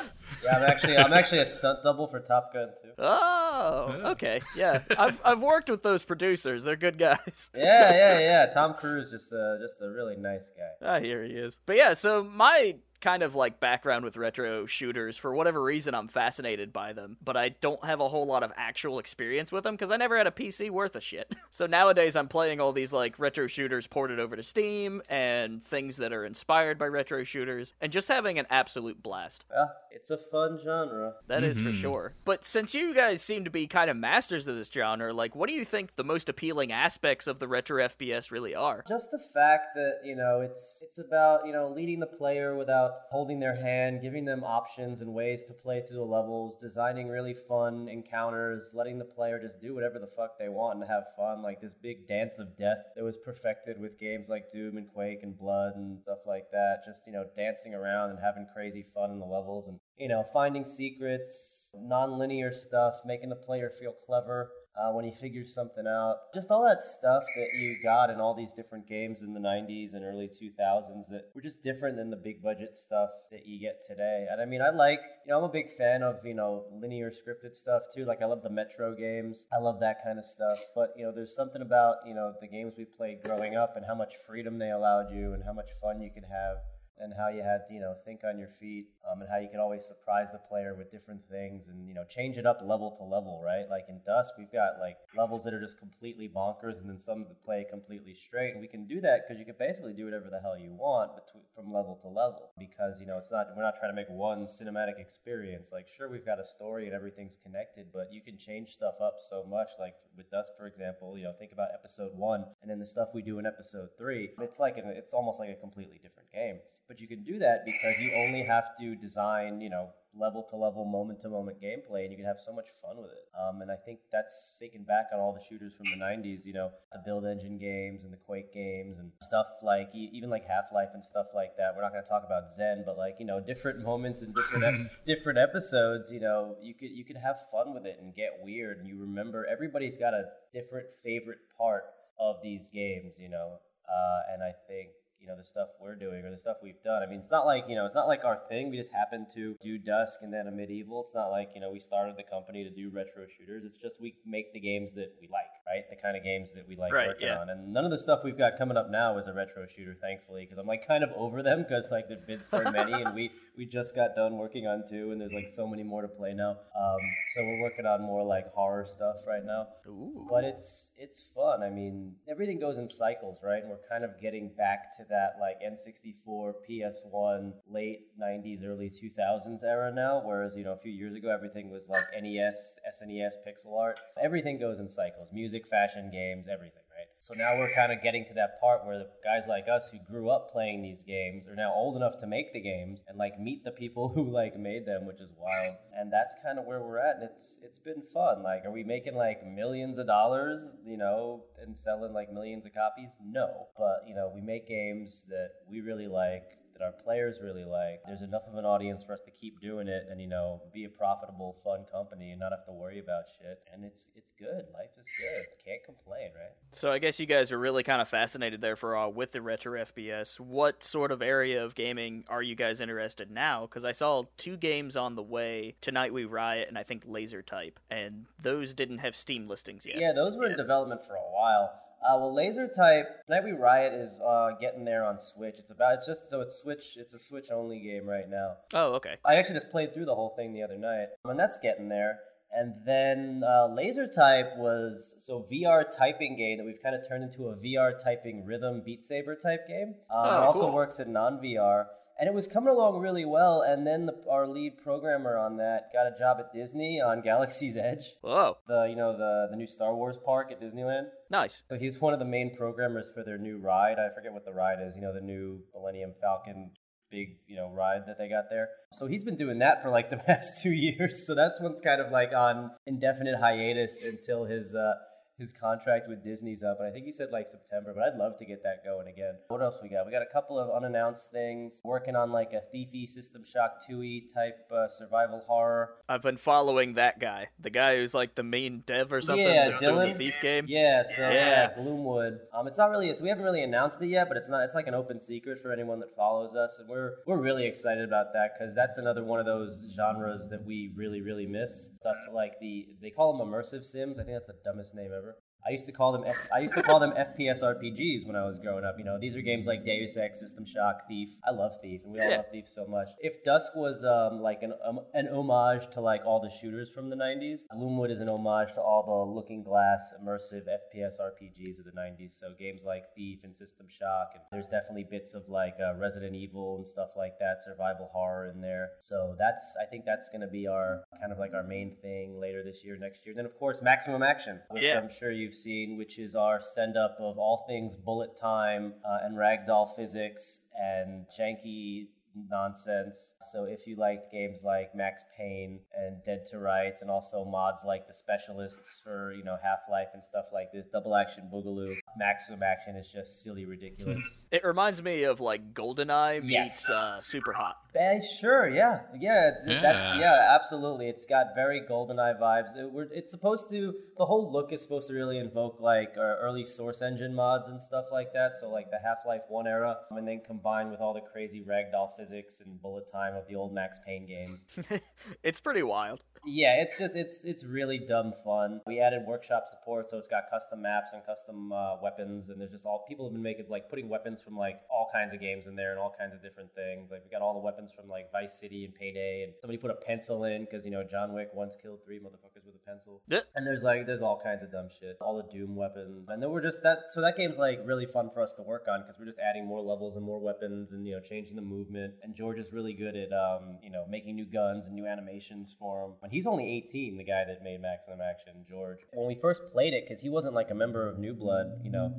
yeah. 0.44 0.56
I'm 0.58 0.64
actually 0.64 0.98
I'm 0.98 1.14
actually 1.14 1.40
a 1.40 1.46
stunt 1.46 1.80
double 1.84 2.08
for 2.08 2.20
Top 2.22 2.52
Gun 2.54 2.70
too. 2.82 2.92
Oh, 2.98 4.02
okay, 4.12 4.42
yeah. 4.56 4.82
I've 4.98 5.20
I've 5.24 5.42
worked 5.42 5.70
with 5.70 5.84
those 5.84 6.06
producers. 6.06 6.64
They're 6.64 6.76
good 6.76 6.98
guys. 6.98 7.50
Yeah, 7.60 7.92
yeah, 7.94 8.20
yeah. 8.20 8.46
Tom 8.54 8.74
Cruise 8.76 9.12
just 9.12 9.32
uh, 9.32 9.58
just 9.62 9.82
a 9.82 9.90
really 9.90 10.16
nice 10.16 10.50
guy. 10.58 10.88
Ah, 10.88 11.00
here 11.00 11.24
he 11.24 11.32
is. 11.34 11.60
But 11.66 11.76
yeah, 11.78 11.94
so 11.94 12.24
my 12.24 12.78
kind 13.02 13.24
of 13.24 13.34
like 13.36 13.60
background 13.62 14.04
with 14.04 14.18
retro 14.18 14.66
shooters, 14.66 15.16
for 15.18 15.34
whatever 15.34 15.62
reason, 15.62 15.94
I'm 15.96 16.08
fascinated 16.10 16.74
by 16.74 16.92
them, 16.94 17.16
but 17.24 17.38
I 17.38 17.50
don't 17.50 17.84
have 17.86 18.02
a 18.02 18.08
whole 18.10 18.26
lot 18.26 18.44
of 18.44 18.52
actual 18.58 19.00
experience 19.00 19.52
with 19.54 19.64
them 19.64 19.74
because 19.76 19.90
I 19.92 19.96
never 20.00 20.18
had 20.18 20.28
a 20.28 20.32
PC 20.32 20.70
worth 20.70 20.96
a 20.96 21.02
shit. 21.02 21.36
So 21.52 21.66
nowadays, 21.66 22.16
I'm 22.16 22.28
playing 22.28 22.62
all 22.62 22.72
these 22.72 22.94
like 22.94 23.18
retro 23.18 23.48
shooters 23.48 23.88
ported 23.88 24.20
over 24.20 24.36
to 24.36 24.44
Steam 24.44 25.02
and 25.10 25.64
things 25.64 25.98
that 25.98 26.14
are 26.14 26.24
inspired 26.24 26.78
by 26.78 26.86
retro 26.86 27.24
shooters 27.24 27.74
and 27.82 27.92
just 27.92 28.08
having 28.08 28.38
an 28.38 28.46
absolute 28.52 29.02
blast. 29.02 29.46
Well, 29.50 29.74
it's 29.92 30.12
a 30.12 30.18
fun 30.32 30.60
genre. 30.64 31.16
That 31.28 31.44
is 31.44 31.60
for 31.60 31.70
mm-hmm. 31.70 31.82
sure. 31.82 32.14
But 32.24 32.46
since 32.46 32.76
you 32.76 32.94
guys 32.94 33.24
seem 33.24 33.46
to 33.46 33.50
be 33.50 33.66
kind 33.66 33.90
of 33.90 33.98
masters 33.98 34.48
of 34.48 34.56
this 34.56 34.70
genre, 34.70 35.12
like, 35.12 35.36
what 35.36 35.50
do 35.50 35.56
you 35.56 35.66
think 35.66 35.96
the 35.96 36.04
most 36.04 36.30
appealing 36.30 36.72
aspects 36.72 37.26
of 37.26 37.40
the 37.40 37.48
retro 37.48 37.84
FPS 37.84 38.30
really 38.30 38.54
are? 38.54 38.86
Just 38.88 39.10
the 39.10 39.20
fact 39.34 39.74
that 39.74 40.02
you 40.04 40.16
know 40.16 40.42
it's 40.42 40.84
it's 40.84 41.00
about 41.00 41.48
you 41.48 41.52
know 41.52 41.74
leading 41.76 42.00
the 42.00 42.06
player 42.06 42.56
without 42.56 42.92
holding 43.10 43.40
their 43.40 43.56
hand, 43.56 44.02
giving 44.04 44.24
them 44.24 44.44
options 44.44 45.02
and 45.02 45.14
ways 45.14 45.44
to 45.46 45.54
play 45.54 45.84
through 45.88 45.98
the 45.98 46.04
levels, 46.04 46.58
designing 46.58 47.08
really 47.08 47.36
fun 47.48 47.90
encounters, 47.90 48.70
letting 48.74 49.00
the 49.00 49.06
player 49.06 49.40
just 49.40 49.60
do 49.60 49.74
whatever 49.74 49.89
the 49.98 50.10
fuck 50.16 50.38
they 50.38 50.50
want 50.50 50.80
and 50.80 50.88
have 50.88 51.06
fun. 51.18 51.42
Like 51.42 51.62
this 51.62 51.74
big 51.74 52.08
dance 52.08 52.38
of 52.38 52.56
death 52.58 52.78
that 52.96 53.04
was 53.04 53.18
perfected 53.18 53.80
with 53.80 53.98
games 53.98 54.30
like 54.30 54.52
Doom 54.54 54.78
and 54.78 54.88
Quake 54.88 55.24
and 55.24 55.36
Blood 55.36 55.76
and 55.76 56.00
stuff 56.00 56.20
like 56.28 56.52
that. 56.52 56.82
Just 56.86 57.02
you 57.08 57.14
know 57.14 57.26
dancing 57.36 57.74
around 57.74 58.12
and 58.12 58.20
having 58.20 58.46
crazy 58.54 58.86
fun 58.94 59.10
in 59.10 59.20
the 59.20 59.26
levels 59.26 59.68
and 59.68 59.80
you 59.98 60.08
know 60.08 60.24
finding 60.32 60.66
secrets, 60.66 61.72
non-linear 61.74 62.54
stuff, 62.54 62.96
making 63.06 63.30
the 63.30 63.36
player 63.36 63.72
feel 63.80 63.94
clever 64.06 64.52
uh, 64.80 64.92
when 64.92 65.06
he 65.06 65.12
figures 65.12 65.54
something 65.54 65.86
out. 65.88 66.18
Just 66.34 66.50
all 66.52 66.64
that 66.66 66.80
stuff 66.80 67.24
that 67.36 67.48
you 67.54 67.76
got 67.84 68.10
in 68.10 68.20
all 68.20 68.34
these 68.34 68.54
different 68.54 68.88
games 68.88 69.22
in 69.22 69.34
the 69.34 69.40
90s 69.40 69.94
and 69.94 70.04
early 70.04 70.30
2000s 70.30 71.08
that 71.10 71.24
were 71.36 71.42
just 71.42 71.62
different 71.64 71.98
than 71.98 72.10
the 72.10 72.18
big 72.18 72.42
budget 72.42 72.78
stuff 72.78 73.10
that 73.32 73.46
you 73.46 73.60
get 73.60 73.76
today. 73.86 74.28
And 74.32 74.42
I 74.42 74.46
mean, 74.46 74.62
I 74.62 74.70
like, 74.70 75.02
you 75.26 75.32
know, 75.32 75.40
I'm 75.40 75.44
a 75.44 75.50
big 75.50 75.76
fan 75.78 76.02
of, 76.04 76.18
you 76.24 76.34
know, 76.34 76.64
linear 76.72 77.12
scripted 77.12 77.56
stuff 77.56 77.84
too. 77.94 78.06
Like, 78.06 78.22
I 78.22 78.26
love 78.26 78.42
the 78.42 78.50
Metro 78.50 78.94
games. 78.94 79.46
I 79.52 79.60
love 79.60 79.80
that 79.80 79.98
kind 80.04 80.18
of 80.18 80.26
stuff. 80.26 80.60
But, 80.74 80.90
you 80.96 81.04
know, 81.06 81.12
there's 81.12 81.36
something 81.36 81.62
about, 81.62 81.98
you 82.06 82.14
know, 82.14 82.34
the 82.40 82.48
games 82.48 82.74
we 82.78 82.86
played 82.86 83.22
growing 83.24 83.56
up 83.56 83.76
and 83.76 83.86
how 83.86 83.96
much 83.96 84.14
freedom 84.26 84.58
they 84.58 84.72
allowed 84.72 85.12
you 85.12 85.34
and 85.34 85.44
how 85.44 85.54
much 85.54 85.70
fun 85.82 86.00
you 86.00 86.10
could 86.14 86.26
have 86.32 86.58
and 87.00 87.14
how 87.18 87.30
you 87.30 87.42
had 87.42 87.68
to, 87.68 87.74
you 87.74 87.80
know, 87.80 87.96
think 88.06 88.22
on 88.24 88.38
your 88.38 88.50
feet, 88.60 88.88
um, 89.10 89.22
and 89.22 89.30
how 89.30 89.38
you 89.38 89.48
could 89.50 89.60
always 89.60 89.86
surprise 89.86 90.32
the 90.32 90.38
player 90.38 90.76
with 90.76 90.92
different 90.92 91.22
things 91.30 91.68
and, 91.68 91.88
you 91.88 91.94
know, 91.94 92.04
change 92.10 92.38
it 92.38 92.46
up 92.46 92.60
level 92.62 92.92
to 92.98 93.04
level, 93.04 93.42
right? 93.44 93.70
Like 93.70 93.86
in 93.88 94.02
Dusk, 94.06 94.34
we've 94.38 94.52
got 94.52 94.80
like 94.80 94.98
levels 95.18 95.44
that 95.44 95.54
are 95.54 95.62
just 95.62 95.80
completely 95.80 96.28
bonkers 96.28 96.78
and 96.80 96.90
then 96.90 97.00
some 97.00 97.26
that 97.28 97.44
play 97.44 97.66
completely 97.70 98.14
straight. 98.14 98.52
And 98.52 98.62
we 98.62 98.68
can 98.68 98.86
do 98.86 99.02
that 99.02 99.22
because 99.24 99.40
you 99.40 99.46
can 99.46 99.56
basically 99.58 99.94
do 99.94 100.06
whatever 100.06 100.30
the 100.30 100.40
hell 100.40 100.58
you 100.58 100.74
want 100.74 101.16
between, 101.16 101.44
from 101.56 101.74
level 101.74 101.96
to 102.02 102.08
level 102.08 102.52
because, 102.60 103.00
you 103.00 103.06
know, 103.06 103.18
it's 103.18 103.32
not, 103.32 103.48
we're 103.56 103.64
not 103.64 103.80
trying 103.80 103.92
to 103.92 103.96
make 103.96 104.10
one 104.10 104.46
cinematic 104.46 105.00
experience. 105.00 105.72
Like, 105.72 105.88
sure, 105.88 106.10
we've 106.10 106.26
got 106.26 106.40
a 106.40 106.46
story 106.46 106.86
and 106.86 106.96
everything's 106.96 107.38
connected, 107.42 107.88
but 107.94 108.12
you 108.12 108.22
can 108.22 108.38
change 108.38 108.74
stuff 108.74 108.96
up 109.02 109.18
so 109.30 109.46
much. 109.50 109.70
Like 109.80 109.96
with 110.18 110.30
Dusk, 110.32 110.52
for 110.58 110.68
example, 110.68 111.18
you 111.18 111.24
know, 111.24 111.34
think 111.38 111.52
about 111.52 111.70
episode 111.74 112.12
one 112.16 112.46
and 112.62 112.70
then 112.70 112.80
the 112.80 112.88
stuff 112.88 113.10
we 113.14 113.22
do 113.22 113.40
in 113.40 113.46
episode 113.46 113.90
three. 113.98 114.32
It's 114.42 114.60
like, 114.60 114.78
an, 114.78 114.86
it's 114.88 115.14
almost 115.14 115.40
like 115.40 115.50
a 115.50 115.56
completely 115.56 116.00
different 116.02 116.32
game. 116.32 116.60
But 116.90 117.00
you 117.00 117.08
can 117.08 117.24
do 117.24 117.38
that 117.38 117.66
because 117.66 118.00
you 118.00 118.12
only 118.16 118.44
have 118.44 118.76
to 118.80 118.96
design, 118.96 119.62
you 119.62 119.70
know, 119.70 119.94
level 120.18 120.42
to 120.50 120.56
level, 120.56 120.86
moment 120.86 121.22
to 121.22 121.30
moment 121.30 121.62
gameplay, 121.62 122.02
and 122.02 122.12
you 122.12 122.18
can 122.18 122.26
have 122.26 122.40
so 122.40 122.52
much 122.52 122.66
fun 122.82 122.98
with 122.98 123.12
it. 123.12 123.26
Um, 123.40 123.62
and 123.62 123.72
I 123.72 123.76
think 123.76 124.00
that's 124.12 124.56
thinking 124.60 124.84
back 124.84 125.10
on 125.14 125.20
all 125.20 125.32
the 125.32 125.40
shooters 125.40 125.74
from 125.76 125.86
the 125.92 126.04
90s, 126.04 126.46
you 126.46 126.54
know, 126.54 126.72
the 126.92 127.00
Build 127.06 127.26
Engine 127.26 127.60
games 127.60 128.04
and 128.04 128.12
the 128.12 128.18
Quake 128.18 128.52
games 128.52 128.98
and 128.98 129.12
stuff 129.22 129.46
like, 129.62 129.90
even 129.94 130.32
like 130.32 130.46
Half 130.48 130.72
Life 130.72 130.90
and 130.96 131.06
stuff 131.06 131.28
like 131.34 131.52
that. 131.58 131.76
We're 131.76 131.84
not 131.84 131.92
going 131.92 132.04
to 132.04 132.10
talk 132.10 132.24
about 132.26 132.52
Zen, 132.52 132.82
but 132.84 132.98
like, 132.98 133.18
you 133.20 133.26
know, 133.26 133.40
different 133.40 133.80
moments 133.80 134.22
and 134.22 134.34
different, 134.34 134.64
ep- 134.64 134.92
different 135.06 135.38
episodes, 135.38 136.12
you 136.12 136.20
know, 136.20 136.56
you 136.60 136.74
could, 136.74 136.90
you 136.90 137.06
could 137.06 137.18
have 137.18 137.38
fun 137.52 137.74
with 137.74 137.86
it 137.86 138.00
and 138.02 138.16
get 138.16 138.32
weird. 138.42 138.80
And 138.80 138.88
you 138.88 139.00
remember 139.00 139.46
everybody's 139.46 139.96
got 139.96 140.16
a 140.16 140.24
different 140.54 140.88
favorite 141.04 141.40
part 141.56 141.84
of 142.18 142.38
these 142.42 142.68
games, 142.74 143.20
you 143.20 143.30
know. 143.30 143.60
Uh, 143.88 144.34
and 144.34 144.44
I 144.44 144.54
think 144.68 144.90
you 145.20 145.28
know 145.28 145.36
the 145.36 145.44
stuff 145.44 145.70
we're 145.82 145.96
doing 145.96 146.24
or 146.26 146.32
the 146.32 146.38
stuff 146.38 146.58
we've 146.64 146.82
done. 146.84 147.04
I 147.04 147.06
mean, 147.06 147.20
it's 147.20 147.32
not 147.32 147.46
like 147.46 147.66
you 147.68 147.76
know, 147.76 147.86
it's 147.86 147.96
not 147.96 148.08
like 148.08 148.24
our 148.24 148.40
thing. 148.50 148.70
We 148.70 148.78
just 148.78 148.94
happened 148.94 149.28
to 149.36 149.56
do 149.62 149.78
Dusk 149.78 150.20
and 150.22 150.34
then 150.34 150.48
Amid 150.48 150.72
Evil. 150.72 151.02
It's 151.02 151.14
not 151.14 151.28
like 151.28 151.50
you 151.54 151.62
know 151.62 151.72
we 151.72 151.80
started 151.80 152.16
the 152.18 152.24
company 152.24 152.64
to 152.64 152.70
do 152.70 152.90
retro 152.90 153.26
shooters. 153.38 153.64
It's 153.66 153.78
just 153.78 154.02
we 154.02 154.16
make 154.26 154.54
the 154.54 154.60
games 154.60 154.94
that 154.96 155.16
we 155.20 155.28
like, 155.32 155.52
right? 155.70 155.84
The 155.90 155.96
kind 155.96 156.18
of 156.18 156.24
games 156.24 156.52
that 156.54 156.68
we 156.68 156.76
like 156.76 156.92
Right, 156.94 157.08
working 157.08 157.28
yeah. 157.28 157.40
on. 157.40 157.50
And 157.50 157.72
none 157.72 157.86
of 157.86 157.92
the 157.92 157.98
stuff 158.00 158.22
we've 158.24 158.38
got 158.38 158.58
coming 158.58 158.78
up 158.78 158.90
now 158.90 159.18
is 159.18 159.28
a 159.28 159.34
retro 159.34 159.66
shooter, 159.68 159.96
thankfully, 160.02 160.44
because 160.46 160.58
I'm 160.58 160.68
like 160.68 160.88
kind 160.88 161.04
of 161.04 161.12
over 161.16 161.44
them 161.44 161.64
because 161.64 161.92
like 161.92 162.08
there's 162.08 162.24
been 162.26 162.44
so 162.44 162.62
many, 162.72 162.94
and 162.94 163.14
we 163.14 163.32
we 163.58 163.66
just 163.66 163.96
got 163.96 164.16
done 164.16 164.38
working 164.38 164.68
on 164.68 164.84
two, 164.90 165.12
and 165.12 165.20
there's 165.22 165.34
like 165.34 165.50
so 165.56 165.68
many 165.68 165.84
more 165.84 166.02
to 166.02 166.08
play 166.08 166.34
now. 166.34 166.52
Um, 166.52 167.00
so 167.36 167.44
we're 167.44 167.62
working 167.62 167.86
on 167.86 168.02
more 168.02 168.24
like 168.24 168.52
horror 168.54 168.86
stuff 168.90 169.18
right 169.28 169.44
now 169.46 169.68
Ooh. 169.88 170.26
but 170.30 170.44
it's 170.44 170.88
it's 170.98 171.26
fun. 171.36 171.62
I 171.64 171.70
mean, 171.70 172.16
everything 172.30 172.60
goes 172.60 172.78
in 172.78 172.90
cycles, 172.90 173.38
right? 173.44 173.62
And 173.62 173.70
we're 173.70 173.88
kind 173.90 174.04
of 174.04 174.20
getting 174.22 174.52
back 174.58 174.96
to 174.98 175.04
that 175.10 175.34
like 175.40 175.58
N64, 175.62 176.54
PS1, 176.70 177.54
late 177.70 178.08
90s, 178.20 178.66
early 178.66 178.90
2000s 178.90 179.64
era 179.64 179.92
now. 179.94 180.22
Whereas 180.24 180.56
you 180.56 180.64
know 180.64 180.74
a 180.74 180.78
few 180.78 180.92
years 180.92 181.16
ago 181.16 181.30
everything 181.30 181.70
was 181.70 181.88
like 181.90 182.04
NES, 182.22 182.76
SNES, 183.02 183.34
pixel 183.48 183.78
art. 183.78 184.00
Everything 184.22 184.60
goes 184.60 184.80
in 184.80 184.90
cycles: 184.90 185.30
music, 185.34 185.59
fashion, 185.68 186.10
games, 186.12 186.48
everything, 186.52 186.84
right? 186.96 187.08
So 187.20 187.34
now 187.34 187.58
we're 187.58 187.74
kind 187.74 187.92
of 187.92 188.02
getting 188.02 188.26
to 188.28 188.34
that 188.36 188.60
part 188.62 188.86
where 188.86 188.98
the 188.98 189.08
guys 189.24 189.48
like 189.48 189.68
us 189.68 189.90
who 189.92 190.00
grew 190.00 190.30
up 190.30 190.52
playing 190.52 190.82
these 190.82 191.04
games 191.04 191.48
are 191.48 191.56
now 191.56 191.74
old 191.74 191.96
enough 191.96 192.20
to 192.20 192.28
make 192.28 192.54
the 192.54 192.62
games 192.62 193.00
and 193.08 193.18
like 193.18 193.40
meet 193.40 193.64
the 193.64 193.72
people 193.72 194.10
who 194.10 194.30
like 194.32 194.58
made 194.58 194.86
them, 194.86 195.06
which 195.06 195.20
is 195.20 195.30
wild. 195.38 195.76
And 195.98 196.12
that's 196.12 196.34
kind 196.44 196.60
of 196.60 196.66
where 196.66 196.82
we're 196.82 197.00
at, 197.00 197.16
and 197.16 197.24
it's 197.24 197.58
it's 197.64 197.80
been 197.80 198.04
fun. 198.14 198.44
Like, 198.44 198.66
are 198.66 198.72
we 198.72 198.84
making 198.84 199.16
like 199.16 199.46
millions 199.46 199.98
of 199.98 200.08
dollars, 200.08 200.62
you 200.86 200.98
know, 200.98 201.44
and 201.62 201.78
selling 201.78 202.14
like 202.14 202.32
millions 202.32 202.66
of 202.66 202.74
copies? 202.74 203.12
No, 203.24 203.68
but 203.78 204.08
you 204.08 204.16
know, 204.16 204.32
we 204.34 204.42
make 204.42 204.68
games 204.68 205.26
that 205.30 205.50
we 205.70 205.82
really 205.82 206.08
like. 206.08 206.59
That 206.80 206.86
our 206.86 206.92
players 207.04 207.38
really 207.44 207.66
like. 207.66 208.02
There's 208.08 208.22
enough 208.22 208.44
of 208.48 208.56
an 208.56 208.66
audience 208.66 209.04
for 209.06 209.14
us 209.14 209.20
to 209.26 209.32
keep 209.32 209.60
doing 209.60 209.88
it, 209.88 210.08
and 210.10 210.22
you 210.22 210.28
know, 210.28 210.62
be 210.74 210.86
a 210.86 210.90
profitable, 210.90 211.58
fun 211.64 211.86
company, 211.92 212.32
and 212.32 212.40
not 212.40 212.52
have 212.52 212.66
to 212.66 212.72
worry 212.72 213.00
about 213.00 213.24
shit. 213.40 213.60
And 213.74 213.84
it's 213.84 214.08
it's 214.16 214.32
good. 214.40 214.66
Life 214.74 214.92
is 214.98 215.06
good. 215.20 215.46
Can't 215.66 215.84
complain, 215.84 216.30
right? 216.36 216.52
So 216.72 216.92
I 216.92 217.00
guess 217.00 217.20
you 217.20 217.26
guys 217.26 217.52
are 217.52 217.60
really 217.60 217.84
kind 217.84 218.02
of 218.02 218.08
fascinated 218.08 218.62
there 218.62 218.76
for 218.76 218.96
uh, 218.96 219.10
with 219.10 219.34
the 219.34 219.42
retro 219.42 219.84
FPS. 219.84 220.40
What 220.40 220.84
sort 220.84 221.12
of 221.12 221.22
area 221.22 221.64
of 221.64 221.76
gaming 221.76 222.24
are 222.30 222.42
you 222.42 222.56
guys 222.56 222.80
interested 222.80 223.30
now? 223.30 223.62
Because 223.66 223.84
I 223.84 223.92
saw 223.92 224.24
two 224.38 224.56
games 224.56 224.96
on 224.96 225.16
the 225.16 225.24
way: 225.24 225.76
Tonight 225.82 226.14
We 226.14 226.26
Riot 226.26 226.70
and 226.70 226.78
I 226.78 226.84
think 226.84 227.04
Laser 227.06 227.42
Type, 227.42 227.80
and 227.92 228.26
those 228.42 228.74
didn't 228.74 229.00
have 229.00 229.16
Steam 229.16 229.48
listings 229.48 229.86
yet. 229.86 229.98
Yeah, 230.00 230.14
those 230.14 230.38
were 230.38 230.46
in 230.46 230.56
development 230.56 231.02
for 231.06 231.16
a 231.16 231.32
while. 231.34 231.72
Uh, 232.02 232.18
well, 232.18 232.34
Laser 232.34 232.68
Type, 232.68 233.08
Night 233.28 233.44
We 233.44 233.52
Riot 233.52 233.94
is 233.94 234.20
uh, 234.22 234.52
getting 234.62 234.86
there 234.86 235.04
on 235.04 235.20
Switch. 235.20 235.56
It's 235.60 235.72
about 235.72 235.96
it's 235.96 236.06
just 236.06 236.30
so 236.30 236.42
it's 236.42 236.56
Switch. 236.58 236.96
It's 236.98 237.14
a 237.14 237.20
Switch 237.20 237.48
only 237.52 237.80
game 237.80 238.08
right 238.08 238.30
now. 238.30 238.54
Oh, 238.74 238.94
okay. 238.96 239.16
I 239.26 239.36
actually 239.36 239.56
just 239.56 239.70
played 239.72 239.94
through 239.94 240.06
the 240.06 240.16
whole 240.16 240.34
thing 240.36 240.54
the 240.54 240.64
other 240.64 240.78
night, 240.78 241.08
and 241.26 241.38
that's 241.40 241.58
getting 241.58 241.90
there. 241.90 242.20
And 242.52 242.74
then 242.84 243.44
uh, 243.48 243.68
Laser 243.68 244.08
Type 244.08 244.58
was 244.58 245.14
so 245.20 245.46
VR 245.52 245.84
typing 245.96 246.36
game 246.36 246.58
that 246.58 246.64
we've 246.64 246.82
kind 246.82 246.96
of 246.96 247.08
turned 247.08 247.24
into 247.24 247.50
a 247.50 247.56
VR 247.56 248.02
typing 248.04 248.44
rhythm 248.44 248.82
Beat 248.84 249.06
Saber 249.06 249.36
type 249.36 249.68
game. 249.68 249.90
Um, 250.10 250.18
Oh, 250.20 250.24
it 250.26 250.44
also 250.46 250.60
cool. 250.62 250.74
works 250.74 250.98
in 251.00 251.14
non 251.14 251.38
VR. 251.40 251.86
And 252.20 252.28
it 252.28 252.34
was 252.34 252.48
coming 252.48 252.70
along 252.70 253.00
really 253.00 253.26
well. 253.26 253.62
And 253.62 253.88
then 253.88 254.06
the, 254.06 254.14
our 254.30 254.48
lead 254.48 254.78
programmer 254.84 255.38
on 255.38 255.58
that 255.58 255.92
got 255.94 256.06
a 256.06 256.18
job 256.18 256.38
at 256.40 256.54
Disney 256.54 257.02
on 257.02 257.22
Galaxy's 257.24 257.78
Edge, 257.78 258.14
Whoa, 258.22 258.58
the 258.68 258.88
you 258.90 258.96
know 258.96 259.18
the 259.18 259.48
the 259.50 259.56
new 259.56 259.68
Star 259.68 259.96
Wars 259.96 260.18
park 260.26 260.52
at 260.52 260.62
Disneyland. 260.62 261.08
nice. 261.30 261.64
So 261.70 261.78
he's 261.78 262.00
one 262.00 262.14
of 262.14 262.20
the 262.20 262.26
main 262.26 262.56
programmers 262.56 263.10
for 263.14 263.24
their 263.24 263.38
new 263.38 263.58
ride. 263.58 263.98
I 264.00 264.14
forget 264.14 264.34
what 264.34 264.46
the 264.46 264.54
ride 264.54 264.80
is. 264.86 264.96
You 264.96 265.02
know, 265.02 265.14
the 265.14 265.22
new 265.22 265.62
Millennium 265.74 266.14
Falcon 266.22 266.72
big, 267.12 267.38
you 267.48 267.56
know, 267.56 267.70
ride 267.70 268.02
that 268.08 268.18
they 268.18 268.30
got 268.30 268.50
there. 268.50 268.70
So 268.94 269.08
he's 269.08 269.24
been 269.24 269.36
doing 269.38 269.60
that 269.60 269.82
for 269.82 269.90
like 269.90 270.10
the 270.16 270.18
past 270.18 270.62
two 270.62 270.72
years. 270.72 271.26
So 271.26 271.36
that's 271.36 271.60
one's 271.60 271.82
kind 271.82 272.02
of 272.02 272.12
like 272.12 272.34
on 272.34 272.72
indefinite 272.86 273.40
hiatus 273.40 273.98
until 274.04 274.46
his 274.46 274.76
uh 274.76 274.94
his 275.40 275.52
contract 275.52 276.08
with 276.08 276.24
Disney's 276.24 276.62
up, 276.64 276.78
and 276.80 276.88
I 276.88 276.92
think 276.92 277.06
he 277.06 277.12
said 277.12 277.30
like 277.32 277.50
September, 277.50 277.94
but 277.96 278.04
I'd 278.04 278.18
love 278.18 278.38
to 278.40 278.46
get 278.46 278.62
that 278.64 278.84
going 278.84 279.08
again. 279.08 279.36
What 279.48 279.62
else 279.62 279.76
we 279.82 279.90
got? 279.90 280.06
We 280.06 280.12
got 280.12 280.22
a 280.22 280.32
couple 280.34 280.60
of 280.60 280.70
unannounced 280.70 281.32
things. 281.32 281.80
Working 281.84 282.16
on 282.16 282.32
like 282.32 282.52
a 282.54 282.62
Thiefy 282.76 283.08
System 283.10 283.44
Shock 283.46 283.82
2E 283.90 284.34
type 284.36 284.58
uh, 284.72 284.88
survival 284.98 285.44
horror. 285.48 285.96
I've 286.08 286.22
been 286.22 286.38
following 286.38 286.94
that 286.96 287.20
guy, 287.20 287.48
the 287.60 287.70
guy 287.70 287.96
who's 287.96 288.14
like 288.14 288.36
the 288.36 288.44
main 288.44 288.84
dev 288.86 289.12
or 289.14 289.22
something 289.22 289.46
Yeah, 289.46 289.70
that's 289.70 289.80
doing 289.82 289.96
Dillon. 289.96 290.12
the 290.12 290.18
thief 290.18 290.36
game. 290.42 290.66
Yeah, 290.68 291.04
so 291.04 291.22
yeah. 291.22 291.32
Yeah. 291.32 291.70
Gloomwood. 291.78 292.40
Um, 292.54 292.68
it's 292.68 292.78
not 292.78 292.90
really. 292.90 293.14
So 293.16 293.24
we 293.24 293.30
haven't 293.30 293.44
really 293.46 293.64
announced 293.64 294.02
it 294.02 294.08
yet, 294.08 294.28
but 294.28 294.38
it's 294.38 294.50
not. 294.50 294.64
It's 294.64 294.76
like 294.76 294.88
an 294.88 294.94
open 294.94 295.20
secret 295.22 295.62
for 295.62 295.72
anyone 295.72 296.00
that 296.02 296.16
follows 296.16 296.56
us, 296.56 296.76
and 296.80 296.90
we're 296.90 297.14
we're 297.26 297.42
really 297.42 297.66
excited 297.66 298.04
about 298.04 298.34
that 298.34 298.52
because 298.58 298.76
that's 298.76 298.98
another 298.98 299.24
one 299.24 299.40
of 299.40 299.46
those 299.46 299.84
genres 299.96 300.50
that 300.50 300.66
we 300.66 300.92
really 300.96 301.22
really 301.22 301.46
miss. 301.46 301.90
Stuff 302.02 302.16
like 302.34 302.60
the 302.60 302.88
they 303.02 303.10
call 303.10 303.38
them 303.38 303.48
immersive 303.48 303.86
sims. 303.86 304.20
I 304.20 304.24
think 304.24 304.36
that's 304.36 304.48
the 304.48 304.56
dumbest 304.66 304.94
name 304.96 305.12
ever. 305.16 305.29
I 305.68 305.72
used 305.72 305.86
to 305.88 305.92
call 305.92 306.12
them 306.14 306.24
F, 306.26 306.38
I 306.56 306.60
used 306.60 306.74
to 306.76 306.82
call 306.84 307.00
them 307.00 307.12
FPS 307.12 307.62
RPGs 307.62 308.26
when 308.26 308.36
I 308.36 308.46
was 308.46 308.58
growing 308.58 308.86
up. 308.86 308.96
You 308.98 309.04
know, 309.04 309.20
these 309.20 309.36
are 309.36 309.42
games 309.42 309.68
like 309.68 309.84
Deus 309.86 310.16
Ex, 310.18 310.40
System 310.40 310.66
Shock, 310.66 311.08
Thief. 311.08 311.30
I 311.46 311.52
love 311.52 311.74
Thief, 311.82 312.02
and 312.06 312.14
we 312.14 312.20
all 312.20 312.30
Yeah. 312.30 312.38
love 312.38 312.46
Thief 312.52 312.66
so 312.68 312.86
much. 312.88 313.10
If 313.20 313.44
Dusk 313.44 313.76
was 313.76 314.04
um, 314.06 314.42
like 314.42 314.64
an 314.64 314.74
um, 314.84 315.02
an 315.14 315.28
homage 315.28 315.90
to 315.92 316.02
like 316.02 316.22
all 316.26 316.40
the 316.40 316.50
shooters 316.50 316.90
from 316.90 317.10
the 317.10 317.16
'90s, 317.16 317.60
Gloomwood 317.76 318.10
is 318.10 318.22
an 318.22 318.30
homage 318.30 318.74
to 318.74 318.82
all 318.82 319.04
the 319.06 319.32
Looking 319.36 319.62
Glass 319.64 320.14
immersive 320.24 320.64
FPS 320.66 321.20
RPGs 321.20 321.78
of 321.80 321.86
the 321.86 321.92
'90s. 321.92 322.40
So 322.40 322.54
games 322.58 322.84
like 322.86 323.04
Thief 323.16 323.40
and 323.44 323.56
System 323.56 323.88
Shock, 323.90 324.32
and 324.36 324.44
there's 324.52 324.68
definitely 324.70 325.06
bits 325.12 325.34
of 325.34 325.44
like 325.50 325.76
uh, 325.80 325.96
Resident 325.96 326.36
Evil 326.36 326.78
and 326.78 326.88
stuff 326.88 327.10
like 327.18 327.38
that, 327.40 327.62
survival 327.62 328.10
horror 328.14 328.48
in 328.48 328.62
there. 328.62 328.92
So 329.00 329.36
that's 329.38 329.76
I 329.80 329.86
think 329.86 330.06
that's 330.06 330.30
going 330.30 330.42
to 330.42 330.48
be 330.48 330.68
our 330.68 331.04
kind 331.20 331.32
of 331.34 331.38
like 331.38 331.54
our 331.54 331.64
main 331.64 331.98
thing 332.02 332.40
later 332.40 332.64
this 332.64 332.82
year, 332.84 332.98
next 332.98 333.26
year. 333.26 333.36
Then 333.36 333.46
of 333.46 333.56
course 333.60 333.82
Maximum 333.82 334.24
Action, 334.24 334.62
which 334.70 334.84
Yeah. 334.84 334.98
I'm 335.00 335.10
sure 335.10 335.32
you've 335.50 335.58
seen, 335.58 335.98
which 335.98 336.20
is 336.20 336.36
our 336.36 336.62
send 336.62 336.96
up 336.96 337.18
of 337.20 337.40
all 337.40 337.66
things 337.68 337.96
bullet 337.96 338.38
time 338.40 338.94
uh, 339.04 339.18
and 339.24 339.36
ragdoll 339.36 339.96
physics 339.96 340.60
and 340.80 341.26
janky 341.36 342.10
nonsense. 342.50 343.34
So 343.52 343.64
if 343.66 343.88
you 343.88 343.96
liked 343.96 344.32
games 344.32 344.62
like 344.64 344.96
Max 344.96 345.24
Payne 345.38 345.80
and 345.98 346.18
Dead 346.26 346.46
to 346.52 346.60
Rights 346.60 347.02
and 347.02 347.10
also 347.10 347.44
mods 347.46 347.84
like 347.86 348.08
the 348.08 348.14
specialists 348.14 349.02
for, 349.04 349.34
you 349.34 349.44
know, 349.44 349.58
Half-Life 349.62 350.10
and 350.14 350.24
stuff 350.24 350.46
like 350.54 350.72
this, 350.74 350.88
Double 350.92 351.16
Action 351.16 351.50
Boogaloo, 351.52 351.96
Maximum 352.18 352.64
Action 352.64 352.96
is 352.96 353.08
just 353.12 353.42
silly 353.44 353.66
ridiculous. 353.66 354.20
It 354.52 354.64
reminds 354.64 355.04
me 355.04 355.24
of 355.24 355.40
like 355.40 355.76
GoldenEye 355.76 356.42
meets 356.42 356.52
Yes. 356.52 356.90
uh, 356.90 357.22
Super 357.22 357.54
Hot. 357.54 357.76
Eh, 357.96 358.20
sure, 358.40 358.68
yeah, 358.68 359.02
yeah, 359.20 359.52
it's, 359.56 359.68
Yeah. 359.68 359.80
that's 359.82 360.20
yeah, 360.20 360.58
absolutely. 360.60 361.08
It's 361.08 361.28
got 361.28 361.54
very 361.56 361.82
GoldenEye 361.82 362.40
vibes. 362.40 362.76
It, 362.76 362.92
we're, 362.92 363.10
it's 363.14 363.30
supposed 363.30 363.70
to 363.70 363.94
the 364.18 364.26
whole 364.26 364.52
look 364.52 364.74
is 364.74 364.82
supposed 364.82 365.08
to 365.10 365.14
really 365.14 365.38
invoke 365.38 365.80
like 365.80 366.14
our 366.18 366.38
early 366.40 366.66
Source 366.66 367.02
Engine 367.04 367.36
mods 367.36 367.68
and 367.68 367.80
stuff 367.80 368.06
like 368.12 368.34
that. 368.34 368.56
So 368.60 368.70
like 368.70 368.90
the 368.90 368.98
Half 369.04 369.20
Life 369.28 369.42
One 369.50 369.68
era, 369.68 369.98
and 370.10 370.28
then 370.28 370.42
combined 370.44 370.90
with 370.90 371.00
all 371.00 371.14
the 371.14 371.22
crazy 371.22 371.62
ragdoll 371.62 372.16
physics 372.20 372.62
and 372.66 372.82
bullet 372.82 373.10
time 373.12 373.36
of 373.36 373.48
the 373.48 373.56
old 373.56 373.74
Max 373.74 374.00
Payne 374.06 374.28
games. 374.28 374.66
it's 375.44 375.60
pretty 375.60 375.84
wild. 375.84 376.20
Yeah, 376.46 376.82
it's 376.82 376.98
just 376.98 377.16
it's 377.16 377.44
it's 377.44 377.64
really 377.64 378.00
dumb 378.00 378.34
fun. 378.44 378.82
We 378.88 379.00
added 379.00 379.24
workshop 379.28 379.66
support, 379.70 380.10
so 380.10 380.18
it's 380.18 380.28
got 380.28 380.50
custom 380.50 380.82
maps 380.82 381.12
and 381.14 381.26
custom 381.26 381.72
uh, 381.72 381.98
weapons, 382.02 382.50
and 382.50 382.60
there's 382.60 382.72
just 382.72 382.86
all 382.86 383.06
people 383.08 383.26
have 383.26 383.34
been 383.34 383.44
making 383.44 383.66
like 383.70 383.90
putting 383.90 384.08
weapons 384.08 384.42
from 384.42 384.58
like 384.58 384.80
all 384.90 385.10
kinds 385.12 385.34
of 385.34 385.42
games 385.42 385.68
in 385.68 385.76
there 385.76 385.92
and 385.92 386.00
all 386.00 386.14
kinds 386.18 386.34
of 386.34 386.42
different 386.42 386.74
things. 386.76 387.12
Like 387.12 387.24
we 387.24 387.30
got 387.30 387.42
all 387.42 387.54
the 387.54 387.60
weapons 387.60 387.92
from 387.92 388.08
like 388.08 388.32
Vice 388.32 388.58
City 388.58 388.86
and 388.86 388.94
Payday, 388.94 389.44
and 389.44 389.54
somebody 389.60 389.78
put 389.78 389.92
a 389.92 389.96
pencil 389.96 390.46
in 390.46 390.64
because 390.64 390.86
you 390.86 390.92
know 390.92 391.04
John 391.04 391.34
Wick 391.34 391.50
once 391.54 391.76
killed 391.82 392.00
three 392.06 392.20
motherfuckers 392.20 392.59
with 392.72 392.82
a 392.82 392.86
pencil. 392.86 393.22
Yeah. 393.28 393.42
And 393.56 393.66
there's 393.66 393.84
like 393.84 394.06
there's 394.06 394.22
all 394.22 394.40
kinds 394.44 394.64
of 394.64 394.72
dumb 394.72 394.90
shit, 395.00 395.18
all 395.22 395.38
the 395.38 395.52
Doom 395.52 395.76
weapons, 395.76 396.28
and 396.30 396.42
then 396.42 396.50
we're 396.50 396.62
just 396.62 396.80
that. 396.84 397.12
So 397.12 397.22
that 397.22 397.38
game's 397.38 397.58
like 397.58 397.80
really 397.86 398.06
fun 398.06 398.30
for 398.34 398.42
us 398.42 398.54
to 398.58 398.64
work 398.64 398.86
on 398.90 399.02
because 399.02 399.16
we're 399.20 399.26
just 399.26 399.40
adding 399.40 399.66
more 399.66 399.82
levels 399.82 400.16
and 400.16 400.26
more 400.26 400.40
weapons, 400.40 400.92
and 400.92 401.06
you 401.06 401.16
know 401.16 401.22
changing 401.22 401.56
the 401.56 401.62
movement. 401.62 402.14
And 402.24 402.36
George 402.36 402.60
is 402.60 402.72
really 402.72 402.94
good 402.94 403.16
at 403.16 403.32
um, 403.34 403.78
you 403.84 403.90
know 403.90 404.06
making 404.10 404.36
new 404.36 404.46
guns 404.46 404.86
and 404.86 404.96
new 404.96 405.08
animations 405.08 405.76
for 405.80 406.06
him. 406.06 406.12
And 406.24 406.32
he's 406.32 406.46
only 406.46 406.70
18, 406.90 407.18
the 407.18 407.24
guy 407.24 407.44
that 407.46 407.64
made 407.64 407.82
Maximum 407.82 408.20
Action, 408.22 408.66
George. 408.70 409.00
When 409.14 409.28
we 409.28 409.36
first 409.42 409.62
played 409.72 409.94
it, 409.94 410.06
because 410.08 410.22
he 410.22 410.30
wasn't 410.30 410.54
like 410.54 410.70
a 410.72 410.76
member 410.76 411.08
of 411.08 411.18
New 411.18 411.34
Blood, 411.34 411.68
you 411.84 411.92
know, 411.92 412.14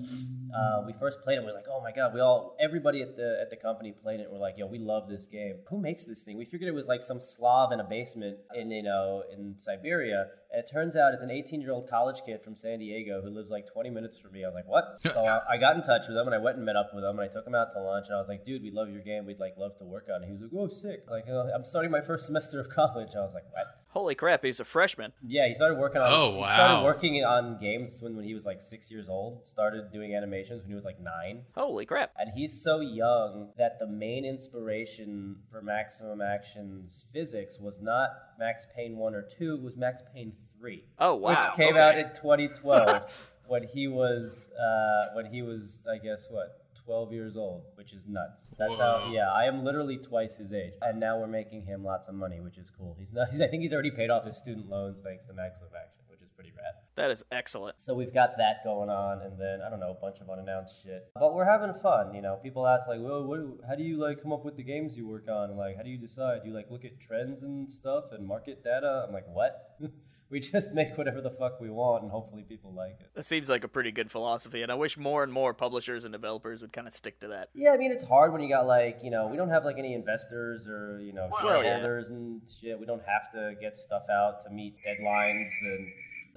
uh, 0.54 0.83
we 0.87 0.95
first 0.99 1.19
played 1.23 1.38
it. 1.38 1.45
We 1.45 1.50
are 1.50 1.54
like, 1.54 1.69
oh 1.71 1.80
my 1.83 1.92
god, 1.92 2.14
we 2.14 2.21
all 2.21 2.57
everybody 2.61 3.02
at 3.02 3.16
the 3.16 3.38
at 3.40 3.50
the 3.50 3.57
company 3.57 3.92
played 3.92 4.21
it. 4.21 4.25
and 4.25 4.33
We're 4.33 4.38
like, 4.38 4.54
yo, 4.57 4.66
we 4.66 4.78
love 4.78 5.09
this 5.09 5.26
game. 5.26 5.57
Who 5.69 5.80
makes 5.80 6.04
this 6.04 6.23
thing? 6.23 6.37
We 6.37 6.45
figured 6.45 6.69
it 6.69 6.75
was 6.75 6.87
like 6.87 7.02
some 7.02 7.21
Slav 7.21 7.73
in 7.73 7.80
a 7.80 7.85
basement 7.85 8.38
in 8.54 8.71
you 8.71 8.83
know 8.83 9.23
in 9.33 9.55
Siberia. 9.59 10.27
And 10.52 10.64
it 10.64 10.68
turns 10.70 10.96
out 10.96 11.14
it's 11.14 11.22
an 11.22 11.30
18 11.30 11.60
year 11.60 11.70
old 11.72 11.88
college 11.88 12.22
kid 12.26 12.42
from 12.42 12.56
San 12.56 12.80
Diego 12.80 13.20
who 13.22 13.30
lives 13.30 13.50
like 13.50 13.72
20 13.72 13.90
minutes 13.90 14.18
from 14.18 14.32
me. 14.32 14.44
I 14.44 14.48
was 14.48 14.54
like, 14.54 14.66
what? 14.66 14.98
so 15.12 15.24
I, 15.24 15.54
I 15.54 15.56
got 15.58 15.76
in 15.76 15.82
touch 15.82 16.02
with 16.08 16.16
him 16.16 16.26
and 16.26 16.34
I 16.34 16.38
went 16.38 16.56
and 16.56 16.66
met 16.66 16.76
up 16.76 16.90
with 16.94 17.04
him 17.04 17.18
and 17.18 17.20
I 17.20 17.32
took 17.32 17.46
him 17.46 17.54
out 17.54 17.72
to 17.72 17.80
lunch 17.80 18.06
and 18.08 18.16
I 18.16 18.18
was 18.18 18.28
like, 18.28 18.44
dude, 18.44 18.62
we 18.62 18.70
love 18.70 18.88
your 18.90 19.02
game. 19.02 19.26
We'd 19.26 19.38
like 19.38 19.54
love 19.56 19.78
to 19.78 19.84
work 19.84 20.08
on 20.12 20.22
it. 20.22 20.26
He 20.26 20.32
was 20.32 20.40
like, 20.42 20.50
oh, 20.56 20.68
sick. 20.68 21.04
Like, 21.08 21.24
uh, 21.28 21.54
I'm 21.54 21.64
starting 21.64 21.90
my 21.90 22.00
first 22.00 22.26
semester 22.26 22.58
of 22.58 22.68
college. 22.68 23.10
I 23.16 23.20
was 23.20 23.32
like, 23.34 23.44
what? 23.52 23.66
Holy 23.90 24.14
crap, 24.14 24.44
he's 24.44 24.60
a 24.60 24.64
freshman. 24.64 25.12
Yeah, 25.26 25.48
he 25.48 25.54
started 25.54 25.76
working 25.76 26.00
on. 26.00 26.06
Oh, 26.10 26.34
He 26.34 26.40
wow. 26.40 26.54
started 26.54 26.84
working 26.84 27.24
on 27.24 27.58
games 27.60 28.00
when, 28.00 28.14
when 28.14 28.24
he 28.24 28.34
was 28.34 28.44
like 28.44 28.62
six 28.62 28.88
years 28.88 29.08
old. 29.08 29.44
Started 29.46 29.92
doing 29.92 30.14
animations 30.14 30.62
when 30.62 30.68
he 30.68 30.74
was 30.76 30.84
like 30.84 31.00
nine. 31.00 31.42
Holy 31.56 31.86
crap. 31.86 32.12
And 32.16 32.30
he's 32.32 32.60
so 32.62 32.78
young 32.80 33.50
that 33.58 33.78
the 33.80 33.88
main 33.88 34.24
inspiration 34.24 35.36
for 35.50 35.60
Maximum 35.60 36.20
Action's 36.20 37.04
physics 37.12 37.58
was 37.58 37.80
not 37.80 38.10
Max 38.38 38.64
Payne 38.76 38.96
1 38.96 39.14
or 39.14 39.22
2, 39.38 39.54
it 39.54 39.62
was 39.62 39.76
Max 39.76 40.02
Payne 40.14 40.32
3. 40.61 40.85
Oh 40.99 41.14
wow. 41.14 41.31
Which 41.31 41.57
came 41.57 41.75
okay. 41.75 41.83
out 41.83 41.99
in 41.99 42.09
2012 42.11 43.31
when 43.49 43.64
he 43.64 43.88
was, 43.88 44.49
uh, 44.53 45.14
when 45.14 45.27
he 45.27 45.42
was, 45.42 45.81
I 45.90 45.99
guess, 45.99 46.27
what? 46.31 46.61
12 46.85 47.12
years 47.12 47.37
old, 47.37 47.62
which 47.77 47.92
is 47.92 48.07
nuts. 48.09 48.53
That's 48.59 48.77
how, 48.77 49.11
yeah, 49.12 49.31
I 49.31 49.44
am 49.44 49.64
literally 49.64 49.96
twice 49.96 50.37
his 50.37 50.53
age. 50.53 50.73
And 50.83 50.99
now 50.99 51.18
we're 51.18 51.29
making 51.29 51.62
him 51.62 51.85
lots 51.85 52.09
of 52.09 52.14
money, 52.14 52.40
which 52.40 52.59
is 52.59 52.70
cool. 52.77 52.96
He's 52.99 53.12
not, 53.12 53.31
he's, 53.31 53.40
I 53.40 53.46
think 53.49 53.62
he's 53.62 53.73
already 53.73 53.90
paid 53.90 54.11
off 54.11 54.25
his 54.25 54.37
student 54.37 54.68
loans 54.68 54.99
thanks 55.05 55.25
to 55.27 55.33
Maximum 55.33 55.70
Action, 55.77 56.03
which 56.09 56.20
is 56.20 56.29
pretty 56.35 56.51
rad. 56.51 56.75
That 56.96 57.11
is 57.11 57.25
excellent. 57.31 57.81
So 57.81 57.94
we've 57.94 58.12
got 58.12 58.37
that 58.38 58.64
going 58.64 58.90
on, 58.90 59.23
and 59.23 59.38
then 59.40 59.61
I 59.64 59.70
don't 59.70 59.81
know, 59.81 59.90
a 59.90 60.01
bunch 60.01 60.20
of 60.20 60.29
unannounced 60.29 60.83
shit. 60.83 61.09
But 61.14 61.35
we're 61.35 61.44
having 61.44 61.73
fun, 61.81 62.14
you 62.14 62.23
know. 62.23 62.40
People 62.42 62.66
ask 62.66 62.87
like, 62.88 63.01
"Well, 63.01 63.23
what, 63.25 63.40
how 63.68 63.75
do 63.75 63.83
you 63.83 63.96
like 63.96 64.23
come 64.23 64.33
up 64.33 64.44
with 64.44 64.57
the 64.57 64.62
games 64.62 64.96
you 64.96 65.07
work 65.07 65.29
on? 65.29 65.57
Like, 65.57 65.77
how 65.77 65.83
do 65.83 65.90
you 65.90 65.96
decide? 65.96 66.42
Do 66.42 66.49
you 66.49 66.55
like 66.55 66.70
look 66.70 66.85
at 66.85 67.01
trends 67.01 67.42
and 67.42 67.70
stuff 67.70 68.12
and 68.12 68.27
market 68.27 68.62
data?" 68.62 69.05
I'm 69.07 69.14
like, 69.14 69.27
"What?" 69.29 69.79
we 70.31 70.40
just 70.40 70.71
make 70.75 70.97
whatever 70.97 71.21
the 71.21 71.31
fuck 71.31 71.61
we 71.61 71.71
want, 71.71 72.03
and 72.03 72.11
hopefully 72.11 72.43
people 72.49 72.73
like 72.73 72.97
it. 73.01 73.11
That 73.14 73.25
seems 73.25 73.49
like 73.49 73.64
a 73.64 73.69
pretty 73.69 73.90
good 73.90 74.11
philosophy, 74.11 74.62
and 74.62 74.71
I 74.71 74.75
wish 74.75 74.97
more 74.97 75.23
and 75.23 75.33
more 75.33 75.53
publishers 75.53 76.05
and 76.05 76.12
developers 76.12 76.62
would 76.62 76.73
kind 76.73 76.87
of 76.87 76.95
stick 76.95 77.21
to 77.21 77.29
that. 77.29 77.49
Yeah, 77.55 77.71
I 77.73 77.77
mean 77.77 77.90
it's 77.93 78.05
hard 78.05 78.33
when 78.33 78.40
you 78.43 78.49
got 78.49 78.66
like 78.66 79.01
you 79.03 79.11
know 79.11 79.27
we 79.27 79.37
don't 79.37 79.51
have 79.51 79.64
like 79.64 79.77
any 79.79 79.95
investors 79.95 80.66
or 80.66 81.01
you 81.03 81.12
know 81.12 81.29
Well, 81.43 81.57
yeah. 81.57 81.62
shareholders 81.62 82.11
and 82.11 82.40
shit. 82.61 82.79
We 82.79 82.87
don't 82.87 83.03
have 83.07 83.33
to 83.33 83.55
get 83.61 83.77
stuff 83.77 84.03
out 84.11 84.43
to 84.45 84.51
meet 84.51 84.77
deadlines 84.87 85.51
and 85.62 85.87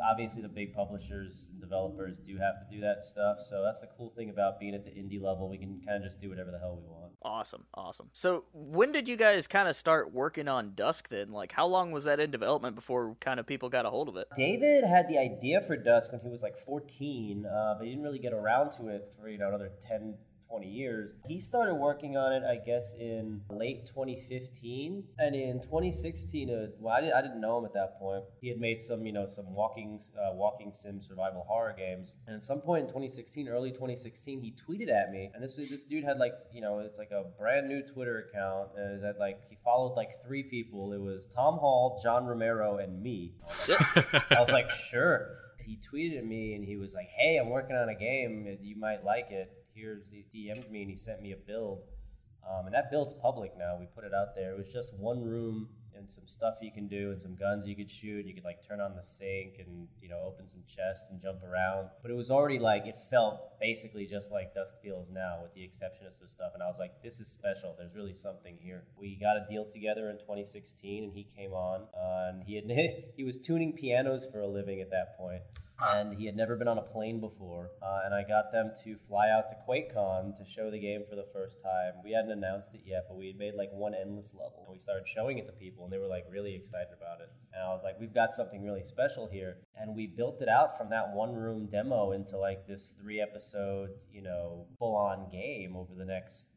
obviously 0.02 0.42
the 0.42 0.50
big 0.50 0.74
publishers 0.74 1.50
and 1.52 1.62
developers 1.62 2.20
do 2.20 2.38
have 2.38 2.56
to 2.60 2.76
do 2.76 2.82
that 2.82 3.04
stuff. 3.04 3.38
So 3.50 3.62
that's 3.64 3.82
the 3.82 3.88
cool 3.98 4.14
thing 4.16 4.30
about 4.30 4.60
being 4.60 4.74
at 4.74 4.86
the 4.86 4.92
indie 4.92 5.22
level. 5.22 5.50
We 5.50 5.58
can 5.58 5.82
kind 5.86 5.98
of 5.98 6.04
just 6.04 6.22
do 6.22 6.30
whatever 6.30 6.52
the 6.52 6.60
hell 6.60 6.80
we 6.82 6.88
want. 6.88 7.14
Awesome, 7.26 7.64
awesome. 7.74 8.10
So, 8.12 8.46
when 8.54 8.92
did 8.92 9.08
you 9.08 9.16
guys 9.16 9.48
kind 9.48 9.70
of 9.70 9.78
start 9.78 10.12
working 10.12 10.50
on 10.50 10.74
Dusk 10.76 11.08
then? 11.08 11.32
Like, 11.32 11.54
how 11.54 11.66
long 11.66 11.92
was 11.92 12.04
that 12.04 12.20
in 12.20 12.32
development 12.32 12.76
before 12.76 13.16
kind 13.22 13.40
of 13.40 13.48
people 13.48 13.70
got 13.70 13.86
a 13.86 13.90
hold 13.90 14.10
of 14.10 14.18
it? 14.18 14.28
David 14.36 14.84
had 14.84 15.08
the 15.08 15.18
idea 15.18 15.62
for 15.66 15.78
Dusk 15.78 16.12
when 16.12 16.20
he 16.20 16.28
was 16.28 16.42
like 16.42 16.58
14, 16.66 17.46
uh, 17.46 17.76
but 17.78 17.86
he 17.86 17.92
didn't 17.92 18.04
really 18.04 18.20
get 18.20 18.34
around 18.34 18.72
to 18.78 18.90
it 18.90 19.14
for 19.18 19.30
you 19.30 19.38
know 19.38 19.48
another 19.48 19.72
10, 19.88 20.16
20 20.54 20.68
years. 20.68 21.13
He 21.28 21.39
started 21.39 21.74
working 21.74 22.16
on 22.16 22.32
it, 22.32 22.44
I 22.44 22.58
guess, 22.63 22.94
in 23.00 23.42
late 23.50 23.88
2015, 23.88 25.04
and 25.18 25.36
in 25.36 25.60
2016, 25.63 26.50
uh, 26.50 26.68
well, 26.80 26.94
I, 26.94 27.02
did, 27.02 27.12
I 27.12 27.24
didn't 27.24 27.42
know 27.42 27.58
him 27.58 27.66
at 27.66 27.74
that 27.74 27.98
point. 27.98 28.24
He 28.39 28.50
had 28.50 28.60
made 28.60 28.80
some, 28.80 29.04
you 29.04 29.13
know, 29.13 29.26
some 29.26 29.52
walking, 29.56 30.00
uh, 30.16 30.36
walking 30.36 30.72
sim 30.72 31.02
survival 31.02 31.44
horror 31.48 31.74
games, 31.76 32.13
and 32.28 32.36
at 32.36 32.44
some 32.44 32.62
point 32.62 32.82
in 32.82 32.88
2016, 32.88 33.48
early 33.48 33.72
2016, 33.72 34.42
he 34.42 34.54
tweeted 34.54 34.92
at 34.92 35.12
me, 35.12 35.32
and 35.34 35.44
this 35.44 35.56
this 35.56 35.84
dude 35.86 36.04
had 36.04 36.20
like, 36.20 36.34
you 36.54 36.62
know, 36.62 36.80
it's 36.80 37.00
like 37.00 37.10
a 37.10 37.24
brand 37.39 37.68
new 37.68 37.82
Twitter 37.82 38.30
account, 38.30 38.70
and 38.78 39.02
it 39.02 39.04
had 39.04 39.18
like 39.18 39.39
he 39.50 39.58
followed 39.63 39.96
like 39.96 40.24
three 40.24 40.44
people. 40.44 40.94
It 40.94 41.02
was 41.02 41.28
Tom 41.34 41.58
Hall, 41.58 42.00
John 42.04 42.28
Romero, 42.28 42.78
and 42.78 43.02
me. 43.02 43.34
I 43.68 44.38
was 44.39 44.50
like, 44.50 44.70
sure. 44.70 45.39
He 45.66 45.80
tweeted 45.92 46.18
at 46.18 46.26
me 46.26 46.56
and 46.56 46.66
he 46.66 46.76
was 46.76 46.94
like, 46.94 47.08
hey, 47.08 47.38
I'm 47.38 47.50
working 47.50 47.76
on 47.76 47.88
a 47.88 47.96
game. 47.96 48.58
You 48.62 48.76
might 48.76 49.06
like 49.06 49.32
it. 49.32 49.50
Here's 49.74 50.12
he 50.12 50.26
DM'd 50.34 50.72
me 50.72 50.82
and 50.82 50.92
he 50.92 50.98
sent 50.98 51.22
me 51.22 51.32
a 51.32 51.38
build. 51.38 51.84
Um, 52.48 52.66
and 52.66 52.76
that 52.76 52.92
build's 52.92 53.14
public 53.22 53.54
now. 53.58 53.78
We 53.80 53.86
put 53.86 54.04
it 54.04 54.14
out 54.14 54.36
there. 54.36 54.52
It 54.52 54.58
was 54.58 54.68
just 54.68 54.94
one 54.96 55.24
room 55.24 55.70
and 55.96 56.10
some 56.10 56.26
stuff 56.28 56.56
you 56.62 56.72
can 56.72 56.88
do 56.88 57.12
and 57.12 57.22
some 57.22 57.36
guns 57.36 57.68
you 57.68 57.76
could 57.76 57.90
shoot. 57.90 58.26
You 58.26 58.34
could 58.34 58.44
like 58.44 58.66
turn 58.68 58.82
on 58.82 58.96
the 58.96 59.02
sink 59.02 59.56
and 59.60 59.88
you 60.02 60.10
know 60.10 60.20
open 60.26 60.50
some 60.50 60.62
chests 60.68 61.06
and 61.10 61.22
jump 61.22 61.44
around. 61.44 61.90
But 62.02 62.12
it 62.12 62.16
was 62.16 62.32
already 62.32 62.60
like 62.60 62.86
it 62.86 62.98
felt 63.10 63.60
basically 63.60 64.06
just 64.06 64.32
like 64.32 64.54
Dusk 64.54 64.76
feels 64.84 65.10
now, 65.10 65.40
with 65.42 65.54
the 65.54 65.64
exception 65.64 66.06
of 66.08 66.16
some 66.16 66.28
stuff. 66.28 66.52
And 66.54 66.62
I 66.62 66.68
was 66.68 66.78
like, 66.80 67.02
this 67.02 67.20
is 67.20 67.28
special. 67.28 67.76
There's 67.78 67.96
really 67.96 68.14
something 68.14 68.58
here. 68.60 68.84
We 68.98 69.16
got 69.16 69.38
a 69.38 69.46
deal 69.50 69.66
together 69.66 70.10
in 70.10 70.18
2016, 70.18 71.04
and 71.06 71.14
he 71.14 71.24
came 71.24 71.54
on, 71.54 71.88
uh, 71.96 72.34
and 72.34 72.44
he 72.44 72.56
had 72.56 72.66
he 73.16 73.24
was 73.24 73.38
tuning 73.38 73.74
pianos 73.74 74.28
for 74.32 74.42
a 74.42 74.48
living 74.48 74.82
at 74.82 74.90
that 74.92 75.18
point 75.18 75.42
and 75.80 76.14
he 76.18 76.26
had 76.26 76.36
never 76.36 76.56
been 76.56 76.68
on 76.68 76.78
a 76.78 76.82
plane 76.82 77.20
before. 77.20 77.72
Uh, 77.82 78.02
and 78.06 78.14
I 78.14 78.24
got 78.24 78.52
them 78.52 78.72
to 78.84 78.96
fly 79.08 79.30
out 79.30 79.50
to 79.50 79.56
QuakeCon 79.68 80.38
to 80.38 80.46
show 80.46 80.70
the 80.72 80.80
game 80.80 81.04
for 81.10 81.16
the 81.16 81.26
first 81.34 81.58
time. 81.62 81.94
We 82.04 82.12
hadn't 82.12 82.32
announced 82.32 82.74
it 82.74 82.82
yet, 82.86 83.06
but 83.08 83.18
we 83.18 83.28
had 83.28 83.38
made 83.38 83.56
like 83.56 83.70
one 83.72 83.94
endless 83.94 84.34
level. 84.34 84.64
And 84.66 84.74
we 84.74 84.80
started 84.80 85.08
showing 85.08 85.38
it 85.38 85.46
to 85.48 85.54
people, 85.54 85.84
and 85.84 85.92
they 85.92 85.98
were 85.98 86.08
like 86.08 86.26
really 86.30 86.56
excited 86.56 86.94
about 86.96 87.22
it. 87.22 87.30
And 87.54 87.64
I 87.64 87.70
was 87.70 87.82
like, 87.84 88.00
we've 88.00 88.14
got 88.14 88.34
something 88.34 88.64
really 88.64 88.84
special 88.84 89.28
here. 89.28 89.58
And 89.76 89.96
we 89.96 90.08
built 90.08 90.42
it 90.42 90.50
out 90.50 90.78
from 90.78 90.90
that 90.90 91.14
one 91.14 91.34
room 91.36 91.68
demo 91.72 92.12
into 92.12 92.38
like 92.38 92.68
this 92.68 92.94
three 93.00 93.22
episode, 93.22 93.90
you 94.12 94.22
know, 94.22 94.66
full 94.80 94.96
on 94.96 95.30
game 95.32 95.76
over 95.76 95.94
the 95.96 96.06
next 96.06 96.48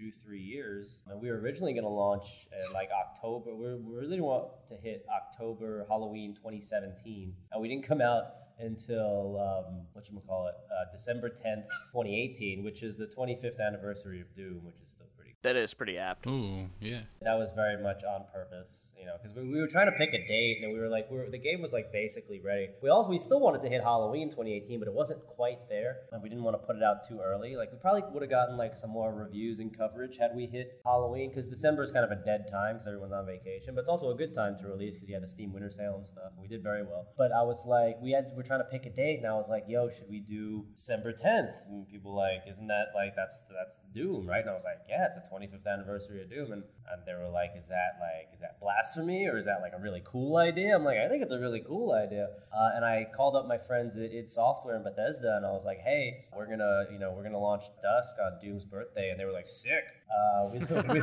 two, 0.00 0.10
three 0.24 0.40
years. 0.40 1.00
And 1.08 1.20
we 1.20 1.30
were 1.30 1.38
originally 1.38 1.72
going 1.72 1.84
to 1.84 1.90
launch 1.90 2.24
at 2.52 2.72
like 2.72 2.88
October. 2.90 3.54
We 3.54 3.68
really 3.94 4.20
want 4.20 4.48
to 4.68 4.74
hit 4.74 5.04
October, 5.14 5.84
Halloween 5.88 6.34
2017. 6.34 7.34
And 7.52 7.62
we 7.62 7.68
didn't 7.68 7.86
come 7.86 8.00
out 8.00 8.24
until 8.58 9.38
um, 9.40 9.82
what 9.92 10.08
you 10.10 10.20
call 10.26 10.48
it, 10.48 10.54
uh, 10.70 10.92
December 10.92 11.28
10th, 11.28 11.64
2018, 11.92 12.62
which 12.62 12.82
is 12.82 12.96
the 12.96 13.06
25th 13.06 13.60
anniversary 13.60 14.20
of 14.20 14.34
Doom, 14.34 14.64
which 14.64 14.76
is 14.82 14.88
still 14.90 15.06
pretty. 15.16 15.34
That 15.42 15.56
is 15.56 15.72
pretty 15.74 15.98
apt. 15.98 16.26
Ooh, 16.26 16.68
yeah. 16.80 17.00
That 17.22 17.38
was 17.38 17.50
very 17.54 17.82
much 17.82 18.02
on 18.04 18.24
purpose 18.32 18.89
you 19.00 19.06
know, 19.06 19.16
because 19.20 19.34
we, 19.34 19.48
we, 19.48 19.58
were 19.58 19.66
trying 19.66 19.86
to 19.86 19.96
pick 19.96 20.10
a 20.12 20.20
date, 20.28 20.58
and 20.62 20.72
we 20.72 20.78
were 20.78 20.88
like, 20.88 21.10
we 21.10 21.16
were, 21.16 21.30
the 21.30 21.38
game 21.38 21.62
was 21.62 21.72
like 21.72 21.90
basically 21.90 22.40
ready. 22.44 22.68
We 22.82 22.90
also 22.90 23.08
we 23.08 23.18
still 23.18 23.40
wanted 23.40 23.62
to 23.62 23.68
hit 23.68 23.82
Halloween 23.82 24.28
2018, 24.28 24.78
but 24.78 24.88
it 24.88 24.94
wasn't 24.94 25.24
quite 25.26 25.68
there, 25.68 26.04
and 26.12 26.22
we 26.22 26.28
didn't 26.28 26.44
want 26.44 26.60
to 26.60 26.66
put 26.66 26.76
it 26.76 26.82
out 26.82 27.08
too 27.08 27.18
early. 27.24 27.56
Like 27.56 27.72
we 27.72 27.78
probably 27.78 28.02
would 28.12 28.22
have 28.22 28.30
gotten 28.30 28.58
like 28.58 28.76
some 28.76 28.90
more 28.90 29.12
reviews 29.12 29.58
and 29.58 29.76
coverage 29.76 30.18
had 30.18 30.36
we 30.36 30.46
hit 30.46 30.80
Halloween, 30.84 31.30
because 31.30 31.46
December 31.46 31.82
is 31.82 31.90
kind 31.90 32.04
of 32.04 32.10
a 32.10 32.22
dead 32.22 32.46
time 32.50 32.76
because 32.76 32.86
everyone's 32.86 33.14
on 33.14 33.24
vacation, 33.24 33.74
but 33.74 33.80
it's 33.80 33.88
also 33.88 34.10
a 34.10 34.14
good 34.14 34.34
time 34.34 34.56
to 34.60 34.68
release 34.68 34.94
because 34.94 35.08
you 35.08 35.14
had 35.14 35.24
the 35.24 35.28
Steam 35.28 35.52
Winter 35.52 35.70
Sale 35.70 35.96
and 35.96 36.06
stuff. 36.06 36.36
And 36.36 36.42
we 36.42 36.48
did 36.48 36.62
very 36.62 36.82
well, 36.82 37.08
but 37.16 37.32
I 37.32 37.42
was 37.42 37.64
like, 37.64 37.96
we 38.02 38.12
had 38.12 38.32
we're 38.36 38.42
trying 38.42 38.60
to 38.60 38.68
pick 38.70 38.84
a 38.84 38.90
date, 38.90 39.18
and 39.18 39.26
I 39.26 39.34
was 39.34 39.48
like, 39.48 39.64
yo, 39.66 39.88
should 39.88 40.10
we 40.10 40.20
do 40.20 40.66
December 40.76 41.12
10th? 41.12 41.56
And 41.68 41.88
people 41.88 42.14
like, 42.14 42.44
isn't 42.48 42.68
that 42.68 42.92
like 42.94 43.16
that's 43.16 43.40
that's 43.48 43.80
Doom, 43.94 44.28
right? 44.28 44.42
And 44.42 44.50
I 44.50 44.54
was 44.54 44.64
like, 44.64 44.84
yeah, 44.88 45.08
it's 45.08 45.16
the 45.16 45.24
25th 45.32 45.66
anniversary 45.66 46.22
of 46.22 46.28
Doom, 46.28 46.52
and, 46.52 46.62
and 46.92 47.00
they 47.06 47.14
were 47.14 47.30
like, 47.30 47.52
is 47.56 47.66
that 47.68 47.96
like 47.96 48.28
is 48.34 48.40
that 48.40 48.60
blasphemy 48.90 49.26
or 49.26 49.38
is 49.38 49.44
that 49.44 49.60
like 49.62 49.72
a 49.76 49.80
really 49.80 50.02
cool 50.04 50.36
idea. 50.36 50.74
I'm 50.74 50.84
like, 50.84 50.98
I 50.98 51.08
think 51.08 51.22
it's 51.22 51.32
a 51.32 51.38
really 51.38 51.62
cool 51.66 51.92
idea. 51.92 52.28
Uh, 52.52 52.70
and 52.74 52.84
I 52.84 53.06
called 53.16 53.36
up 53.36 53.46
my 53.46 53.58
friends 53.58 53.96
at 53.96 54.12
id 54.12 54.28
Software 54.28 54.76
in 54.76 54.82
Bethesda, 54.82 55.36
and 55.36 55.46
I 55.46 55.50
was 55.50 55.64
like, 55.64 55.78
hey, 55.78 56.24
we're 56.36 56.46
gonna, 56.46 56.86
you 56.92 56.98
know, 56.98 57.12
we're 57.16 57.22
gonna 57.22 57.38
launch 57.38 57.64
Dusk 57.82 58.16
on 58.20 58.38
Doom's 58.42 58.64
birthday, 58.64 59.10
and 59.10 59.20
they 59.20 59.24
were 59.24 59.32
like, 59.32 59.48
sick. 59.48 59.84
Uh, 60.10 60.48
we, 60.52 60.58
we, 60.94 61.02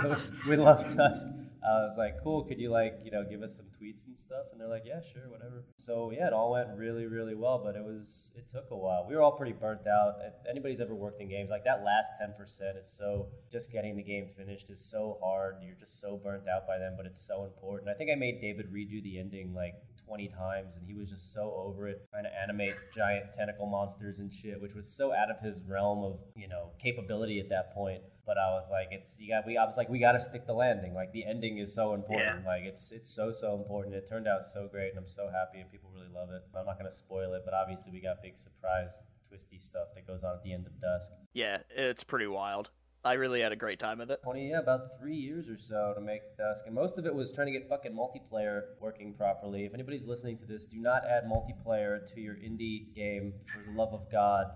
we 0.49 0.57
love 0.57 0.95
Dusk. 0.95 1.25
I 1.65 1.83
was 1.83 1.97
like, 1.97 2.21
cool. 2.23 2.43
Could 2.43 2.59
you 2.59 2.69
like, 2.69 2.99
you 3.03 3.11
know, 3.11 3.23
give 3.29 3.41
us 3.41 3.55
some 3.55 3.65
tweets 3.79 4.05
and 4.07 4.17
stuff? 4.17 4.45
And 4.51 4.59
they're 4.59 4.67
like, 4.67 4.83
yeah, 4.85 4.99
sure, 5.13 5.29
whatever. 5.29 5.63
So 5.77 6.11
yeah, 6.11 6.27
it 6.27 6.33
all 6.33 6.51
went 6.51 6.69
really, 6.75 7.05
really 7.05 7.35
well, 7.35 7.61
but 7.63 7.75
it 7.75 7.83
was, 7.83 8.31
it 8.35 8.49
took 8.49 8.71
a 8.71 8.77
while. 8.77 9.05
We 9.07 9.15
were 9.15 9.21
all 9.21 9.31
pretty 9.31 9.53
burnt 9.53 9.87
out. 9.87 10.15
If 10.25 10.33
anybody's 10.49 10.79
ever 10.79 10.95
worked 10.95 11.21
in 11.21 11.29
games, 11.29 11.49
like 11.49 11.63
that 11.65 11.83
last 11.83 12.11
10% 12.21 12.79
is 12.79 12.87
so, 12.87 13.27
just 13.51 13.71
getting 13.71 13.95
the 13.95 14.03
game 14.03 14.29
finished 14.35 14.69
is 14.69 14.83
so 14.83 15.17
hard. 15.21 15.57
You're 15.63 15.75
just 15.75 16.01
so 16.01 16.19
burnt 16.21 16.47
out 16.47 16.67
by 16.67 16.77
them, 16.77 16.95
but 16.97 17.05
it's 17.05 17.25
so 17.25 17.45
important. 17.45 17.89
I 17.89 17.93
think 17.93 18.09
I 18.11 18.15
made 18.15 18.41
David 18.41 18.71
redo 18.73 19.01
the 19.03 19.19
ending 19.19 19.53
like 19.53 19.75
20 20.07 20.29
times 20.29 20.75
and 20.77 20.87
he 20.87 20.93
was 20.93 21.09
just 21.09 21.33
so 21.33 21.53
over 21.57 21.87
it 21.87 22.07
trying 22.09 22.23
to 22.23 22.29
animate 22.41 22.73
giant 22.95 23.25
tentacle 23.33 23.65
monsters 23.65 24.19
and 24.19 24.31
shit 24.31 24.59
which 24.61 24.73
was 24.73 24.87
so 24.87 25.13
out 25.13 25.29
of 25.29 25.37
his 25.41 25.59
realm 25.67 26.01
of 26.01 26.17
you 26.35 26.47
know 26.47 26.69
capability 26.81 27.41
at 27.41 27.49
that 27.49 27.73
point 27.73 28.01
but 28.27 28.37
I 28.37 28.51
was 28.51 28.67
like, 28.69 28.89
it's 28.91 29.15
you 29.17 29.29
got 29.29 29.47
we 29.47 29.57
I 29.57 29.65
was 29.65 29.77
like, 29.77 29.89
we 29.89 29.99
got 29.99 30.11
to 30.11 30.21
stick 30.21 30.45
the 30.45 30.53
landing. 30.53 30.93
Like 30.93 31.13
the 31.13 31.25
ending 31.25 31.57
is 31.57 31.73
so 31.73 31.93
important. 31.93 32.43
Yeah. 32.43 32.47
Like 32.47 32.63
it's 32.63 32.91
it's 32.91 33.09
so 33.09 33.31
so 33.31 33.55
important. 33.55 33.95
It 33.95 34.07
turned 34.07 34.27
out 34.27 34.45
so 34.45 34.67
great, 34.69 34.89
and 34.89 34.99
I'm 34.99 35.07
so 35.07 35.31
happy, 35.31 35.61
and 35.61 35.71
people 35.71 35.89
really 35.95 36.13
love 36.13 36.29
it. 36.29 36.43
I'm 36.55 36.65
not 36.65 36.77
gonna 36.77 36.91
spoil 36.91 37.33
it, 37.33 37.43
but 37.45 37.53
obviously 37.53 37.91
we 37.93 38.01
got 38.01 38.21
big 38.21 38.37
surprise, 38.37 38.91
twisty 39.27 39.57
stuff 39.57 39.87
that 39.95 40.05
goes 40.05 40.23
on 40.23 40.35
at 40.35 40.43
the 40.43 40.53
end 40.53 40.67
of 40.67 40.79
Dusk. 40.79 41.09
Yeah, 41.33 41.59
it's 41.69 42.03
pretty 42.03 42.27
wild. 42.27 42.69
I 43.05 43.13
really 43.13 43.39
had 43.39 43.53
a 43.53 43.55
great 43.55 43.79
time 43.79 43.99
with 43.99 44.11
it. 44.11 44.21
20, 44.23 44.49
yeah, 44.49 44.59
about 44.59 44.99
three 44.99 45.15
years 45.15 45.47
or 45.47 45.57
so 45.57 45.93
to 45.95 46.01
make 46.01 46.35
Dusk. 46.37 46.63
And 46.65 46.75
most 46.75 46.97
of 46.97 47.05
it 47.05 47.15
was 47.15 47.31
trying 47.31 47.47
to 47.47 47.57
get 47.57 47.69
fucking 47.69 47.93
multiplayer 47.93 48.63
working 48.81 49.13
properly. 49.13 49.63
If 49.63 49.73
anybody's 49.73 50.05
listening 50.05 50.39
to 50.39 50.45
this, 50.45 50.65
do 50.65 50.77
not 50.77 51.03
add 51.05 51.23
multiplayer 51.23 51.99
to 52.13 52.19
your 52.19 52.33
indie 52.35 52.93
game 52.93 53.33
for 53.53 53.63
the 53.63 53.77
love 53.77 53.93
of 53.93 54.11
God. 54.11 54.47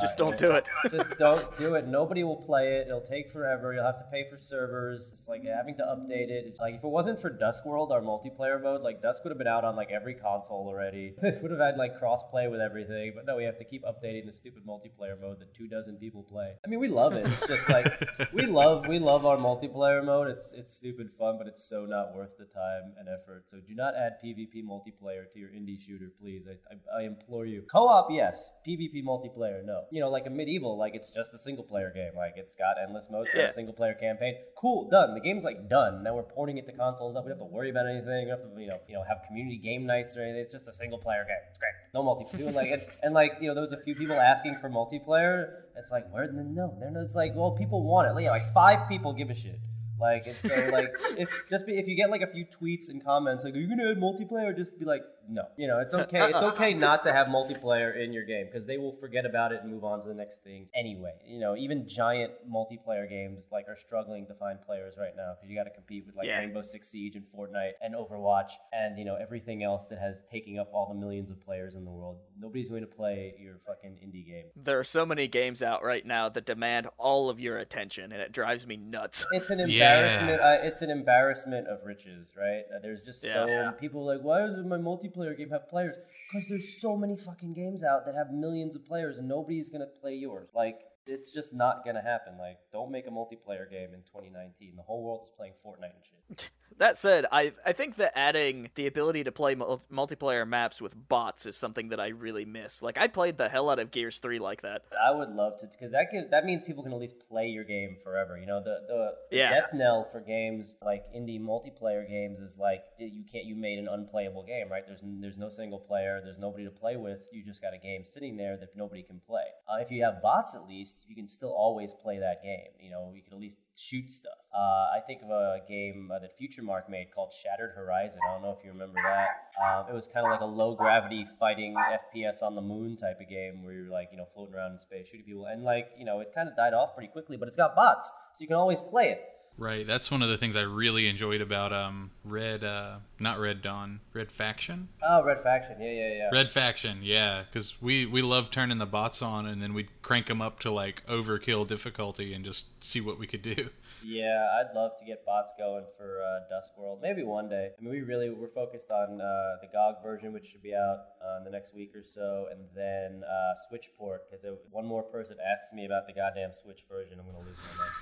Just 0.00 0.20
uh, 0.20 0.24
don't 0.24 0.38
do 0.38 0.50
it. 0.52 0.66
just 0.90 1.16
don't 1.18 1.56
do 1.56 1.74
it. 1.74 1.86
Nobody 1.86 2.22
will 2.22 2.36
play 2.36 2.74
it. 2.74 2.86
It'll 2.86 3.00
take 3.00 3.32
forever. 3.32 3.72
You'll 3.72 3.84
have 3.84 3.98
to 3.98 4.06
pay 4.12 4.28
for 4.28 4.38
servers. 4.38 5.08
It's 5.12 5.26
like 5.26 5.44
having 5.44 5.76
to 5.76 5.84
update 5.84 6.28
it. 6.28 6.44
It's 6.46 6.60
like 6.60 6.74
if 6.74 6.84
it 6.84 6.88
wasn't 6.88 7.20
for 7.20 7.30
Duskworld, 7.30 7.90
our 7.90 8.00
multiplayer 8.00 8.62
mode, 8.62 8.82
like 8.82 9.00
Dusk 9.00 9.24
would 9.24 9.30
have 9.30 9.38
been 9.38 9.46
out 9.46 9.64
on 9.64 9.76
like 9.76 9.90
every 9.90 10.14
console 10.14 10.66
already. 10.68 11.14
it 11.22 11.40
would 11.42 11.50
have 11.50 11.60
had 11.60 11.76
like 11.76 11.98
cross-play 11.98 12.48
with 12.48 12.60
everything. 12.60 13.12
But 13.14 13.26
no, 13.26 13.36
we 13.36 13.44
have 13.44 13.58
to 13.58 13.64
keep 13.64 13.84
updating 13.84 14.26
the 14.26 14.32
stupid 14.32 14.66
multiplayer 14.66 15.20
mode 15.20 15.40
that 15.40 15.54
two 15.54 15.68
dozen 15.68 15.96
people 15.96 16.22
play. 16.22 16.54
I 16.64 16.68
mean, 16.68 16.80
we 16.80 16.88
love 16.88 17.14
it. 17.14 17.26
It's 17.26 17.46
just 17.46 17.68
like 17.68 17.86
we 18.32 18.44
love 18.44 18.86
we 18.88 18.98
love 18.98 19.24
our 19.24 19.36
multiplayer 19.36 20.04
mode. 20.04 20.28
It's 20.28 20.52
it's 20.52 20.74
stupid 20.74 21.10
fun, 21.18 21.38
but 21.38 21.46
it's 21.46 21.66
so 21.66 21.86
not 21.86 22.14
worth 22.14 22.36
the 22.38 22.44
time 22.44 22.92
and 22.98 23.08
effort. 23.08 23.44
So 23.48 23.58
do 23.58 23.74
not 23.74 23.94
add 23.96 24.16
PvP 24.22 24.62
multiplayer 24.64 25.30
to 25.32 25.38
your 25.38 25.50
indie 25.50 25.80
shooter, 25.80 26.12
please. 26.20 26.44
I, 26.46 26.74
I, 26.74 27.02
I 27.02 27.06
implore 27.06 27.46
you. 27.46 27.62
Co-op, 27.72 28.08
yes. 28.10 28.50
PvP 28.66 29.02
multiplayer, 29.04 29.64
no 29.64 29.75
you 29.90 30.00
know, 30.00 30.10
like 30.10 30.26
Amid 30.26 30.48
Evil, 30.48 30.76
like 30.76 30.94
it's 30.94 31.10
just 31.10 31.32
a 31.34 31.38
single 31.38 31.64
player 31.64 31.92
game. 31.94 32.12
Like 32.16 32.34
it's 32.36 32.54
got 32.54 32.76
endless 32.82 33.08
modes, 33.10 33.30
yeah. 33.34 33.42
got 33.42 33.50
a 33.50 33.52
single 33.52 33.74
player 33.74 33.94
campaign. 33.94 34.36
Cool, 34.56 34.88
done. 34.88 35.14
The 35.14 35.20
game's 35.20 35.44
like 35.44 35.68
done. 35.68 36.02
Now 36.02 36.14
we're 36.14 36.22
porting 36.22 36.58
it 36.58 36.66
to 36.66 36.72
consoles. 36.72 37.14
We 37.14 37.20
don't 37.20 37.28
have 37.28 37.38
to 37.38 37.44
worry 37.44 37.70
about 37.70 37.86
anything. 37.86 38.24
We 38.24 38.30
don't 38.30 38.40
have 38.40 38.54
to, 38.54 38.60
you 38.60 38.68
know, 38.68 38.78
you 38.88 38.94
know, 38.94 39.04
have 39.08 39.18
community 39.26 39.58
game 39.58 39.86
nights 39.86 40.16
or 40.16 40.22
anything. 40.22 40.40
It's 40.40 40.52
just 40.52 40.66
a 40.66 40.72
single 40.72 40.98
player 40.98 41.24
game. 41.26 41.36
It's 41.48 41.58
great. 41.58 41.72
No 41.94 42.02
multiplayer. 42.02 42.54
like 42.54 42.70
and, 42.70 42.82
and, 43.02 43.14
like 43.14 43.38
you 43.40 43.48
know, 43.48 43.54
there 43.54 43.62
was 43.62 43.72
a 43.72 43.80
few 43.82 43.94
people 43.94 44.16
asking 44.16 44.58
for 44.60 44.68
multiplayer. 44.68 45.62
It's 45.76 45.90
like 45.90 46.12
where? 46.12 46.30
No, 46.30 46.74
they're 46.80 47.02
just 47.02 47.14
like, 47.14 47.32
well, 47.34 47.52
people 47.52 47.82
want 47.82 48.08
it. 48.08 48.22
Yeah, 48.22 48.30
like 48.30 48.52
five 48.52 48.88
people 48.88 49.12
give 49.12 49.30
a 49.30 49.34
shit. 49.34 49.60
Like 50.00 50.26
it's 50.26 50.40
so 50.42 50.68
like 50.72 50.92
if 51.18 51.28
just 51.48 51.66
be, 51.66 51.78
if 51.78 51.88
you 51.88 51.96
get 51.96 52.10
like 52.10 52.20
a 52.20 52.26
few 52.26 52.44
tweets 52.44 52.88
and 52.88 53.02
comments 53.02 53.44
like 53.44 53.54
are 53.54 53.58
you 53.58 53.68
gonna 53.68 53.90
add 53.90 53.98
multiplayer, 53.98 54.54
just 54.54 54.78
be 54.78 54.84
like 54.84 55.02
no. 55.28 55.42
You 55.56 55.68
know 55.68 55.80
it's 55.80 55.94
okay. 56.06 56.28
It's 56.28 56.42
okay 56.42 56.74
not 56.74 57.02
to 57.04 57.12
have 57.12 57.28
multiplayer 57.28 57.96
in 58.02 58.12
your 58.12 58.24
game 58.24 58.46
because 58.46 58.66
they 58.66 58.78
will 58.78 58.96
forget 59.00 59.26
about 59.26 59.52
it 59.52 59.60
and 59.62 59.70
move 59.70 59.84
on 59.84 60.02
to 60.02 60.08
the 60.08 60.14
next 60.14 60.42
thing 60.42 60.68
anyway. 60.74 61.14
You 61.26 61.40
know 61.40 61.56
even 61.56 61.88
giant 61.88 62.32
multiplayer 62.50 63.08
games 63.08 63.44
like 63.50 63.68
are 63.68 63.78
struggling 63.78 64.26
to 64.26 64.34
find 64.34 64.60
players 64.60 64.94
right 64.98 65.16
now 65.16 65.34
because 65.34 65.50
you 65.50 65.56
got 65.56 65.64
to 65.64 65.70
compete 65.70 66.06
with 66.06 66.16
like 66.16 66.26
yeah. 66.26 66.38
Rainbow 66.38 66.62
Six 66.62 66.88
Siege 66.88 67.16
and 67.16 67.24
Fortnite 67.34 67.72
and 67.82 67.94
Overwatch 67.94 68.52
and 68.72 68.98
you 68.98 69.04
know 69.04 69.16
everything 69.16 69.62
else 69.62 69.86
that 69.86 69.98
has 69.98 70.22
taking 70.30 70.58
up 70.58 70.70
all 70.72 70.88
the 70.88 70.98
millions 70.98 71.30
of 71.30 71.40
players 71.40 71.74
in 71.74 71.84
the 71.84 71.90
world. 71.90 72.18
Nobody's 72.38 72.68
going 72.68 72.82
to 72.82 72.86
play 72.86 73.34
your 73.38 73.60
fucking 73.66 73.98
indie 74.04 74.26
game. 74.26 74.44
There 74.56 74.78
are 74.78 74.84
so 74.84 75.06
many 75.06 75.28
games 75.28 75.62
out 75.62 75.84
right 75.84 76.04
now 76.04 76.28
that 76.28 76.46
demand 76.46 76.88
all 76.98 77.30
of 77.30 77.40
your 77.40 77.58
attention 77.58 78.12
and 78.12 78.20
it 78.20 78.32
drives 78.32 78.66
me 78.66 78.76
nuts. 78.76 79.26
It's 79.32 79.50
an 79.50 79.58
yeah 79.68 79.96
embarrassment. 79.96 80.40
Uh, 80.40 80.66
it's 80.66 80.82
an 80.82 80.90
embarrassment 80.90 81.68
of 81.68 81.84
riches, 81.84 82.28
right? 82.36 82.62
Uh, 82.74 82.78
there's 82.80 83.00
just 83.02 83.24
yeah, 83.24 83.32
so 83.34 83.46
yeah. 83.46 83.70
people 83.72 84.04
like, 84.04 84.20
why 84.20 84.40
does 84.40 84.64
my 84.64 84.78
multiplayer 84.78 85.15
game 85.36 85.50
have 85.50 85.68
players? 85.68 85.96
Because 86.30 86.48
there's 86.48 86.80
so 86.80 86.96
many 86.96 87.16
fucking 87.16 87.54
games 87.54 87.82
out 87.82 88.04
that 88.06 88.14
have 88.14 88.30
millions 88.32 88.76
of 88.76 88.86
players, 88.86 89.18
and 89.18 89.28
nobody's 89.28 89.68
gonna 89.68 89.86
play 89.86 90.14
yours. 90.14 90.48
Like, 90.54 90.80
it's 91.06 91.30
just 91.30 91.52
not 91.52 91.84
gonna 91.84 92.02
happen. 92.02 92.38
Like, 92.38 92.58
don't 92.72 92.90
make 92.90 93.06
a 93.06 93.10
multiplayer 93.10 93.70
game 93.70 93.94
in 93.94 94.02
2019. 94.02 94.76
The 94.76 94.82
whole 94.82 95.02
world 95.04 95.22
is 95.24 95.32
playing 95.36 95.54
Fortnite 95.64 95.94
and 95.94 96.38
shit. 96.38 96.50
That 96.78 96.98
said, 96.98 97.24
I 97.32 97.52
I 97.64 97.72
think 97.72 97.96
that 97.96 98.16
adding 98.16 98.70
the 98.74 98.86
ability 98.86 99.24
to 99.24 99.32
play 99.32 99.54
mul- 99.54 99.82
multiplayer 99.92 100.46
maps 100.46 100.80
with 100.80 100.94
bots 101.08 101.46
is 101.46 101.56
something 101.56 101.88
that 101.88 102.00
I 102.00 102.08
really 102.08 102.44
miss. 102.44 102.82
Like 102.82 102.98
I 102.98 103.08
played 103.08 103.38
the 103.38 103.48
hell 103.48 103.70
out 103.70 103.78
of 103.78 103.90
Gears 103.90 104.18
3 104.18 104.38
like 104.38 104.62
that. 104.62 104.82
I 105.02 105.10
would 105.10 105.30
love 105.30 105.58
to 105.60 105.66
because 105.66 105.92
that 105.92 106.10
gives, 106.12 106.30
that 106.30 106.44
means 106.44 106.62
people 106.64 106.82
can 106.82 106.92
at 106.92 106.98
least 106.98 107.14
play 107.28 107.46
your 107.46 107.64
game 107.64 107.96
forever. 108.04 108.38
You 108.38 108.46
know, 108.46 108.60
the 108.62 108.82
the, 108.86 109.10
the 109.30 109.36
yeah. 109.36 109.50
death 109.50 109.70
knell 109.72 110.08
for 110.12 110.20
games 110.20 110.74
like 110.84 111.04
indie 111.14 111.40
multiplayer 111.40 112.06
games 112.06 112.40
is 112.40 112.58
like 112.58 112.84
you 112.98 113.24
can't 113.30 113.46
you 113.46 113.56
made 113.56 113.78
an 113.78 113.88
unplayable 113.88 114.44
game, 114.44 114.70
right? 114.70 114.86
There's 114.86 115.00
there's 115.02 115.38
no 115.38 115.48
single 115.48 115.78
player, 115.78 116.20
there's 116.22 116.38
nobody 116.38 116.64
to 116.64 116.70
play 116.70 116.96
with. 116.96 117.20
You 117.32 117.42
just 117.42 117.62
got 117.62 117.72
a 117.72 117.78
game 117.78 118.04
sitting 118.04 118.36
there 118.36 118.56
that 118.58 118.76
nobody 118.76 119.02
can 119.02 119.20
play. 119.26 119.44
Uh, 119.66 119.78
if 119.80 119.90
you 119.90 120.04
have 120.04 120.20
bots 120.20 120.54
at 120.54 120.68
least, 120.68 121.04
you 121.08 121.14
can 121.14 121.28
still 121.28 121.54
always 121.56 121.94
play 121.94 122.18
that 122.18 122.42
game. 122.42 122.68
You 122.80 122.90
know, 122.90 123.12
you 123.14 123.22
can 123.22 123.32
at 123.32 123.40
least 123.40 123.58
shoot 123.76 124.10
stuff. 124.10 124.32
Uh, 124.54 124.96
I 124.96 125.00
think 125.06 125.22
of 125.22 125.30
a 125.30 125.60
game 125.68 126.10
uh, 126.12 126.18
that 126.18 126.30
Futuremark 126.40 126.88
made 126.88 127.08
called 127.14 127.32
Shattered 127.32 127.72
Horizon. 127.76 128.18
I 128.26 128.32
don't 128.32 128.42
know 128.42 128.56
if 128.58 128.64
you 128.64 128.72
remember 128.72 128.98
that. 129.04 129.28
Um, 129.62 129.86
it 129.88 129.94
was 129.94 130.08
kind 130.08 130.24
of 130.26 130.32
like 130.32 130.40
a 130.40 130.46
low 130.46 130.74
gravity 130.74 131.26
fighting 131.38 131.74
FPS 131.74 132.42
on 132.42 132.54
the 132.54 132.62
moon 132.62 132.96
type 132.96 133.20
of 133.20 133.28
game 133.28 133.62
where 133.62 133.74
you're 133.74 133.90
like, 133.90 134.08
you 134.10 134.18
know, 134.18 134.26
floating 134.34 134.54
around 134.54 134.72
in 134.72 134.78
space 134.78 135.06
shooting 135.06 135.26
people. 135.26 135.46
And 135.46 135.62
like, 135.62 135.90
you 135.98 136.04
know, 136.04 136.20
it 136.20 136.32
kind 136.34 136.48
of 136.48 136.56
died 136.56 136.72
off 136.72 136.94
pretty 136.94 137.12
quickly, 137.12 137.36
but 137.36 137.48
it's 137.48 137.56
got 137.56 137.76
bots, 137.76 138.08
so 138.08 138.40
you 138.40 138.46
can 138.46 138.56
always 138.56 138.80
play 138.80 139.10
it. 139.10 139.20
Right, 139.58 139.86
that's 139.86 140.10
one 140.10 140.22
of 140.22 140.28
the 140.28 140.36
things 140.36 140.54
I 140.54 140.62
really 140.62 141.08
enjoyed 141.08 141.40
about 141.40 141.72
um 141.72 142.10
Red, 142.24 142.62
uh, 142.62 142.96
not 143.18 143.38
Red 143.38 143.62
Dawn, 143.62 144.00
Red 144.12 144.30
Faction. 144.30 144.88
Oh, 145.02 145.22
Red 145.24 145.42
Faction, 145.42 145.80
yeah, 145.80 145.92
yeah, 145.92 146.14
yeah. 146.14 146.30
Red 146.30 146.50
Faction, 146.50 146.98
yeah, 147.02 147.44
because 147.48 147.80
we 147.80 148.04
we 148.04 148.20
love 148.20 148.50
turning 148.50 148.78
the 148.78 148.86
bots 148.86 149.22
on 149.22 149.46
and 149.46 149.62
then 149.62 149.72
we'd 149.72 149.88
crank 150.02 150.26
them 150.26 150.42
up 150.42 150.60
to 150.60 150.70
like 150.70 151.06
overkill 151.06 151.66
difficulty 151.66 152.34
and 152.34 152.44
just 152.44 152.66
see 152.84 153.00
what 153.00 153.18
we 153.18 153.26
could 153.26 153.42
do. 153.42 153.70
Yeah, 154.04 154.46
I'd 154.60 154.74
love 154.74 154.92
to 155.00 155.06
get 155.06 155.24
bots 155.24 155.52
going 155.58 155.84
for 155.96 156.20
uh, 156.22 156.40
Duskworld. 156.52 157.00
Maybe 157.00 157.24
one 157.24 157.48
day. 157.48 157.70
I 157.76 157.82
mean, 157.82 157.90
we 157.90 158.02
really 158.02 158.30
we're 158.30 158.48
focused 158.54 158.90
on 158.90 159.20
uh, 159.20 159.56
the 159.62 159.68
GOG 159.72 160.02
version, 160.02 160.32
which 160.32 160.46
should 160.46 160.62
be 160.62 160.74
out 160.74 160.98
uh, 161.24 161.38
in 161.38 161.44
the 161.44 161.50
next 161.50 161.74
week 161.74 161.92
or 161.94 162.04
so, 162.04 162.46
and 162.50 162.60
then 162.74 163.24
uh, 163.24 163.54
Switch 163.68 163.88
port. 163.98 164.30
Because 164.30 164.58
one 164.70 164.86
more 164.86 165.02
person 165.02 165.38
asks 165.40 165.72
me 165.72 165.86
about 165.86 166.06
the 166.06 166.12
goddamn 166.12 166.52
Switch 166.52 166.84
version, 166.90 167.18
I'm 167.18 167.26
gonna 167.26 167.38
lose 167.38 167.56
my 167.56 167.84
mind. 167.84 167.92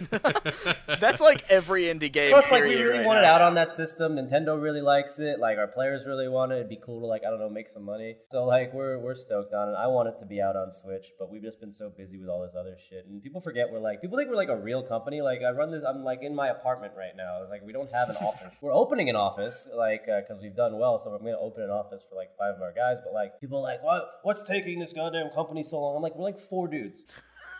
That's 1.00 1.20
like 1.20 1.44
every 1.48 1.84
indie 1.84 2.12
game. 2.12 2.32
Plus, 2.32 2.50
like 2.50 2.62
we 2.64 2.76
really 2.76 2.98
right 2.98 3.06
want 3.06 3.18
it 3.18 3.22
now. 3.22 3.34
out 3.34 3.42
on 3.42 3.54
that 3.54 3.72
system. 3.72 4.16
Nintendo 4.16 4.60
really 4.60 4.80
likes 4.80 5.18
it. 5.18 5.38
Like 5.38 5.58
our 5.58 5.66
players 5.66 6.02
really 6.06 6.28
want 6.28 6.52
it. 6.52 6.56
It'd 6.56 6.68
be 6.68 6.80
cool 6.84 7.00
to 7.00 7.06
like 7.06 7.22
I 7.26 7.30
don't 7.30 7.40
know 7.40 7.48
make 7.48 7.68
some 7.68 7.84
money. 7.84 8.16
So 8.30 8.44
like 8.44 8.72
we're 8.72 8.98
we're 8.98 9.14
stoked 9.14 9.52
on 9.54 9.68
it. 9.68 9.72
I 9.72 9.86
want 9.86 10.08
it 10.08 10.18
to 10.20 10.26
be 10.26 10.40
out 10.40 10.56
on 10.56 10.72
Switch, 10.72 11.06
but 11.18 11.30
we've 11.30 11.42
just 11.42 11.60
been 11.60 11.72
so 11.72 11.90
busy 11.96 12.18
with 12.18 12.28
all 12.28 12.42
this 12.42 12.54
other 12.58 12.76
shit. 12.88 13.06
And 13.06 13.22
people 13.22 13.40
forget 13.40 13.70
we're 13.70 13.80
like 13.80 14.00
people 14.00 14.16
think 14.16 14.30
we're 14.30 14.36
like 14.36 14.48
a 14.48 14.56
real 14.56 14.82
company. 14.82 15.20
Like 15.20 15.40
I 15.42 15.50
run 15.50 15.70
this. 15.70 15.82
I'm 15.86 16.04
like 16.04 16.22
in 16.22 16.34
my 16.34 16.48
apartment 16.48 16.94
right 16.96 17.16
now. 17.16 17.42
It's 17.42 17.50
like 17.50 17.62
we 17.64 17.72
don't 17.72 17.92
have 17.92 18.08
an 18.08 18.16
office. 18.16 18.54
We're 18.62 18.74
opening 18.74 19.08
an 19.08 19.16
office 19.16 19.66
like 19.76 20.02
uh, 20.08 20.20
because 20.20 20.40
we've 20.42 20.56
done 20.56 20.78
well. 20.78 21.00
So 21.02 21.10
I'm 21.10 21.24
gonna 21.24 21.38
open 21.38 21.62
an 21.64 21.70
office 21.70 22.02
for 22.08 22.16
like 22.16 22.30
five 22.38 22.54
of 22.54 22.62
our 22.62 22.72
guys. 22.72 22.98
But 23.04 23.12
like 23.12 23.40
people 23.40 23.58
are 23.58 23.62
like 23.62 23.82
what 23.82 24.20
what's 24.22 24.42
taking 24.42 24.78
this 24.78 24.92
goddamn 24.92 25.30
company 25.34 25.62
so 25.64 25.80
long? 25.80 25.96
I'm 25.96 26.02
like 26.02 26.14
we're 26.16 26.24
like 26.24 26.40
four 26.40 26.68
dudes. 26.68 27.02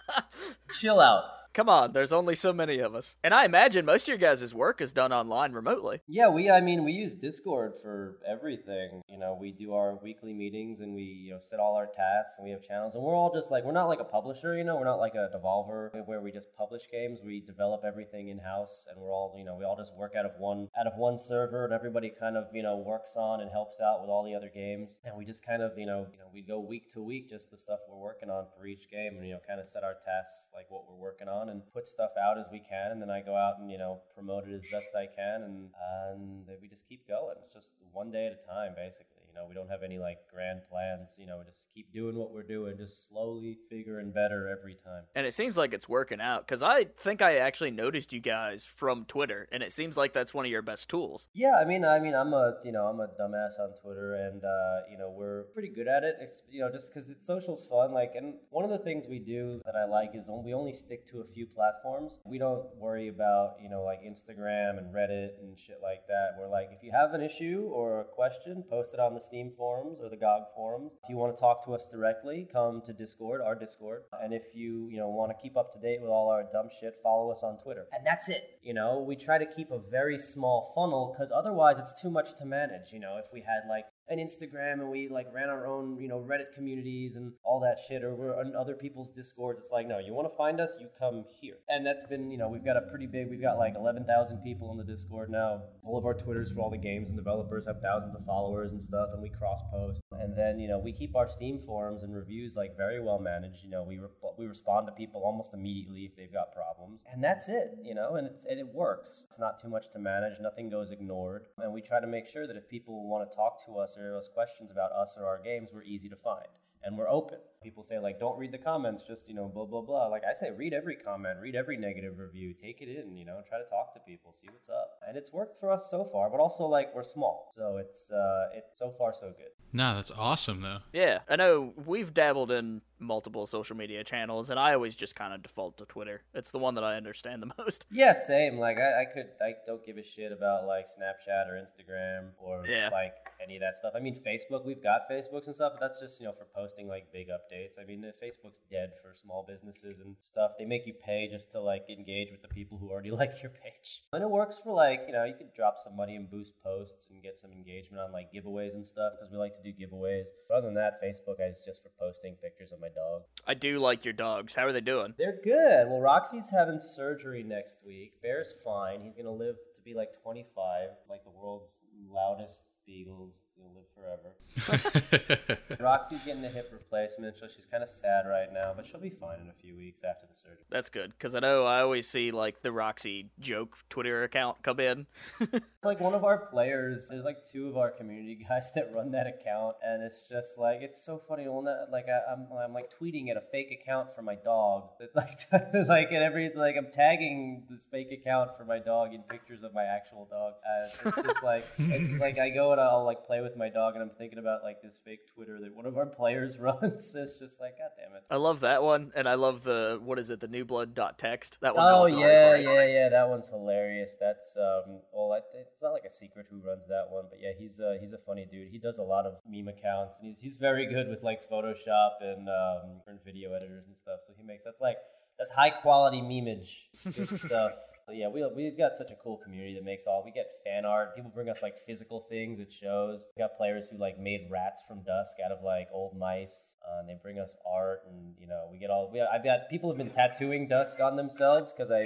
Chill 0.80 1.00
out. 1.00 1.24
Come 1.54 1.68
on, 1.68 1.92
there's 1.92 2.12
only 2.14 2.34
so 2.34 2.54
many 2.54 2.78
of 2.78 2.94
us. 2.94 3.16
And 3.22 3.34
I 3.34 3.44
imagine 3.44 3.84
most 3.84 4.04
of 4.04 4.08
your 4.08 4.16
guys' 4.16 4.54
work 4.54 4.80
is 4.80 4.90
done 4.90 5.12
online 5.12 5.52
remotely. 5.52 6.00
Yeah, 6.06 6.28
we 6.28 6.48
I 6.48 6.62
mean 6.62 6.82
we 6.82 6.92
use 6.92 7.12
Discord 7.12 7.74
for 7.82 8.16
everything. 8.26 9.02
You 9.06 9.18
know, 9.18 9.36
we 9.38 9.52
do 9.52 9.74
our 9.74 9.96
weekly 10.02 10.32
meetings 10.32 10.80
and 10.80 10.94
we 10.94 11.02
you 11.02 11.32
know 11.32 11.40
set 11.40 11.60
all 11.60 11.76
our 11.76 11.86
tasks 11.86 12.36
and 12.38 12.46
we 12.46 12.52
have 12.52 12.62
channels 12.62 12.94
and 12.94 13.04
we're 13.04 13.14
all 13.14 13.30
just 13.34 13.50
like 13.50 13.64
we're 13.64 13.72
not 13.72 13.88
like 13.88 14.00
a 14.00 14.04
publisher, 14.04 14.56
you 14.56 14.64
know, 14.64 14.76
we're 14.76 14.86
not 14.86 14.98
like 14.98 15.14
a 15.14 15.28
devolver 15.36 15.90
where 16.06 16.22
we 16.22 16.32
just 16.32 16.48
publish 16.56 16.82
games. 16.90 17.18
We 17.22 17.40
develop 17.40 17.82
everything 17.84 18.28
in 18.28 18.38
house 18.38 18.86
and 18.90 18.98
we're 18.98 19.12
all 19.12 19.34
you 19.36 19.44
know 19.44 19.54
we 19.54 19.66
all 19.66 19.76
just 19.76 19.94
work 19.94 20.12
out 20.16 20.24
of 20.24 20.32
one 20.38 20.68
out 20.80 20.86
of 20.86 20.94
one 20.96 21.18
server 21.18 21.66
and 21.66 21.74
everybody 21.74 22.10
kind 22.18 22.38
of 22.38 22.46
you 22.54 22.62
know 22.62 22.78
works 22.78 23.14
on 23.14 23.42
and 23.42 23.50
helps 23.50 23.78
out 23.78 24.00
with 24.00 24.08
all 24.08 24.24
the 24.24 24.34
other 24.34 24.50
games 24.54 25.00
and 25.04 25.14
we 25.14 25.26
just 25.26 25.44
kind 25.44 25.60
of 25.60 25.72
you 25.76 25.84
know 25.84 26.06
you 26.12 26.18
know 26.18 26.30
we 26.32 26.40
go 26.40 26.60
week 26.60 26.90
to 26.94 27.02
week 27.02 27.28
just 27.28 27.50
the 27.50 27.58
stuff 27.58 27.80
we're 27.90 27.98
working 27.98 28.30
on 28.30 28.46
for 28.56 28.66
each 28.66 28.90
game 28.90 29.16
and 29.18 29.26
you 29.26 29.34
know 29.34 29.40
kind 29.46 29.60
of 29.60 29.66
set 29.66 29.84
our 29.84 29.96
tasks 30.06 30.48
like 30.54 30.64
what 30.70 30.84
we're 30.88 30.96
working 30.96 31.28
on 31.28 31.41
and 31.48 31.62
put 31.72 31.86
stuff 31.86 32.10
out 32.20 32.38
as 32.38 32.46
we 32.50 32.60
can 32.60 32.92
and 32.92 33.00
then 33.00 33.10
I 33.10 33.20
go 33.20 33.36
out 33.36 33.58
and 33.58 33.70
you 33.70 33.78
know 33.78 34.00
promote 34.14 34.48
it 34.48 34.54
as 34.54 34.62
best 34.70 34.90
I 34.96 35.06
can 35.06 35.42
and 35.42 35.70
and 36.14 36.46
we 36.60 36.68
just 36.68 36.86
keep 36.88 37.06
going. 37.08 37.36
It's 37.44 37.54
just 37.54 37.72
one 37.92 38.10
day 38.10 38.26
at 38.26 38.32
a 38.32 38.46
time 38.48 38.74
basically. 38.76 39.21
You 39.32 39.40
know, 39.40 39.46
we 39.48 39.54
don't 39.54 39.70
have 39.70 39.82
any 39.82 39.98
like 39.98 40.18
grand 40.32 40.60
plans. 40.70 41.10
You 41.16 41.26
know, 41.26 41.38
we 41.38 41.44
just 41.44 41.68
keep 41.74 41.90
doing 41.92 42.16
what 42.16 42.32
we're 42.32 42.42
doing, 42.42 42.76
just 42.76 43.08
slowly 43.08 43.56
figuring 43.70 44.10
better 44.10 44.48
every 44.48 44.74
time. 44.84 45.04
And 45.14 45.26
it 45.26 45.32
seems 45.32 45.56
like 45.56 45.72
it's 45.72 45.88
working 45.88 46.20
out 46.20 46.46
because 46.46 46.62
I 46.62 46.84
think 46.98 47.22
I 47.22 47.38
actually 47.38 47.70
noticed 47.70 48.12
you 48.12 48.20
guys 48.20 48.66
from 48.66 49.06
Twitter, 49.06 49.48
and 49.50 49.62
it 49.62 49.72
seems 49.72 49.96
like 49.96 50.12
that's 50.12 50.34
one 50.34 50.44
of 50.44 50.50
your 50.50 50.60
best 50.60 50.90
tools. 50.90 51.28
Yeah, 51.32 51.56
I 51.56 51.64
mean, 51.64 51.82
I 51.82 51.98
mean, 51.98 52.14
I'm 52.14 52.34
a 52.34 52.56
you 52.62 52.72
know 52.72 52.84
I'm 52.84 53.00
a 53.00 53.08
dumbass 53.08 53.58
on 53.58 53.70
Twitter, 53.82 54.16
and 54.16 54.44
uh, 54.44 54.80
you 54.90 54.98
know 54.98 55.10
we're 55.10 55.44
pretty 55.54 55.68
good 55.68 55.88
at 55.88 56.04
it. 56.04 56.16
It's, 56.20 56.42
you 56.50 56.60
know, 56.60 56.70
just 56.70 56.92
because 56.92 57.08
it's 57.08 57.26
social's 57.26 57.66
fun. 57.70 57.92
Like, 57.92 58.12
and 58.14 58.34
one 58.50 58.64
of 58.64 58.70
the 58.70 58.84
things 58.84 59.06
we 59.08 59.18
do 59.18 59.62
that 59.64 59.76
I 59.76 59.86
like 59.86 60.10
is 60.14 60.28
we 60.28 60.52
only 60.52 60.74
stick 60.74 61.08
to 61.10 61.20
a 61.20 61.24
few 61.24 61.46
platforms. 61.46 62.20
We 62.26 62.36
don't 62.36 62.66
worry 62.76 63.08
about 63.08 63.54
you 63.62 63.70
know 63.70 63.82
like 63.82 64.02
Instagram 64.02 64.76
and 64.76 64.94
Reddit 64.94 65.40
and 65.40 65.58
shit 65.58 65.78
like 65.82 66.06
that. 66.08 66.32
We're 66.38 66.50
like, 66.50 66.68
if 66.76 66.82
you 66.82 66.92
have 66.92 67.14
an 67.14 67.22
issue 67.22 67.70
or 67.72 68.02
a 68.02 68.04
question, 68.04 68.62
post 68.68 68.92
it 68.92 69.00
on 69.00 69.14
the 69.14 69.21
Steam 69.22 69.52
forums 69.56 69.98
or 70.02 70.08
the 70.08 70.16
GOG 70.16 70.42
forums. 70.54 70.92
If 71.04 71.10
you 71.10 71.16
want 71.16 71.34
to 71.34 71.40
talk 71.40 71.64
to 71.66 71.74
us 71.74 71.86
directly, 71.90 72.48
come 72.52 72.82
to 72.86 72.92
Discord, 72.92 73.40
our 73.40 73.54
Discord. 73.54 74.02
And 74.22 74.32
if 74.32 74.42
you 74.54 74.88
you 74.90 74.98
know 74.98 75.08
want 75.08 75.30
to 75.36 75.42
keep 75.42 75.56
up 75.56 75.72
to 75.72 75.78
date 75.78 76.00
with 76.00 76.10
all 76.10 76.28
our 76.28 76.44
dumb 76.52 76.68
shit, 76.80 76.94
follow 77.02 77.30
us 77.30 77.40
on 77.42 77.58
Twitter. 77.58 77.86
And 77.92 78.06
that's 78.06 78.28
it. 78.28 78.58
You 78.62 78.74
know, 78.74 79.04
we 79.06 79.16
try 79.16 79.38
to 79.38 79.46
keep 79.46 79.70
a 79.70 79.78
very 79.78 80.18
small 80.18 80.72
funnel 80.74 81.14
because 81.14 81.32
otherwise 81.32 81.78
it's 81.78 82.00
too 82.00 82.10
much 82.10 82.36
to 82.38 82.44
manage. 82.44 82.92
You 82.92 83.00
know, 83.00 83.18
if 83.18 83.32
we 83.32 83.40
had 83.40 83.68
like 83.68 83.84
an 84.12 84.18
Instagram 84.18 84.74
and 84.74 84.88
we 84.88 85.08
like 85.08 85.26
ran 85.34 85.48
our 85.48 85.66
own, 85.66 85.98
you 86.00 86.08
know, 86.08 86.18
Reddit 86.20 86.52
communities 86.54 87.16
and 87.16 87.32
all 87.42 87.60
that 87.60 87.78
shit, 87.88 88.04
or 88.04 88.14
we're 88.14 88.38
on 88.38 88.54
other 88.54 88.74
people's 88.74 89.10
discords. 89.10 89.60
It's 89.62 89.72
like, 89.72 89.88
no, 89.88 89.98
you 89.98 90.12
want 90.12 90.30
to 90.30 90.36
find 90.36 90.60
us, 90.60 90.72
you 90.78 90.88
come 90.98 91.24
here. 91.40 91.56
And 91.68 91.84
that's 91.84 92.04
been, 92.04 92.30
you 92.30 92.38
know, 92.38 92.48
we've 92.48 92.64
got 92.64 92.76
a 92.76 92.82
pretty 92.82 93.06
big, 93.06 93.30
we've 93.30 93.40
got 93.40 93.58
like 93.58 93.74
11,000 93.74 94.38
people 94.42 94.70
on 94.70 94.76
the 94.76 94.84
Discord 94.84 95.30
now. 95.30 95.62
All 95.82 95.98
of 95.98 96.04
our 96.04 96.14
Twitters 96.14 96.52
for 96.52 96.60
all 96.60 96.70
the 96.70 96.78
games 96.78 97.08
and 97.08 97.16
developers 97.16 97.66
have 97.66 97.80
thousands 97.80 98.14
of 98.14 98.24
followers 98.24 98.72
and 98.72 98.82
stuff, 98.82 99.10
and 99.12 99.22
we 99.22 99.30
cross 99.30 99.60
post. 99.70 100.02
And 100.12 100.36
then, 100.36 100.58
you 100.58 100.68
know, 100.68 100.78
we 100.78 100.92
keep 100.92 101.16
our 101.16 101.28
Steam 101.28 101.60
forums 101.66 102.02
and 102.02 102.14
reviews 102.14 102.54
like 102.54 102.76
very 102.76 103.02
well 103.02 103.18
managed. 103.18 103.64
You 103.64 103.70
know, 103.70 103.82
we 103.82 103.98
re- 103.98 104.08
we 104.38 104.46
respond 104.46 104.86
to 104.86 104.92
people 104.92 105.22
almost 105.24 105.54
immediately 105.54 106.04
if 106.04 106.16
they've 106.16 106.32
got 106.32 106.54
problems, 106.54 107.00
and 107.10 107.22
that's 107.22 107.48
it. 107.48 107.78
You 107.82 107.94
know, 107.94 108.16
and 108.16 108.28
and 108.48 108.58
it 108.60 108.66
works. 108.66 109.26
It's 109.28 109.38
not 109.38 109.60
too 109.60 109.68
much 109.68 109.86
to 109.92 109.98
manage. 109.98 110.34
Nothing 110.40 110.68
goes 110.70 110.90
ignored, 110.90 111.46
and 111.58 111.72
we 111.72 111.80
try 111.80 112.00
to 112.00 112.06
make 112.06 112.26
sure 112.26 112.46
that 112.46 112.56
if 112.56 112.68
people 112.68 113.08
want 113.08 113.28
to 113.28 113.34
talk 113.34 113.64
to 113.66 113.78
us 113.78 113.96
or 113.96 114.01
ask 114.02 114.32
questions 114.32 114.70
about 114.70 114.92
us 114.92 115.14
or 115.18 115.26
our 115.26 115.38
games, 115.38 115.68
we're 115.72 115.82
easy 115.82 116.08
to 116.08 116.16
find 116.16 116.48
and 116.82 116.96
we're 116.96 117.08
open. 117.08 117.38
People 117.62 117.82
say 117.82 117.98
like, 117.98 118.18
don't 118.20 118.38
read 118.38 118.52
the 118.52 118.58
comments, 118.58 119.02
just 119.06 119.28
you 119.28 119.34
know, 119.34 119.48
blah 119.48 119.64
blah 119.64 119.80
blah. 119.82 120.06
Like 120.06 120.22
I 120.28 120.34
say, 120.34 120.50
read 120.50 120.72
every 120.72 120.96
comment, 120.96 121.38
read 121.40 121.54
every 121.54 121.76
negative 121.76 122.18
review, 122.18 122.54
take 122.60 122.80
it 122.80 122.88
in, 122.88 123.16
you 123.16 123.24
know, 123.24 123.40
try 123.48 123.58
to 123.58 123.64
talk 123.64 123.94
to 123.94 124.00
people, 124.00 124.32
see 124.32 124.48
what's 124.50 124.68
up. 124.68 124.90
And 125.08 125.16
it's 125.16 125.32
worked 125.32 125.58
for 125.60 125.70
us 125.70 125.88
so 125.90 126.04
far, 126.12 126.30
but 126.30 126.40
also 126.40 126.64
like 126.64 126.94
we're 126.94 127.04
small, 127.04 127.48
so 127.50 127.76
it's 127.78 128.10
uh, 128.10 128.48
it's 128.54 128.78
so 128.78 128.94
far 128.98 129.12
so 129.14 129.28
good. 129.36 129.50
No, 129.74 129.94
that's 129.94 130.10
awesome 130.10 130.60
though. 130.60 130.78
Yeah, 130.92 131.20
I 131.28 131.36
know 131.36 131.72
we've 131.86 132.12
dabbled 132.12 132.50
in 132.50 132.82
multiple 132.98 133.46
social 133.46 133.74
media 133.76 134.04
channels, 134.04 134.50
and 134.50 134.60
I 134.60 134.74
always 134.74 134.94
just 134.94 135.16
kind 135.16 135.32
of 135.34 135.42
default 135.42 135.78
to 135.78 135.86
Twitter. 135.86 136.22
It's 136.34 136.50
the 136.52 136.58
one 136.58 136.74
that 136.76 136.84
I 136.84 136.96
understand 136.96 137.42
the 137.42 137.50
most. 137.58 137.86
Yeah, 137.90 138.12
same. 138.12 138.58
Like 138.58 138.76
I, 138.78 139.02
I 139.02 139.04
could, 139.06 139.28
I 139.40 139.54
don't 139.66 139.84
give 139.84 139.96
a 139.98 140.02
shit 140.02 140.30
about 140.30 140.66
like 140.66 140.86
Snapchat 140.86 141.48
or 141.48 141.54
Instagram 141.54 142.28
or 142.38 142.64
Yeah. 142.66 142.90
like 142.92 143.14
any 143.42 143.56
of 143.56 143.60
that 143.62 143.76
stuff. 143.78 143.92
I 143.96 144.00
mean, 144.00 144.22
Facebook, 144.24 144.64
we've 144.66 144.82
got 144.82 145.10
Facebooks 145.10 145.46
and 145.46 145.54
stuff, 145.54 145.72
but 145.74 145.80
that's 145.80 145.98
just 146.00 146.20
you 146.20 146.26
know 146.26 146.32
for 146.32 146.46
posting 146.54 146.86
like 146.86 147.10
big 147.12 147.28
updates. 147.28 147.51
I 147.52 147.84
mean, 147.84 148.00
the 148.00 148.14
Facebook's 148.24 148.60
dead 148.70 148.92
for 149.02 149.14
small 149.14 149.44
businesses 149.46 150.00
and 150.00 150.16
stuff. 150.22 150.52
They 150.58 150.64
make 150.64 150.86
you 150.86 150.94
pay 150.94 151.28
just 151.30 151.52
to 151.52 151.60
like 151.60 151.84
engage 151.90 152.30
with 152.30 152.42
the 152.42 152.48
people 152.48 152.78
who 152.78 152.90
already 152.90 153.10
like 153.22 153.42
your 153.42 153.50
page, 153.50 154.00
and 154.12 154.22
it 154.22 154.30
works 154.30 154.58
for 154.62 154.72
like 154.72 155.02
you 155.06 155.12
know 155.12 155.24
you 155.24 155.34
could 155.34 155.52
drop 155.54 155.76
some 155.82 155.96
money 155.96 156.16
and 156.16 156.30
boost 156.30 156.52
posts 156.64 157.08
and 157.10 157.22
get 157.22 157.36
some 157.36 157.52
engagement 157.52 158.02
on 158.02 158.12
like 158.12 158.32
giveaways 158.32 158.74
and 158.74 158.86
stuff 158.86 159.12
because 159.18 159.30
we 159.30 159.36
like 159.36 159.54
to 159.54 159.62
do 159.62 159.72
giveaways. 159.72 160.24
But 160.48 160.58
other 160.58 160.66
than 160.68 160.74
that, 160.74 161.02
Facebook 161.02 161.36
is 161.40 161.62
just 161.64 161.82
for 161.82 161.90
posting 161.98 162.36
pictures 162.36 162.72
of 162.72 162.80
my 162.80 162.88
dog. 162.88 163.22
I 163.46 163.54
do 163.54 163.78
like 163.78 164.04
your 164.04 164.14
dogs. 164.14 164.54
How 164.54 164.66
are 164.66 164.72
they 164.72 164.80
doing? 164.80 165.14
They're 165.18 165.40
good. 165.42 165.88
Well, 165.88 166.00
Roxy's 166.00 166.48
having 166.50 166.80
surgery 166.80 167.42
next 167.42 167.76
week. 167.84 168.20
Bear's 168.22 168.54
fine. 168.64 169.02
He's 169.02 169.14
gonna 169.14 169.34
live 169.34 169.56
to 169.74 169.82
be 169.82 169.94
like 169.94 170.10
25, 170.22 170.88
like 171.08 171.24
the 171.24 171.30
world's 171.30 171.80
loudest 172.08 172.62
beagles. 172.86 173.34
He's 173.44 173.62
gonna 173.62 173.74
live 173.74 173.88
forever. 173.94 175.58
Roxy's 175.80 176.22
getting 176.22 176.44
a 176.44 176.48
hip 176.48 176.70
replacement, 176.72 177.36
so 177.38 177.46
she's 177.46 177.66
kind 177.70 177.82
of 177.82 177.88
sad 177.88 178.26
right 178.26 178.52
now, 178.52 178.72
but 178.74 178.86
she'll 178.86 179.00
be 179.00 179.10
fine 179.10 179.40
in 179.40 179.48
a 179.48 179.54
few 179.60 179.76
weeks 179.76 180.02
after 180.04 180.26
the 180.26 180.36
surgery. 180.36 180.64
That's 180.70 180.88
good 180.88 181.12
because 181.16 181.34
I 181.34 181.40
know 181.40 181.64
I 181.64 181.80
always 181.80 182.08
see 182.08 182.30
like 182.30 182.62
the 182.62 182.72
Roxy 182.72 183.30
joke 183.40 183.76
Twitter 183.88 184.24
account 184.24 184.62
come 184.62 184.80
in. 184.80 185.06
Like 185.84 185.98
one 185.98 186.14
of 186.14 186.22
our 186.22 186.38
players, 186.38 187.08
there's 187.10 187.24
like 187.24 187.38
two 187.50 187.66
of 187.66 187.76
our 187.76 187.90
community 187.90 188.46
guys 188.48 188.70
that 188.76 188.94
run 188.94 189.10
that 189.12 189.26
account, 189.26 189.74
and 189.84 190.00
it's 190.00 190.22
just 190.28 190.56
like 190.56 190.80
it's 190.80 191.04
so 191.04 191.20
funny. 191.28 191.48
Like 191.48 192.06
I, 192.08 192.32
I'm, 192.32 192.46
I'm 192.56 192.72
like 192.72 192.88
tweeting 193.00 193.30
at 193.30 193.36
a 193.36 193.42
fake 193.50 193.72
account 193.72 194.10
for 194.14 194.22
my 194.22 194.36
dog. 194.36 194.90
That 195.00 195.10
like, 195.16 195.40
like 195.88 196.12
at 196.12 196.22
every 196.22 196.52
like 196.54 196.76
I'm 196.78 196.86
tagging 196.92 197.64
this 197.68 197.84
fake 197.90 198.12
account 198.12 198.50
for 198.56 198.64
my 198.64 198.78
dog 198.78 199.12
in 199.12 199.22
pictures 199.22 199.64
of 199.64 199.74
my 199.74 199.82
actual 199.82 200.28
dog. 200.30 200.52
Uh, 200.64 201.08
it's 201.08 201.26
just 201.26 201.42
like 201.42 201.64
it's 201.78 202.20
like 202.20 202.38
I 202.38 202.50
go 202.50 202.70
and 202.70 202.80
I'll 202.80 203.04
like 203.04 203.26
play 203.26 203.40
with 203.40 203.56
my 203.56 203.68
dog, 203.68 203.94
and 203.94 204.04
I'm 204.04 204.16
thinking 204.16 204.38
about 204.38 204.62
like 204.62 204.82
this 204.82 205.00
fake 205.04 205.26
Twitter 205.34 205.58
that 205.62 205.74
one 205.74 205.86
of 205.86 205.96
our 205.96 206.06
players 206.06 206.58
runs. 206.60 207.14
It's 207.14 207.38
just 207.38 207.60
like, 207.60 207.78
god 207.78 207.90
damn 207.96 208.14
it. 208.16 208.24
I 208.30 208.36
love 208.36 208.60
that 208.60 208.82
one, 208.82 209.12
and 209.16 209.28
I 209.28 209.34
love 209.34 209.64
the 209.64 209.98
what 210.02 210.18
is 210.18 210.30
it, 210.30 210.40
the 210.40 210.48
new 210.48 210.64
blood 210.64 210.94
dot 210.94 211.18
text. 211.18 211.58
That 211.62 211.74
one's 211.74 212.12
Oh 212.12 212.18
yeah, 212.18 212.56
yeah, 212.56 212.86
yeah. 212.86 213.08
That 213.08 213.28
one's 213.28 213.48
hilarious. 213.48 214.14
That's 214.20 214.56
um. 214.56 215.00
Well, 215.12 215.32
I, 215.32 215.38
it's 215.58 215.82
not 215.82 215.92
like 215.92 216.04
a 216.04 216.10
secret 216.10 216.46
who 216.50 216.58
runs 216.66 216.86
that 216.88 217.06
one, 217.10 217.24
but 217.30 217.40
yeah, 217.40 217.52
he's 217.58 217.80
uh, 217.80 217.94
he's 218.00 218.12
a 218.12 218.18
funny 218.18 218.46
dude. 218.50 218.68
He 218.68 218.78
does 218.78 218.98
a 218.98 219.02
lot 219.02 219.26
of 219.26 219.34
meme 219.48 219.68
accounts, 219.68 220.18
and 220.18 220.28
he's 220.28 220.40
he's 220.40 220.56
very 220.56 220.86
good 220.86 221.08
with 221.08 221.22
like 221.22 221.48
Photoshop 221.50 222.20
and 222.20 222.48
um 222.48 223.18
video 223.24 223.52
editors 223.54 223.86
and 223.86 223.96
stuff. 223.96 224.20
So 224.26 224.32
he 224.36 224.42
makes 224.42 224.64
that's 224.64 224.80
like 224.80 224.96
That's 225.38 225.50
high 225.50 225.70
quality 225.70 226.20
memeage. 226.20 226.70
Good 227.14 227.28
stuff. 227.38 227.72
So 228.12 228.18
yeah, 228.18 228.28
we 228.28 228.44
we've 228.54 228.76
got 228.76 228.94
such 228.94 229.10
a 229.10 229.14
cool 229.14 229.38
community 229.38 229.72
that 229.72 229.84
makes 229.84 230.06
all. 230.06 230.22
We 230.22 230.32
get 230.32 230.44
fan 230.64 230.84
art. 230.84 231.16
People 231.16 231.30
bring 231.34 231.48
us 231.48 231.62
like 231.62 231.78
physical 231.86 232.26
things 232.28 232.60
at 232.60 232.70
shows. 232.70 233.24
We 233.34 233.40
got 233.40 233.56
players 233.56 233.88
who 233.90 233.96
like 233.96 234.18
made 234.18 234.48
rats 234.50 234.82
from 234.86 235.02
dusk 235.02 235.38
out 235.42 235.50
of 235.50 235.62
like 235.64 235.88
old 235.94 236.14
mice, 236.14 236.76
uh, 236.86 237.00
and 237.00 237.08
they 237.08 237.16
bring 237.22 237.38
us 237.38 237.56
art. 237.64 238.00
And 238.06 238.34
you 238.38 238.46
know, 238.46 238.68
we 238.70 238.76
get 238.76 238.90
all. 238.90 239.08
We 239.10 239.22
I've 239.22 239.42
got 239.42 239.70
people 239.70 239.88
have 239.88 239.96
been 239.96 240.10
tattooing 240.10 240.68
dusk 240.68 241.00
on 241.00 241.16
themselves 241.16 241.72
because 241.72 241.90
I 241.90 242.04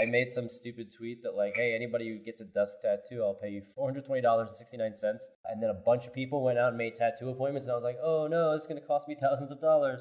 I 0.00 0.06
made 0.06 0.30
some 0.30 0.48
stupid 0.48 0.94
tweet 0.96 1.22
that 1.24 1.34
like, 1.34 1.54
hey, 1.56 1.74
anybody 1.74 2.08
who 2.08 2.24
gets 2.24 2.40
a 2.40 2.44
dusk 2.44 2.80
tattoo, 2.80 3.22
I'll 3.22 3.34
pay 3.34 3.50
you 3.50 3.62
four 3.74 3.86
hundred 3.86 4.06
twenty 4.06 4.22
dollars 4.22 4.48
and 4.48 4.56
sixty 4.56 4.78
nine 4.78 4.96
cents. 4.96 5.28
And 5.44 5.62
then 5.62 5.68
a 5.68 5.74
bunch 5.74 6.06
of 6.06 6.14
people 6.14 6.42
went 6.42 6.58
out 6.58 6.68
and 6.68 6.78
made 6.78 6.96
tattoo 6.96 7.28
appointments, 7.28 7.66
and 7.66 7.72
I 7.72 7.74
was 7.74 7.84
like, 7.84 7.98
oh 8.02 8.26
no, 8.26 8.52
it's 8.52 8.66
gonna 8.66 8.80
cost 8.80 9.08
me 9.08 9.16
thousands 9.20 9.50
of 9.50 9.60
dollars. 9.60 10.00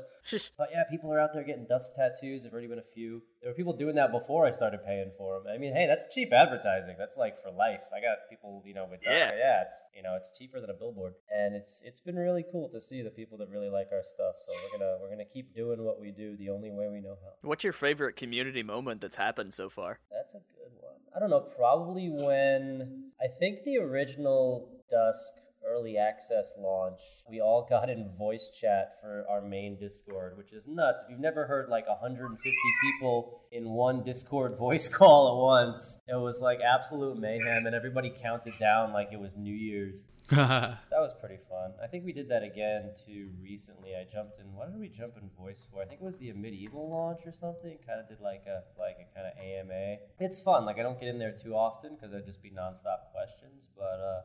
but 0.58 0.70
yeah, 0.72 0.84
people 0.90 1.12
are 1.14 1.20
out 1.20 1.32
there 1.34 1.44
getting 1.44 1.66
dusk 1.68 1.92
tattoos. 1.96 2.44
There've 2.44 2.54
already 2.54 2.68
been 2.68 2.80
a 2.80 2.94
few. 2.94 3.22
There 3.42 3.52
were 3.52 3.56
people 3.56 3.74
doing 3.74 3.96
that 3.96 4.12
before 4.12 4.46
I 4.46 4.52
started 4.52 4.86
paying 4.86 5.12
for 5.18 5.40
them. 5.40 5.52
I 5.54 5.58
mean, 5.58 5.74
hey, 5.74 5.86
that's 5.88 6.14
cheap 6.14 6.32
advertising. 6.32 6.96
That's 6.98 7.18
like 7.18 7.42
for 7.42 7.52
life. 7.52 7.82
I 7.96 8.00
got 8.00 8.30
people, 8.30 8.64
you 8.66 8.74
know, 8.74 8.88
with 8.90 9.02
dusk. 9.02 9.12
Yeah. 9.12 9.32
yeah, 9.38 9.64
it's 9.68 9.80
you 9.96 10.04
know, 10.04 10.16
it's 10.16 10.32
cheaper 10.38 10.62
than 10.62 10.70
a 10.70 10.74
billboard, 10.74 11.14
and 11.30 11.56
it's 11.56 11.82
it's 11.84 12.00
been 12.00 12.16
really 12.16 12.46
cool 12.52 12.70
to 12.70 12.80
see 12.80 13.02
the 13.02 13.10
people 13.10 13.38
that 13.40 13.50
really 13.50 13.70
like 13.70 13.90
our 13.92 14.04
stuff. 14.04 14.36
So 14.46 14.54
we're 14.64 14.80
gonna 14.80 14.98
we're 15.02 15.10
gonna 15.10 15.26
keep 15.34 15.54
doing 15.54 15.84
what 15.84 16.00
we 16.00 16.12
do 16.12 16.38
the 16.38 16.50
only 16.50 16.72
way 16.72 16.88
we 16.88 17.02
know 17.02 17.18
how. 17.22 17.32
What's 17.42 17.64
your 17.66 17.74
favorite 17.74 18.16
community 18.16 18.64
moment 18.64 19.02
that's 19.02 19.16
happened 19.18 19.54
so 19.54 19.70
far? 19.70 19.89
That's 20.12 20.34
a 20.34 20.38
good 20.38 20.72
one. 20.82 20.96
I 21.16 21.20
don't 21.20 21.30
know. 21.30 21.48
Probably 21.56 22.10
when 22.10 23.12
I 23.22 23.28
think 23.40 23.64
the 23.64 23.78
original 23.78 24.70
Dusk 24.92 25.34
early 25.68 25.98
access 25.98 26.54
launch, 26.58 27.00
we 27.30 27.42
all 27.42 27.66
got 27.70 27.90
in 27.90 28.10
voice 28.18 28.50
chat 28.60 28.98
for 29.02 29.26
our 29.30 29.42
main 29.42 29.78
Discord, 29.80 30.38
which 30.38 30.54
is 30.54 30.68
nuts. 30.68 31.02
If 31.04 31.12
you've 31.12 31.20
never 31.20 31.46
heard 31.46 31.70
like 31.70 31.88
150 31.88 32.52
people 32.82 33.42
in 33.52 33.70
one 33.70 34.04
Discord 34.04 34.58
voice 34.60 34.88
call 34.88 35.30
at 35.30 35.68
once, 35.70 35.98
it 36.08 36.20
was 36.20 36.42
like 36.42 36.60
absolute 36.62 37.18
mayhem, 37.18 37.66
and 37.66 37.76
everybody 37.76 38.14
counted 38.22 38.54
down 38.60 38.94
like 38.94 39.10
it 39.12 39.20
was 39.20 39.36
New 39.36 39.56
Year's. 39.56 40.04
That 40.30 41.02
was 41.02 41.14
pretty 41.20 41.40
fun. 41.50 41.74
I 41.84 41.88
think 41.88 42.06
we 42.06 42.14
did 42.14 42.30
that 42.30 42.44
again 42.44 42.92
too 43.08 43.30
recently. 43.42 43.96
I 43.96 44.06
jumped 44.06 44.38
in. 44.38 44.54
What 44.54 44.70
did 44.70 44.80
we 44.80 44.88
jump 44.88 45.14
in 45.18 45.28
voice 45.36 45.66
for? 45.72 45.82
I 45.82 45.86
think 45.86 46.02
it 46.02 46.06
was 46.06 46.20
the 46.20 46.30
Amid 46.30 46.54
Evil 46.54 46.88
launch 46.88 47.22
or 47.26 47.34
something. 47.34 47.78
Kind 47.88 48.00
of 48.00 48.08
did 48.08 48.22
like 48.22 48.44
a 48.46 48.62
like 48.78 48.98
a 49.02 49.10
kind 49.16 49.26
of 49.26 49.34
AMA. 49.42 49.98
It's 50.20 50.40
fun. 50.40 50.66
Like 50.66 50.78
I 50.78 50.84
don't 50.84 51.00
get 51.00 51.10
in 51.10 51.18
there 51.18 51.34
too 51.34 51.56
often 51.56 51.96
because 51.96 52.14
it'd 52.14 52.28
just 52.28 52.44
be 52.44 52.52
nonstop 52.52 53.10
questions. 53.12 53.70
But 53.76 53.98
uh, 53.98 54.22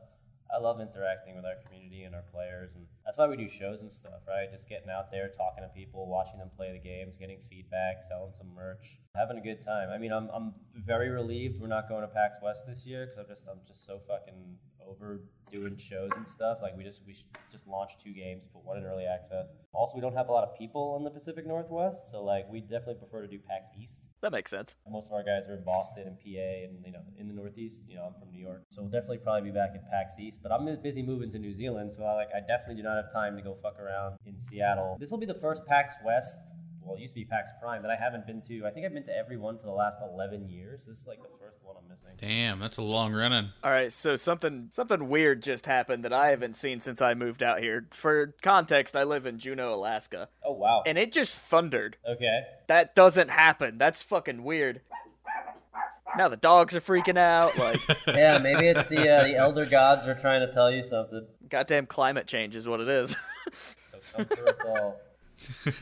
I 0.53 0.59
love 0.59 0.79
interacting 0.79 1.35
with 1.35 1.45
our 1.45 1.55
community 1.65 2.03
and 2.03 2.13
our 2.13 2.23
players, 2.31 2.71
and 2.75 2.85
that's 3.03 3.17
why 3.17 3.27
we 3.27 3.35
do 3.35 3.49
shows 3.49 3.81
and 3.81 3.91
stuff, 3.91 4.21
right? 4.27 4.51
Just 4.51 4.69
getting 4.69 4.89
out 4.89 5.11
there, 5.11 5.29
talking 5.29 5.63
to 5.63 5.69
people, 5.69 6.07
watching 6.07 6.39
them 6.39 6.49
play 6.55 6.71
the 6.71 6.79
games, 6.79 7.17
getting 7.17 7.39
feedback, 7.49 8.03
selling 8.07 8.33
some 8.37 8.53
merch, 8.53 8.97
having 9.15 9.37
a 9.37 9.41
good 9.41 9.63
time. 9.63 9.89
I 9.89 9.97
mean, 9.97 10.11
I'm 10.11 10.29
I'm 10.33 10.53
very 10.75 11.09
relieved 11.09 11.59
we're 11.59 11.67
not 11.67 11.89
going 11.89 12.01
to 12.01 12.07
PAX 12.07 12.37
West 12.43 12.65
this 12.67 12.85
year 12.85 13.07
because 13.07 13.19
I'm 13.19 13.27
just 13.27 13.43
I'm 13.49 13.59
just 13.67 13.85
so 13.85 13.99
fucking 14.07 14.57
over 14.87 15.21
doing 15.55 15.77
shows 15.77 16.11
and 16.15 16.27
stuff. 16.27 16.59
Like 16.61 16.75
we 16.77 16.83
just 16.83 17.01
we 17.07 17.15
just 17.51 17.67
launched 17.67 18.01
two 18.03 18.13
games, 18.13 18.47
put 18.51 18.65
one 18.65 18.77
in 18.77 18.83
early 18.83 19.05
access. 19.05 19.53
Also, 19.73 19.95
we 19.95 20.01
don't 20.01 20.15
have 20.15 20.29
a 20.29 20.31
lot 20.31 20.43
of 20.43 20.57
people 20.57 20.95
in 20.97 21.03
the 21.03 21.09
Pacific 21.09 21.47
Northwest, 21.47 22.11
so 22.11 22.23
like 22.23 22.45
we 22.51 22.61
definitely 22.61 22.95
prefer 22.95 23.21
to 23.21 23.27
do 23.27 23.39
PAX 23.39 23.71
East. 23.81 24.01
That 24.21 24.31
makes 24.31 24.49
sense. 24.49 24.75
Most 24.89 25.07
of 25.07 25.13
our 25.13 25.23
guys 25.23 25.47
are 25.47 25.55
in 25.55 25.63
Boston 25.63 26.07
and 26.07 26.17
PA, 26.17 26.51
and 26.65 26.83
you 26.85 26.91
know, 26.91 27.03
in 27.17 27.27
the 27.27 27.33
Northeast. 27.33 27.81
You 27.87 27.95
know, 27.97 28.03
I'm 28.03 28.19
from 28.19 28.31
New 28.31 28.41
York, 28.41 28.63
so 28.69 28.81
we'll 28.81 28.91
definitely 28.91 29.19
probably 29.19 29.49
be 29.49 29.55
back 29.55 29.71
at 29.75 29.89
PAX 29.89 30.19
East. 30.19 30.39
But 30.41 30.51
I'm 30.51 30.65
busy 30.81 31.03
moving 31.03 31.31
to 31.31 31.39
New 31.39 31.53
Zealand, 31.53 31.93
so 31.93 32.03
I 32.03 32.13
like 32.13 32.29
I 32.35 32.39
definitely 32.39 32.75
do 32.75 32.83
not 32.83 32.97
have 32.97 33.11
time 33.13 33.35
to 33.37 33.41
go 33.41 33.57
fuck 33.61 33.79
around 33.79 34.17
in 34.25 34.39
Seattle. 34.39 34.97
This 34.99 35.11
will 35.11 35.19
be 35.19 35.25
the 35.25 35.39
first 35.39 35.65
PAX 35.65 35.95
West. 36.03 36.37
Well, 36.85 36.95
it 36.97 37.01
used 37.01 37.13
to 37.13 37.19
be 37.19 37.25
PAX 37.25 37.49
Prime 37.61 37.81
that 37.81 37.89
I 37.89 37.95
haven't 37.95 38.27
been 38.27 38.41
to. 38.43 38.65
I 38.65 38.69
think 38.69 38.85
I've 38.85 38.93
been 38.93 39.03
to 39.05 39.17
every 39.17 39.37
one 39.37 39.57
for 39.57 39.65
the 39.65 39.71
last 39.71 39.97
11 40.07 40.47
years. 40.49 40.85
This 40.87 40.99
is 40.99 41.07
like 41.07 41.17
the 41.17 41.29
first 41.43 41.57
one 41.63 41.75
I'm 41.81 41.89
missing. 41.89 42.09
Damn, 42.17 42.59
that's 42.59 42.77
a 42.77 42.83
long 42.83 43.11
running. 43.11 43.49
All 43.63 43.71
right, 43.71 43.91
so 43.91 44.15
something 44.15 44.69
something 44.71 45.09
weird 45.09 45.41
just 45.41 45.65
happened 45.65 46.05
that 46.05 46.13
I 46.13 46.27
haven't 46.29 46.55
seen 46.57 46.79
since 46.79 47.01
I 47.01 47.15
moved 47.15 47.41
out 47.41 47.59
here. 47.59 47.87
For 47.91 48.35
context, 48.43 48.95
I 48.95 49.03
live 49.03 49.25
in 49.25 49.39
Juneau, 49.39 49.73
Alaska, 49.73 50.29
Oh 50.43 50.53
wow. 50.53 50.83
and 50.85 50.97
it 50.99 51.11
just 51.11 51.35
thundered. 51.35 51.97
Okay. 52.07 52.41
That 52.67 52.93
doesn't 52.95 53.29
happen. 53.31 53.77
That's 53.79 54.03
fucking 54.03 54.43
weird. 54.43 54.81
Now 56.17 56.29
the 56.29 56.37
dogs 56.37 56.75
are 56.75 56.81
freaking 56.81 57.17
out. 57.17 57.57
Like, 57.57 57.81
Yeah, 58.07 58.37
maybe 58.37 58.67
it's 58.67 58.87
the 58.89 59.09
uh, 59.09 59.23
the 59.23 59.35
elder 59.35 59.65
gods 59.65 60.05
are 60.05 60.15
trying 60.15 60.45
to 60.47 60.53
tell 60.53 60.71
you 60.71 60.83
something. 60.83 61.25
goddamn 61.49 61.87
climate 61.87 62.27
change 62.27 62.55
is 62.55 62.67
what 62.67 62.79
it 62.79 62.87
is. 62.87 63.17
So 64.63 64.95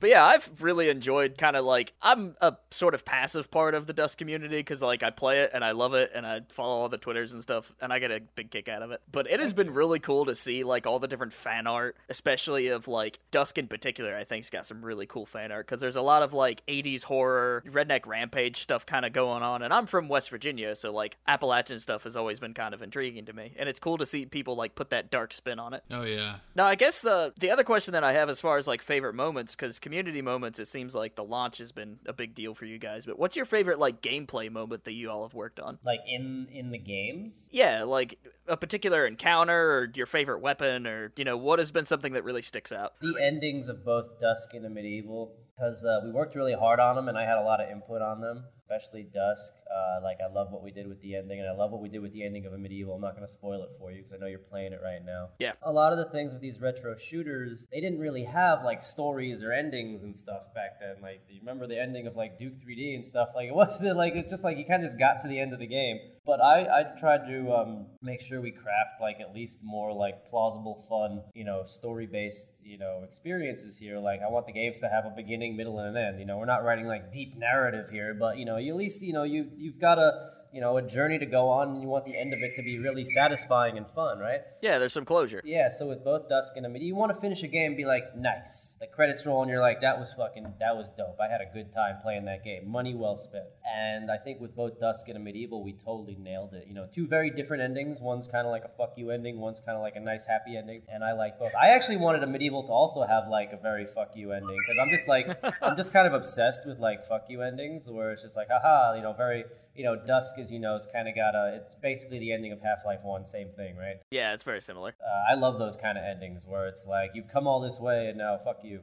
come 0.00 0.10
for 0.10 0.16
us 0.16 0.22
all. 0.22 0.30
But 0.30 0.40
yeah, 0.40 0.50
I've 0.50 0.62
really 0.62 0.88
enjoyed 0.88 1.38
kind 1.38 1.56
of 1.56 1.64
like 1.64 1.92
I'm 2.02 2.36
a 2.40 2.56
sort 2.70 2.94
of 2.94 3.04
passive 3.04 3.50
part 3.50 3.74
of 3.74 3.86
the 3.86 3.92
Dusk 3.92 4.18
community 4.18 4.56
because 4.56 4.82
like 4.82 5.02
I 5.02 5.10
play 5.10 5.40
it 5.40 5.50
and 5.54 5.64
I 5.64 5.72
love 5.72 5.94
it 5.94 6.12
and 6.14 6.26
I 6.26 6.40
follow 6.50 6.80
all 6.80 6.88
the 6.88 6.98
twitters 6.98 7.32
and 7.32 7.42
stuff 7.42 7.72
and 7.80 7.92
I 7.92 7.98
get 7.98 8.10
a 8.10 8.20
big 8.34 8.50
kick 8.50 8.68
out 8.68 8.82
of 8.82 8.90
it. 8.90 9.00
But 9.10 9.30
it 9.30 9.40
has 9.40 9.52
been 9.52 9.72
really 9.72 9.98
cool 9.98 10.26
to 10.26 10.34
see 10.34 10.64
like 10.64 10.86
all 10.86 10.98
the 10.98 11.08
different 11.08 11.32
fan 11.32 11.66
art, 11.66 11.96
especially 12.08 12.68
of 12.68 12.88
like 12.88 13.18
Dusk 13.30 13.58
in 13.58 13.68
particular. 13.68 14.16
I 14.16 14.24
think's 14.24 14.50
got 14.50 14.66
some 14.66 14.84
really 14.84 15.06
cool 15.06 15.26
fan 15.26 15.52
art 15.52 15.66
because 15.66 15.80
there's 15.80 15.96
a 15.96 16.02
lot 16.02 16.22
of 16.22 16.32
like 16.32 16.64
80s 16.66 17.04
horror, 17.04 17.62
redneck 17.66 18.06
rampage 18.06 18.60
stuff 18.60 18.86
kind 18.86 19.04
of 19.04 19.12
going 19.12 19.42
on. 19.42 19.62
And 19.62 19.72
I'm 19.72 19.86
from 19.86 20.08
West 20.08 20.30
Virginia, 20.30 20.74
so 20.74 20.92
like 20.92 21.16
Appalachian 21.26 21.80
stuff 21.80 22.04
has 22.04 22.16
always 22.16 22.40
been 22.40 22.54
kind 22.54 22.74
of 22.74 22.82
intriguing 22.82 23.26
to 23.26 23.32
me, 23.32 23.54
and 23.58 23.68
it's 23.68 23.80
cool 23.80 23.98
to 23.98 24.06
see 24.06 24.26
people 24.26 24.56
like 24.56 24.74
put 24.74 24.90
that 24.90 25.10
dark 25.10 25.32
spin 25.32 25.58
on 25.58 25.74
it. 25.74 25.82
Oh 25.90 26.02
yeah. 26.02 26.36
Now, 26.54 26.66
I 26.66 26.74
guess 26.74 27.00
the 27.00 27.32
the 27.38 27.50
other 27.50 27.64
question 27.64 27.92
that 27.92 28.04
I 28.04 28.12
have 28.12 28.28
as 28.28 28.40
far 28.40 28.58
as 28.58 28.66
like 28.66 28.82
favorite 28.82 29.14
moments, 29.14 29.54
because 29.54 29.78
community 29.90 30.22
moments, 30.22 30.60
it 30.60 30.68
seems 30.68 30.94
like 30.94 31.16
the 31.16 31.24
launch 31.24 31.58
has 31.58 31.72
been 31.72 31.98
a 32.06 32.12
big 32.12 32.32
deal 32.32 32.54
for 32.54 32.64
you 32.64 32.78
guys. 32.78 33.04
But 33.04 33.18
what's 33.18 33.34
your 33.34 33.44
favorite 33.44 33.80
like 33.80 34.00
gameplay 34.00 34.48
moment 34.48 34.84
that 34.84 34.92
you 34.92 35.10
all 35.10 35.24
have 35.24 35.34
worked 35.34 35.58
on? 35.58 35.80
Like 35.84 35.98
in 36.06 36.46
in 36.52 36.70
the 36.70 36.78
games. 36.78 37.48
Yeah, 37.50 37.82
like 37.82 38.16
a 38.46 38.56
particular 38.56 39.04
encounter 39.04 39.78
or 39.78 39.90
your 39.92 40.06
favorite 40.06 40.42
weapon, 40.42 40.86
or 40.86 41.12
you 41.16 41.24
know 41.24 41.36
what 41.36 41.58
has 41.58 41.72
been 41.72 41.86
something 41.86 42.12
that 42.12 42.22
really 42.22 42.42
sticks 42.42 42.70
out. 42.70 42.92
the 43.00 43.14
endings 43.20 43.66
of 43.66 43.84
both 43.84 44.20
Dusk 44.20 44.54
and 44.54 44.64
Amid 44.64 44.84
Evil 44.84 45.32
because 45.56 45.84
uh, 45.84 46.00
we 46.04 46.12
worked 46.12 46.36
really 46.36 46.54
hard 46.54 46.78
on 46.78 46.94
them 46.94 47.08
and 47.08 47.18
I 47.18 47.24
had 47.26 47.36
a 47.36 47.42
lot 47.42 47.60
of 47.60 47.68
input 47.68 48.00
on 48.00 48.20
them, 48.20 48.44
especially 48.70 49.02
Dusk. 49.02 49.52
Uh, 49.70 50.00
like, 50.02 50.18
I 50.20 50.32
love 50.32 50.52
what 50.52 50.62
we 50.62 50.70
did 50.70 50.86
with 50.86 51.00
the 51.00 51.16
ending 51.16 51.40
and 51.40 51.48
I 51.48 51.52
love 51.52 51.70
what 51.70 51.80
we 51.80 51.88
did 51.88 52.00
with 52.00 52.12
the 52.12 52.24
ending 52.24 52.46
of 52.46 52.52
Amid 52.52 52.72
Evil. 52.72 52.94
I'm 52.94 53.00
not 53.00 53.14
going 53.14 53.26
to 53.26 53.32
spoil 53.32 53.62
it 53.62 53.70
for 53.78 53.90
you 53.90 53.98
because 53.98 54.12
I 54.12 54.16
know 54.18 54.26
you're 54.26 54.38
playing 54.38 54.72
it 54.72 54.80
right 54.82 55.04
now. 55.04 55.30
Yeah. 55.38 55.52
A 55.62 55.72
lot 55.72 55.92
of 55.92 55.98
the 55.98 56.06
things 56.06 56.32
with 56.32 56.40
these 56.40 56.60
retro 56.60 56.96
shooters, 56.96 57.66
they 57.72 57.80
didn't 57.80 57.98
really 57.98 58.24
have 58.24 58.64
like 58.64 58.82
stories 58.82 59.42
or 59.42 59.52
endings 59.52 60.02
and 60.02 60.16
stuff 60.16 60.54
back 60.54 60.80
then. 60.80 61.02
Like, 61.02 61.26
do 61.28 61.34
you 61.34 61.40
remember 61.40 61.66
the 61.66 61.80
ending 61.80 62.06
of 62.06 62.16
like 62.16 62.38
Duke 62.38 62.54
3D 62.54 62.94
and 62.94 63.04
stuff? 63.04 63.30
Like, 63.34 63.48
it 63.48 63.54
wasn't 63.54 63.96
like, 63.96 64.14
it's 64.14 64.30
just 64.30 64.44
like 64.44 64.56
you 64.56 64.64
kind 64.64 64.82
of 64.82 64.88
just 64.88 64.98
got 64.98 65.20
to 65.22 65.28
the 65.28 65.38
end 65.38 65.52
of 65.52 65.58
the 65.58 65.66
game. 65.66 65.98
But 66.24 66.40
I, 66.40 66.80
I 66.80 66.82
tried 66.98 67.26
to 67.26 67.52
um, 67.52 67.86
make 68.02 68.20
sure 68.20 68.40
we 68.40 68.52
craft 68.52 69.00
like 69.00 69.20
at 69.20 69.34
least 69.34 69.58
more 69.62 69.92
like 69.92 70.28
plausible, 70.28 70.86
fun, 70.88 71.22
you 71.34 71.44
know, 71.44 71.64
story 71.66 72.06
based, 72.06 72.46
you 72.64 72.78
know, 72.78 73.02
experiences 73.04 73.76
here. 73.76 73.98
Like, 73.98 74.20
I 74.26 74.30
want 74.30 74.46
the 74.46 74.52
games 74.52 74.80
to 74.80 74.88
have 74.88 75.04
a 75.06 75.10
beginning, 75.10 75.56
middle, 75.56 75.78
and 75.78 75.96
an 75.96 76.02
end. 76.02 76.20
You 76.20 76.26
know, 76.26 76.38
we're 76.38 76.46
not 76.46 76.64
writing 76.64 76.86
like 76.86 77.12
deep 77.12 77.36
narrative 77.36 77.90
here, 77.90 78.14
but 78.14 78.38
you 78.38 78.44
know, 78.44 78.56
you 78.56 78.72
at 78.72 78.78
least, 78.78 79.00
you 79.02 79.12
know, 79.12 79.24
you 79.24 79.48
you've 79.56 79.80
got 79.80 79.98
a 79.98 80.30
you 80.52 80.60
know 80.60 80.76
a 80.76 80.82
journey 80.82 81.18
to 81.18 81.26
go 81.26 81.48
on, 81.48 81.70
and 81.70 81.82
you 81.82 81.88
want 81.88 82.04
the 82.04 82.18
end 82.18 82.34
of 82.34 82.40
it 82.42 82.56
to 82.56 82.62
be 82.62 82.78
really 82.78 83.04
satisfying 83.04 83.76
and 83.76 83.86
fun, 83.94 84.18
right? 84.18 84.40
Yeah, 84.62 84.78
there's 84.78 84.92
some 84.92 85.04
closure. 85.04 85.40
Yeah, 85.44 85.70
so 85.70 85.86
with 85.86 86.04
both 86.04 86.28
Dusk 86.28 86.52
and 86.56 86.66
Amid 86.66 86.82
Evil, 86.82 86.88
you 86.88 86.94
want 86.96 87.14
to 87.14 87.20
finish 87.20 87.42
a 87.42 87.46
game 87.46 87.68
and 87.68 87.76
be 87.76 87.84
like, 87.84 88.16
nice. 88.16 88.74
The 88.80 88.86
credits 88.86 89.24
roll 89.24 89.42
and 89.42 89.50
you're 89.50 89.60
like, 89.60 89.80
that 89.80 89.98
was 89.98 90.12
fucking, 90.16 90.42
that 90.58 90.76
was 90.76 90.90
dope. 90.96 91.18
I 91.20 91.30
had 91.30 91.40
a 91.40 91.52
good 91.52 91.72
time 91.72 91.96
playing 92.02 92.24
that 92.26 92.44
game. 92.44 92.68
Money 92.68 92.94
well 92.94 93.16
spent. 93.16 93.44
And 93.64 94.10
I 94.10 94.16
think 94.18 94.40
with 94.40 94.54
both 94.56 94.78
Dusk 94.80 95.08
and 95.08 95.16
Amid 95.16 95.36
Evil, 95.36 95.62
we 95.62 95.72
totally 95.72 96.16
nailed 96.20 96.52
it. 96.54 96.66
You 96.66 96.74
know, 96.74 96.86
two 96.92 97.06
very 97.06 97.30
different 97.30 97.62
endings. 97.62 98.00
One's 98.00 98.26
kind 98.26 98.46
of 98.46 98.50
like 98.50 98.64
a 98.64 98.70
fuck 98.76 98.94
you 98.96 99.10
ending, 99.10 99.38
one's 99.38 99.60
kind 99.60 99.76
of 99.76 99.82
like 99.82 99.96
a 99.96 100.00
nice 100.00 100.24
happy 100.26 100.56
ending. 100.56 100.82
And 100.88 101.04
I 101.04 101.12
like 101.12 101.38
both. 101.38 101.52
I 101.60 101.68
actually 101.68 101.98
wanted 101.98 102.22
Amid 102.22 102.42
Evil 102.42 102.62
to 102.64 102.72
also 102.72 103.02
have 103.02 103.28
like 103.28 103.52
a 103.52 103.58
very 103.62 103.86
fuck 103.86 104.10
you 104.14 104.32
ending 104.32 104.56
because 104.66 104.78
I'm 104.82 104.90
just 104.90 105.08
like, 105.08 105.56
I'm 105.62 105.76
just 105.76 105.92
kind 105.92 106.06
of 106.06 106.14
obsessed 106.14 106.66
with 106.66 106.78
like 106.78 107.06
fuck 107.08 107.26
you 107.28 107.42
endings 107.42 107.88
where 107.88 108.10
it's 108.12 108.22
just 108.22 108.36
like, 108.36 108.48
haha, 108.50 108.94
you 108.94 109.02
know, 109.02 109.12
very, 109.12 109.44
you 109.74 109.84
know, 109.84 109.96
Dusk, 109.96 110.34
as 110.38 110.50
you 110.50 110.58
know, 110.58 110.74
has 110.74 110.86
kind 110.92 111.08
of 111.08 111.14
got 111.14 111.34
a, 111.34 111.60
it's 111.62 111.74
basically 111.82 112.18
the 112.18 112.32
ending 112.32 112.52
of 112.52 112.60
Half 112.60 112.78
Life 112.84 113.00
1, 113.02 113.26
same 113.26 113.48
thing, 113.56 113.76
right? 113.76 113.96
Yeah, 114.10 114.34
it's 114.34 114.42
very 114.42 114.60
similar. 114.60 114.94
Uh, 115.00 115.32
I 115.32 115.34
love 115.34 115.58
those 115.58 115.76
kind 115.76 115.96
of 115.96 116.04
endings 116.04 116.44
where 116.46 116.66
it's 116.66 116.86
like 116.86 117.12
you've 117.14 117.28
come 117.28 117.46
all 117.46 117.60
this 117.60 117.78
way 117.78 118.08
and 118.08 118.18
now 118.18 118.38
fuck 118.44 118.58
you. 118.62 118.80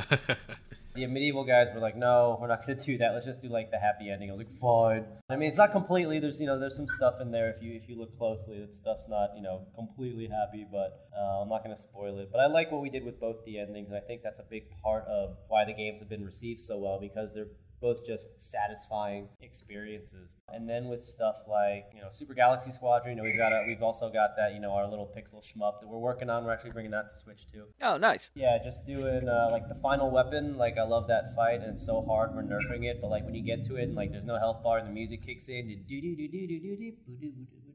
The 0.99 1.05
Amid 1.05 1.23
Evil 1.23 1.45
guys 1.45 1.69
were 1.73 1.81
like, 1.81 1.97
no, 1.97 2.37
we're 2.41 2.49
not 2.49 2.67
going 2.67 2.77
to 2.77 2.85
do 2.85 2.99
that. 2.99 3.13
Let's 3.13 3.25
just 3.25 3.41
do 3.41 3.49
like 3.49 3.71
the 3.71 3.79
happy 3.79 4.11
ending. 4.11 4.31
I 4.31 4.35
was 4.35 4.45
like, 4.45 4.59
fine. 4.59 5.05
I 5.31 5.37
mean, 5.37 5.49
it's 5.49 5.57
not 5.57 5.71
completely. 5.71 6.19
There's 6.19 6.41
you 6.41 6.47
know 6.47 6.59
there's 6.59 6.75
some 6.75 6.89
stuff 6.89 7.21
in 7.21 7.31
there 7.31 7.55
if 7.55 7.63
you 7.63 7.73
if 7.75 7.89
you 7.89 7.97
look 7.97 8.19
closely. 8.19 8.59
That 8.59 8.75
stuff's 8.75 9.07
not 9.09 9.31
you 9.37 9.43
know 9.43 9.65
completely 9.77 10.27
happy, 10.27 10.67
but 10.69 11.07
uh, 11.17 11.43
I'm 11.43 11.49
not 11.49 11.63
going 11.63 11.77
to 11.77 11.81
spoil 11.81 12.19
it. 12.19 12.31
But 12.33 12.41
I 12.41 12.47
like 12.47 12.73
what 12.73 12.83
we 12.83 12.91
did 12.91 13.05
with 13.05 13.21
both 13.21 13.45
the 13.45 13.61
endings, 13.61 13.91
and 13.91 13.97
I 13.97 14.01
think 14.01 14.23
that's 14.25 14.41
a 14.41 14.47
big 14.51 14.65
part 14.83 15.05
of 15.07 15.37
why 15.47 15.65
the 15.65 15.73
games 15.73 16.01
have 16.01 16.09
been 16.09 16.25
received 16.25 16.61
so 16.61 16.79
well 16.79 16.99
because 16.99 17.33
they're 17.33 17.47
both 17.81 18.05
just 18.05 18.27
satisfying 18.39 19.29
experiences. 19.41 20.37
And 20.49 20.69
then 20.69 20.89
with 20.89 21.05
stuff 21.05 21.37
like 21.49 21.87
you 21.95 22.01
know 22.01 22.09
Super 22.11 22.35
Galaxy 22.35 22.71
Squadron, 22.71 23.17
you 23.17 23.17
know 23.17 23.23
we've 23.23 23.37
got 23.39 23.53
a, 23.53 23.65
we've 23.67 23.83
also 23.83 24.11
got 24.11 24.37
that 24.37 24.55
you 24.55 24.61
know 24.61 24.73
our 24.73 24.89
little 24.89 25.07
pixel 25.07 25.43
shmup 25.43 25.81
that 25.81 25.89
we're 25.89 25.99
working 25.99 26.31
on. 26.31 26.45
We're 26.45 26.53
actually 26.53 26.73
bringing 26.73 26.93
that 26.93 27.13
to 27.13 27.19
Switch 27.19 27.47
too. 27.53 27.65
Oh, 27.83 27.97
nice. 27.97 28.31
Yeah, 28.35 28.59
just 28.63 28.85
doing 28.85 29.29
uh, 29.29 29.49
like 29.51 29.69
the 29.69 29.77
final 29.77 30.11
weapon. 30.11 30.57
Like 30.57 30.79
I 30.79 30.85
love 30.85 31.09
that 31.09 31.35
fight, 31.37 31.61
and 31.61 31.75
it's 31.75 31.85
so 31.85 32.03
hard. 32.03 32.35
We're 32.35 32.43
nerfing 32.43 32.85
it, 32.85 33.01
but 33.01 33.09
like 33.09 33.25
when 33.25 33.35
you 33.35 33.43
get 33.43 33.65
to 33.67 33.77
it, 33.77 33.85
and 33.85 33.95
like 33.95 34.11
there's 34.11 34.25
no 34.25 34.39
health 34.39 34.63
bar, 34.63 34.79
and 34.79 34.89
the 34.89 34.93
music 34.93 35.25
kicks 35.25 35.49
in. 35.49 35.85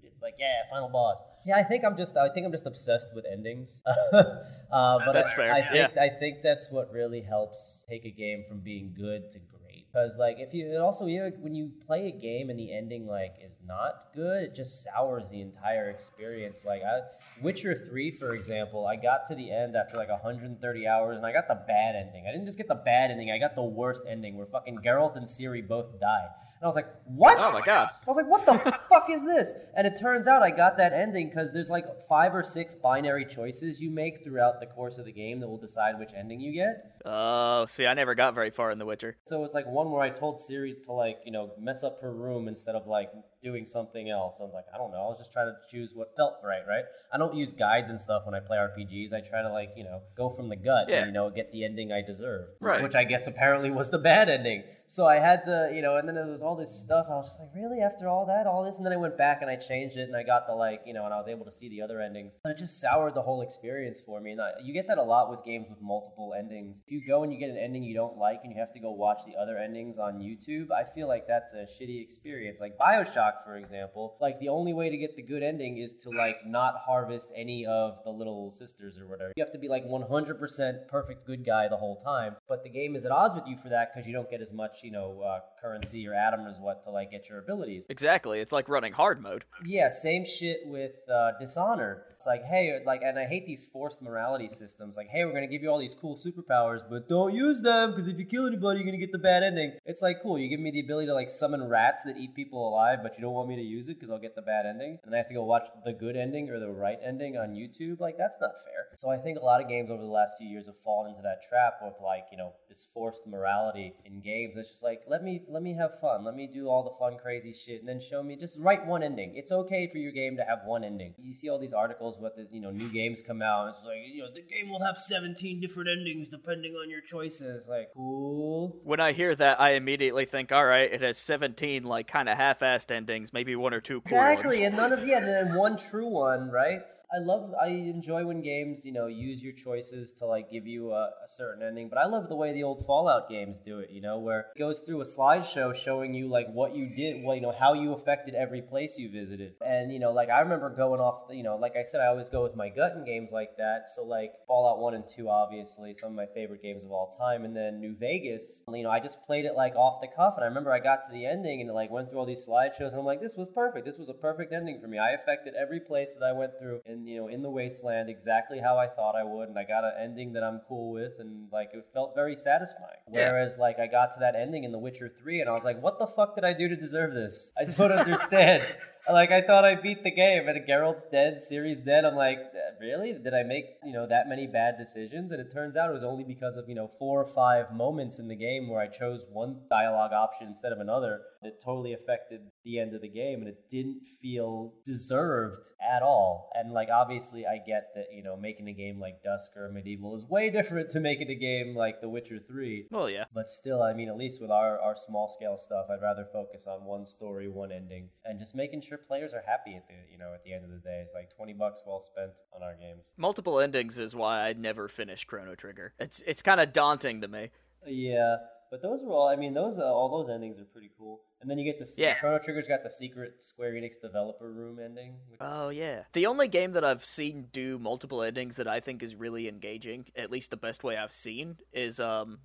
It's 0.04 0.22
like 0.22 0.36
yeah, 0.38 0.70
final 0.70 0.90
boss. 0.90 1.18
Yeah, 1.46 1.58
I 1.58 1.64
think 1.64 1.84
I'm 1.84 1.98
just 1.98 2.16
I 2.18 2.30
think 2.30 2.46
I'm 2.46 2.52
just 2.52 2.66
obsessed 2.66 3.08
with 3.16 3.26
endings. 3.32 3.80
uh, 4.14 4.24
but 4.72 5.12
That's 5.14 5.32
I, 5.32 5.36
fair, 5.36 5.54
I 5.54 5.62
think 5.62 5.92
yeah. 5.96 6.02
I 6.02 6.10
think 6.10 6.38
that's 6.44 6.70
what 6.72 6.92
really 6.92 7.22
helps 7.22 7.84
take 7.90 8.06
a 8.06 8.12
game 8.12 8.44
from 8.48 8.60
being 8.60 8.94
good 8.98 9.32
to 9.32 9.40
great. 9.40 9.63
Because 9.94 10.18
like 10.18 10.38
if 10.40 10.54
you 10.54 10.76
also 10.80 11.06
you 11.06 11.20
know, 11.20 11.32
when 11.40 11.54
you 11.54 11.72
play 11.86 12.08
a 12.08 12.12
game 12.12 12.50
and 12.50 12.58
the 12.58 12.74
ending 12.74 13.06
like 13.06 13.36
is 13.46 13.60
not 13.68 14.08
good, 14.16 14.44
it 14.44 14.56
just 14.56 14.84
sours 14.84 15.30
the 15.30 15.40
entire 15.42 15.90
experience. 15.90 16.66
Like 16.66 16.82
I, 16.82 17.02
Witcher 17.44 17.86
Three, 17.88 18.18
for 18.18 18.34
example, 18.34 18.88
I 18.88 18.96
got 18.96 19.28
to 19.28 19.36
the 19.36 19.52
end 19.52 19.76
after 19.76 19.98
like 19.98 20.10
130 20.10 20.88
hours 20.88 21.18
and 21.18 21.26
I 21.26 21.32
got 21.32 21.48
the 21.48 21.62
bad 21.68 21.96
ending. 21.96 22.26
I 22.28 22.32
didn't 22.32 22.48
just 22.48 22.58
get 22.58 22.68
the 22.68 22.76
bad 22.76 23.12
ending; 23.12 23.30
I 23.30 23.38
got 23.38 23.54
the 23.54 23.64
worst 23.64 24.02
ending 24.10 24.36
where 24.36 24.48
fucking 24.48 24.80
Geralt 24.80 25.16
and 25.16 25.28
Ciri 25.28 25.68
both 25.68 26.00
die. 26.00 26.26
And 26.64 26.68
I 26.68 26.70
was 26.70 26.76
like, 26.78 26.94
what? 27.04 27.38
Oh 27.42 27.52
my 27.52 27.60
god. 27.60 27.90
I 27.92 28.10
was 28.10 28.16
like, 28.16 28.30
what 28.30 28.46
the 28.46 28.54
fuck 28.90 29.10
is 29.10 29.26
this? 29.26 29.52
And 29.76 29.86
it 29.86 30.00
turns 30.00 30.28
out 30.28 30.42
I 30.42 30.50
got 30.50 30.78
that 30.78 30.94
ending 30.94 31.28
because 31.28 31.52
there's 31.52 31.70
like 31.70 31.84
five 32.08 32.34
or 32.34 32.42
six 32.42 32.74
binary 32.74 33.26
choices 33.26 33.82
you 33.82 33.92
make 33.92 34.24
throughout 34.24 34.62
the 34.62 34.68
course 34.68 34.98
of 34.98 35.04
the 35.04 35.12
game 35.12 35.42
that 35.42 35.50
will 35.50 35.58
decide 35.58 36.00
which 36.00 36.12
ending 36.16 36.40
you 36.40 36.54
get. 36.54 37.02
Oh, 37.04 37.66
see, 37.66 37.86
I 37.86 37.94
never 37.94 38.16
got 38.16 38.34
very 38.34 38.50
far 38.50 38.72
in 38.72 38.80
The 38.80 38.86
Witcher. 38.86 39.18
So 39.26 39.44
it's 39.44 39.54
like 39.54 39.68
one 39.68 39.92
where 39.92 40.02
I 40.02 40.10
told 40.10 40.40
Ciri 40.40 40.82
to 40.86 40.94
like, 40.94 41.18
you 41.26 41.34
know, 41.34 41.52
mess 41.60 41.84
up 41.84 42.00
her 42.02 42.14
room 42.14 42.48
instead 42.48 42.76
of 42.76 42.88
like 42.88 43.12
doing 43.44 43.66
something 43.66 44.10
else. 44.10 44.36
I 44.40 44.44
was 44.44 44.54
like, 44.54 44.66
I 44.74 44.78
don't 44.78 44.92
know. 44.92 44.98
I 45.04 45.08
was 45.08 45.18
just 45.20 45.32
trying 45.34 45.48
to 45.48 45.56
choose 45.70 45.92
what 45.94 46.16
felt 46.16 46.36
right, 46.44 46.62
right? 46.68 46.86
I 47.14 47.18
don't 47.18 47.36
use 47.36 47.52
guides 47.54 47.90
and 47.90 48.00
stuff 48.00 48.24
when 48.26 48.34
I 48.34 48.40
play 48.40 48.58
RPGs. 48.58 49.14
I 49.14 49.22
try 49.22 49.42
to 49.44 49.52
like, 49.52 49.74
you 49.76 49.84
know, 49.84 50.02
go 50.18 50.30
from 50.30 50.50
the 50.50 50.56
gut 50.56 50.88
Yeah. 50.90 51.00
and, 51.00 51.08
you 51.08 51.12
know, 51.14 51.30
get 51.30 51.52
the 51.52 51.64
ending 51.64 51.92
I 51.92 52.02
deserve. 52.02 52.48
Right. 52.60 52.82
Which 52.82 52.96
I 52.96 53.04
guess 53.04 53.28
apparently 53.28 53.70
was 53.70 53.90
the 53.90 54.00
bad 54.00 54.30
ending. 54.30 54.64
So 54.88 55.08
I 55.08 55.16
had 55.16 55.44
to, 55.46 55.72
you 55.74 55.82
know, 55.82 55.98
and 55.98 56.08
then 56.08 56.14
there 56.14 56.28
was 56.28 56.44
all 56.44 56.56
this 56.56 56.70
stuff. 56.72 57.08
I 57.10 57.16
was 57.16 57.28
just 57.28 57.40
like, 57.40 57.50
really? 57.56 57.80
After 57.82 58.08
all 58.08 58.28
that, 58.28 58.46
all 58.46 58.64
this? 58.64 58.78
And 58.78 58.86
then 58.86 58.94
I 58.94 58.98
went 58.98 59.18
back 59.18 59.42
and 59.42 59.50
I 59.50 59.56
changed 59.56 59.98
it 59.98 60.04
and 60.08 60.16
I 60.16 60.22
got 60.24 60.46
the 60.46 60.54
like, 60.54 60.82
you 60.86 60.94
know, 60.94 61.06
and 61.06 61.14
I 61.14 61.18
was 61.18 61.28
able 61.28 61.46
to 61.46 61.52
see 61.52 61.68
the 61.70 61.82
other 61.82 62.00
endings. 62.00 62.34
And 62.46 62.54
it 62.54 62.60
just 62.60 62.80
soured 62.80 63.16
the 63.16 63.22
whole 63.22 63.42
experience 63.42 64.02
for 64.06 64.22
me. 64.22 64.32
And 64.34 64.42
I, 64.42 64.52
you 64.64 64.72
get 64.74 64.88
that 64.88 65.00
a 65.00 65.04
lot 65.04 65.32
with 65.32 65.44
games 65.44 65.68
with 65.70 65.82
multiple 65.82 66.34
endings. 66.38 66.80
If 66.86 66.92
you 66.92 67.02
go 67.08 67.24
and 67.24 67.34
you 67.34 67.40
get 67.40 67.50
an 67.50 67.58
ending 67.58 67.84
you 67.84 67.96
don't 67.96 68.18
like 68.18 68.42
and 68.44 68.54
you 68.54 68.60
have 68.60 68.72
to 68.74 68.80
go 68.80 68.92
watch 68.92 69.22
the 69.26 69.34
other 69.42 69.58
endings 69.58 69.98
on 69.98 70.20
YouTube, 70.20 70.68
I 70.72 70.84
feel 70.94 71.08
like 71.08 71.26
that's 71.28 71.54
a 71.54 71.66
shitty 71.66 72.04
experience. 72.04 72.58
Like 72.60 72.78
Bioshock, 72.78 73.33
for 73.46 73.58
example, 73.58 74.18
like 74.22 74.40
the 74.40 74.50
only 74.50 74.74
way 74.74 74.90
to 74.90 74.98
get 74.98 75.16
the 75.16 75.22
good 75.22 75.44
ending 75.44 75.78
is 75.78 75.94
to 76.04 76.10
like 76.10 76.46
not 76.46 76.76
harvest 76.78 77.30
any 77.36 77.66
of 77.66 78.00
the 78.04 78.10
little 78.10 78.52
sisters 78.52 78.98
or 78.98 79.08
whatever. 79.08 79.32
You 79.36 79.44
have 79.44 79.54
to 79.54 79.60
be 79.60 79.68
like 79.68 79.86
100% 79.86 80.88
perfect 80.88 81.26
good 81.26 81.46
guy 81.46 81.68
the 81.68 81.78
whole 81.78 82.02
time. 82.04 82.36
But 82.48 82.64
the 82.64 82.70
game 82.70 82.96
is 82.96 83.06
at 83.06 83.12
odds 83.12 83.36
with 83.36 83.48
you 83.48 83.58
for 83.62 83.70
that 83.70 83.94
because 83.94 84.08
you 84.08 84.14
don't 84.14 84.30
get 84.30 84.42
as 84.42 84.52
much, 84.52 84.80
you 84.84 84.92
know, 84.92 85.22
uh, 85.22 85.40
currency 85.64 86.06
or 86.08 86.12
ADAM 86.12 86.46
as 86.50 86.60
what 86.60 86.84
to 86.84 86.92
like 86.92 87.12
get 87.12 87.30
your 87.30 87.40
abilities. 87.40 87.86
Exactly. 87.90 88.40
It's 88.40 88.52
like 88.52 88.68
running 88.68 88.92
hard 88.94 89.22
mode. 89.22 89.46
Yeah, 89.66 89.90
same 89.90 90.26
shit 90.26 90.62
with 90.66 90.92
uh, 91.10 91.32
Dishonor. 91.40 92.04
It's 92.16 92.26
like, 92.26 92.44
hey, 92.44 92.80
like, 92.86 93.02
and 93.04 93.18
I 93.18 93.26
hate 93.26 93.46
these 93.46 93.68
forced 93.72 94.02
morality 94.02 94.50
systems. 94.50 94.96
Like, 94.96 95.08
hey, 95.08 95.26
we're 95.26 95.34
gonna 95.34 95.48
give 95.48 95.62
you 95.62 95.70
all 95.70 95.80
these 95.80 95.96
cool 96.00 96.18
superpowers, 96.18 96.80
but 96.90 97.10
don't 97.10 97.34
use 97.34 97.62
them 97.62 97.92
because 97.92 98.08
if 98.08 98.18
you 98.18 98.26
kill 98.26 98.48
anybody, 98.48 98.80
you're 98.80 98.86
gonna 98.86 98.98
get 98.98 99.12
the 99.12 99.18
bad 99.18 99.44
ending. 99.44 99.74
It's 99.86 100.02
like, 100.02 100.22
cool, 100.22 100.38
you 100.38 100.50
give 100.50 100.60
me 100.60 100.72
the 100.72 100.82
ability 100.82 101.08
to 101.08 101.14
like 101.14 101.30
summon 101.30 101.68
rats 101.68 102.04
that 102.04 102.18
eat 102.18 102.36
people 102.36 102.68
alive, 102.68 103.00
but 103.02 103.16
you 103.18 103.22
don't 103.22 103.34
want 103.34 103.50
me 103.50 103.56
to 103.56 103.62
use 103.62 103.88
it 103.88 104.00
because 104.00 104.10
I'll 104.10 104.20
get 104.20 104.36
the 104.36 104.42
bad 104.42 104.66
ending, 104.66 105.00
and 105.04 105.12
then 105.12 105.16
I 105.16 105.18
have 105.18 105.28
to 105.30 105.34
go 105.34 105.44
watch 105.44 105.68
the 105.86 105.94
good 105.94 106.16
ending 106.16 106.50
or 106.50 106.60
the 106.60 106.70
right 106.70 106.98
ending 107.06 107.38
on 107.38 107.50
YouTube. 107.50 108.00
Like, 108.00 108.18
that's 108.18 108.38
not 108.40 108.52
fair. 108.66 108.88
So 108.96 109.10
I 109.10 109.18
think 109.18 109.38
a 109.38 109.44
lot 109.44 109.62
of 109.62 109.68
games 109.68 109.90
over 109.90 110.02
the 110.02 110.08
last 110.08 110.38
few 110.38 110.48
years 110.48 110.68
have 110.68 110.76
fallen 110.84 111.12
into 111.12 111.24
that 111.24 111.42
trap 111.48 111.74
of 111.82 111.94
like, 112.02 112.26
you 112.32 112.38
know, 112.38 112.54
this 112.70 112.88
forced 112.94 113.26
morality 113.28 113.94
in 114.06 114.22
games. 114.22 114.54
It's 114.56 114.70
just 114.70 114.84
like, 114.84 115.02
let 115.08 115.24
me 115.24 115.42
let 115.54 115.64
me 115.64 115.74
have 115.76 116.00
fun, 116.02 116.24
let 116.26 116.36
me 116.36 116.48
do 116.52 116.68
all 116.68 116.84
the 116.84 116.96
fun, 117.00 117.18
crazy 117.22 117.54
shit, 117.54 117.80
and 117.80 117.88
then 117.88 118.02
show 118.02 118.24
me 118.24 118.36
just 118.36 118.58
write 118.60 118.86
one 118.86 119.04
ending. 119.04 119.34
It's 119.36 119.52
okay 119.52 119.88
for 119.92 119.98
your 120.00 120.12
game 120.12 120.36
to 120.38 120.44
have 120.44 120.60
one 120.66 120.84
ending. 120.84 121.14
You 121.18 121.34
see 121.34 121.50
all 121.50 121.60
these 121.60 121.74
articles 121.74 122.18
with 122.20 122.36
the 122.36 122.48
you 122.52 122.60
know 122.60 122.72
new 122.72 122.90
games 122.92 123.22
come 123.26 123.42
out. 123.42 123.68
And 123.68 123.76
it's 123.76 123.86
like 123.86 123.98
you 124.12 124.24
know 124.24 124.30
the 124.34 124.42
game 124.42 124.70
will 124.70 124.84
have 124.84 124.98
17 124.98 125.62
different 125.62 125.90
endings 125.90 126.28
depending 126.30 126.74
on 126.74 126.90
your 126.90 127.02
choices. 127.02 127.68
Like 127.70 127.90
cool. 127.96 128.80
When 128.84 129.00
I 129.00 129.12
hear 129.14 129.36
that, 129.36 129.62
I 129.62 129.72
immediately 129.74 130.26
think, 130.26 130.52
all 130.52 130.66
right, 130.66 130.92
it 130.92 131.02
has 131.02 131.18
17 131.18 131.84
like 131.84 132.08
kind 132.08 132.28
of 132.28 132.38
half-assed 132.38 132.92
endings, 132.92 133.32
maybe 133.32 133.56
one 133.56 133.74
or 133.74 133.82
two 133.82 134.02
cool 134.02 134.18
Exactly, 134.18 134.46
ones. 134.46 134.60
and 134.60 134.76
none 134.76 134.92
of 134.92 135.02
the, 135.02 135.08
yeah, 135.08 135.18
and 135.20 135.28
then 135.28 135.56
one 135.56 135.78
true 135.78 136.08
one, 136.08 136.50
right? 136.50 136.82
I 137.14 137.20
love, 137.20 137.54
I 137.62 137.68
enjoy 137.68 138.26
when 138.26 138.42
games, 138.42 138.84
you 138.84 138.92
know, 138.92 139.06
use 139.06 139.44
your 139.44 139.54
choices 139.54 140.14
to 140.14 140.26
like 140.26 140.52
give 140.52 140.66
you 140.66 140.94
a, 140.94 141.12
a 141.24 141.28
certain 141.28 141.62
ending. 141.62 141.88
But 141.88 142.00
I 142.00 142.08
love 142.08 142.28
the 142.28 142.36
way 142.36 142.54
the 142.54 142.64
old 142.64 142.88
Fallout 142.88 143.30
games 143.30 143.60
do 143.64 143.80
it, 143.80 143.92
you 143.92 144.02
know, 144.02 144.18
where 144.18 144.48
it 144.56 144.58
goes 144.58 144.80
through 144.80 145.02
a 145.02 145.06
slideshow 145.06 145.76
showing 145.76 146.16
you 146.16 146.28
like 146.28 146.48
what 146.52 146.76
you 146.76 146.90
did, 146.90 147.24
well, 147.24 147.36
you 147.36 147.42
know, 147.42 147.54
how 147.58 147.74
you 147.74 147.94
affected 147.94 148.34
every 148.34 148.64
place 148.64 148.98
you 148.98 149.12
visited. 149.12 149.54
And 149.64 149.92
you 149.92 150.00
know, 150.00 150.12
like 150.12 150.30
I 150.30 150.40
remember 150.40 150.72
going 150.72 151.00
off, 151.00 151.28
you 151.30 151.44
know, 151.44 151.56
like 151.56 151.76
I 151.76 151.84
said, 151.84 152.02
I 152.02 152.08
always 152.08 152.30
go 152.30 152.42
with 152.42 152.56
my 152.56 152.70
gut 152.70 152.94
in 152.96 153.06
games 153.06 153.32
like 153.32 153.58
that. 153.58 153.92
So 153.96 154.04
like 154.04 154.32
Fallout 154.48 154.80
One 154.80 154.96
and 154.96 155.04
Two, 155.16 155.30
obviously, 155.30 155.94
some 155.94 156.10
of 156.10 156.16
my 156.16 156.26
favorite 156.34 156.64
games 156.64 156.84
of 156.84 156.92
all 156.92 157.16
time, 157.20 157.46
and 157.46 157.56
then 157.56 157.80
New 157.80 157.96
Vegas. 157.96 158.64
You 158.68 158.82
know, 158.82 158.90
I 158.90 159.00
just 159.00 159.24
played 159.28 159.46
it 159.46 159.54
like 159.54 159.76
off 159.76 160.02
the 160.02 160.08
cuff, 160.08 160.34
and 160.38 160.44
I 160.44 160.48
remember 160.48 160.74
I 160.74 160.80
got 160.80 161.04
to 161.04 161.12
the 161.12 161.28
ending 161.28 161.62
and 161.62 161.70
it 161.70 161.74
like 161.74 161.92
went 161.92 162.10
through 162.10 162.18
all 162.18 162.26
these 162.26 162.44
slideshows, 162.48 162.90
and 162.90 162.98
I'm 162.98 163.06
like, 163.06 163.22
this 163.22 163.36
was 163.36 163.50
perfect. 163.50 163.86
This 163.86 164.00
was 164.00 164.10
a 164.10 164.14
perfect 164.14 164.52
ending 164.52 164.80
for 164.82 164.88
me. 164.88 164.98
I 164.98 165.12
affected 165.12 165.54
every 165.54 165.80
place 165.80 166.10
that 166.18 166.26
I 166.26 166.32
went 166.32 166.54
through, 166.60 166.82
and 166.88 167.03
you 167.06 167.22
know, 167.22 167.28
in 167.28 167.42
the 167.42 167.50
wasteland 167.50 168.10
exactly 168.10 168.60
how 168.60 168.78
I 168.78 168.88
thought 168.88 169.16
I 169.16 169.24
would, 169.24 169.50
and 169.50 169.58
I 169.58 169.64
got 169.64 169.84
an 169.84 169.94
ending 170.00 170.34
that 170.34 170.44
I'm 170.44 170.62
cool 170.68 170.92
with, 170.92 171.14
and 171.20 171.48
like 171.52 171.70
it 171.74 171.86
felt 171.94 172.16
very 172.16 172.36
satisfying. 172.36 173.00
Yeah. 173.12 173.32
Whereas 173.32 173.58
like 173.58 173.80
I 173.80 173.88
got 173.88 174.12
to 174.14 174.20
that 174.20 174.36
ending 174.36 174.64
in 174.64 174.72
The 174.72 174.80
Witcher 174.80 175.12
Three, 175.22 175.42
and 175.42 175.50
I 175.50 175.54
was 175.54 175.64
like, 175.64 175.82
what 175.82 176.00
the 176.00 176.08
fuck 176.08 176.36
did 176.36 176.44
I 176.44 176.54
do 176.54 176.68
to 176.68 176.76
deserve 176.76 177.14
this? 177.14 177.52
I 177.58 177.66
don't 177.66 177.92
understand. 178.00 178.64
Like 179.12 179.32
I 179.32 179.42
thought 179.42 179.66
I 179.66 179.76
beat 179.76 180.04
the 180.04 180.12
game, 180.12 180.48
and 180.48 180.66
Geralt's 180.66 181.04
dead, 181.12 181.42
Ciri's 181.52 181.80
dead. 181.80 182.06
I'm 182.06 182.16
like, 182.16 182.38
"Uh, 182.40 182.80
really? 182.80 183.12
Did 183.12 183.34
I 183.34 183.44
make 183.44 183.66
you 183.84 183.92
know 183.92 184.08
that 184.08 184.30
many 184.30 184.48
bad 184.48 184.78
decisions? 184.78 185.32
And 185.32 185.42
it 185.42 185.52
turns 185.52 185.76
out 185.76 185.90
it 185.90 185.94
was 185.94 186.06
only 186.06 186.24
because 186.24 186.56
of 186.56 186.70
you 186.70 186.76
know 186.76 186.90
four 187.00 187.22
or 187.22 187.28
five 187.28 187.74
moments 187.74 188.18
in 188.18 188.30
the 188.30 188.36
game 188.36 188.70
where 188.70 188.80
I 188.80 188.88
chose 188.88 189.26
one 189.30 189.64
dialogue 189.70 190.14
option 190.14 190.48
instead 190.48 190.72
of 190.72 190.80
another 190.80 191.22
that 191.44 191.62
totally 191.62 191.94
affected 191.94 192.42
the 192.64 192.80
end 192.80 192.94
of 192.94 193.02
the 193.02 193.08
game, 193.08 193.40
and 193.40 193.48
it 193.48 193.70
didn't 193.70 194.02
feel 194.22 194.74
deserved 194.86 195.70
at 195.82 196.02
all. 196.02 196.50
And 196.56 196.72
like 196.72 196.90
obviously, 196.90 197.46
I 197.46 197.58
get 197.66 197.90
that 197.96 198.08
you 198.14 198.24
know 198.24 198.36
making 198.36 198.68
a 198.70 198.74
game 198.74 199.00
like 199.00 199.24
Dusk 199.24 199.52
or 199.56 199.68
Amid 199.68 199.88
Evil 199.88 200.16
is 200.16 200.26
way 200.26 200.50
different 200.58 200.90
to 200.92 201.00
making 201.00 201.30
a 201.30 201.36
game 201.36 201.76
like 201.76 202.02
The 202.02 202.10
Witcher 202.10 202.40
Three. 202.40 202.88
Well, 202.92 203.10
yeah. 203.10 203.26
But 203.34 203.50
still, 203.50 203.82
I 203.82 203.94
mean, 203.94 204.10
at 204.10 204.18
least 204.18 204.42
with 204.42 204.52
our, 204.52 204.80
our 204.80 204.96
small 204.96 205.30
scale 205.30 205.58
stuff, 205.58 205.88
I'd 205.90 206.02
rather 206.02 206.28
focus 206.32 206.66
on 206.68 206.86
one 206.86 207.06
story, 207.06 207.48
one 207.48 207.72
ending, 207.72 208.10
and 208.26 208.40
just 208.40 208.56
making 208.56 208.82
sure 208.82 208.98
players 208.98 209.34
are 209.34 209.44
happy 209.46 209.76
at 209.76 209.88
the 209.88 209.96
you 210.12 210.18
know 210.18 210.34
at 210.34 210.44
the 210.44 210.54
end 210.54 210.64
of 210.64 210.72
the 210.72 210.78
day. 210.78 211.02
It's 211.04 211.14
like 211.14 211.36
twenty 211.36 211.54
bucks 211.54 211.82
well 211.86 212.02
spent 212.02 212.32
on 212.56 212.64
our 212.64 212.76
games. 212.76 213.12
Multiple 213.18 213.60
endings 213.60 214.00
is 214.00 214.16
why 214.16 214.48
I'd 214.48 214.60
never 214.60 214.88
finish 214.88 215.26
Chrono 215.26 215.56
Trigger. 215.56 215.94
It's 216.00 216.22
it's 216.26 216.42
kind 216.42 216.60
of 216.62 216.74
daunting 216.74 217.22
to 217.22 217.28
me. 217.28 217.50
Yeah, 217.86 218.38
but 218.74 218.82
those 218.82 219.04
were 219.04 219.12
all. 219.12 219.28
I 219.28 219.36
mean, 219.36 219.54
those 219.54 219.78
uh, 219.78 219.84
all 219.84 220.10
those 220.10 220.34
endings 220.34 220.60
are 220.60 220.66
pretty 220.66 220.90
cool. 220.98 221.22
And 221.40 221.48
then 221.48 221.60
you 221.60 221.72
get 221.72 221.78
the 221.78 221.88
Yeah. 221.96 222.16
Chrono 222.16 222.40
Trigger's 222.40 222.68
got 222.68 222.82
the 222.82 222.90
secret 222.90 223.44
Square 223.44 223.74
Enix 223.74 224.02
developer 224.02 224.52
room 224.52 224.80
ending. 224.84 225.18
Which, 225.30 225.38
Oh 225.40 225.70
yeah. 225.70 226.06
The 226.14 226.26
only 226.26 226.48
game 226.48 226.72
that 226.72 226.84
I've 226.84 227.06
seen 227.06 227.50
do 227.52 227.78
multiple 227.78 228.24
endings 228.24 228.56
that 228.56 228.68
I 228.68 228.80
think 228.80 229.04
is 229.04 229.16
really 229.16 229.48
engaging, 229.48 230.06
at 230.16 230.32
least 230.32 230.50
the 230.50 230.58
best 230.58 230.84
way 230.84 230.98
I've 230.98 231.12
seen, 231.12 231.58
is 231.72 232.00
um 232.00 232.40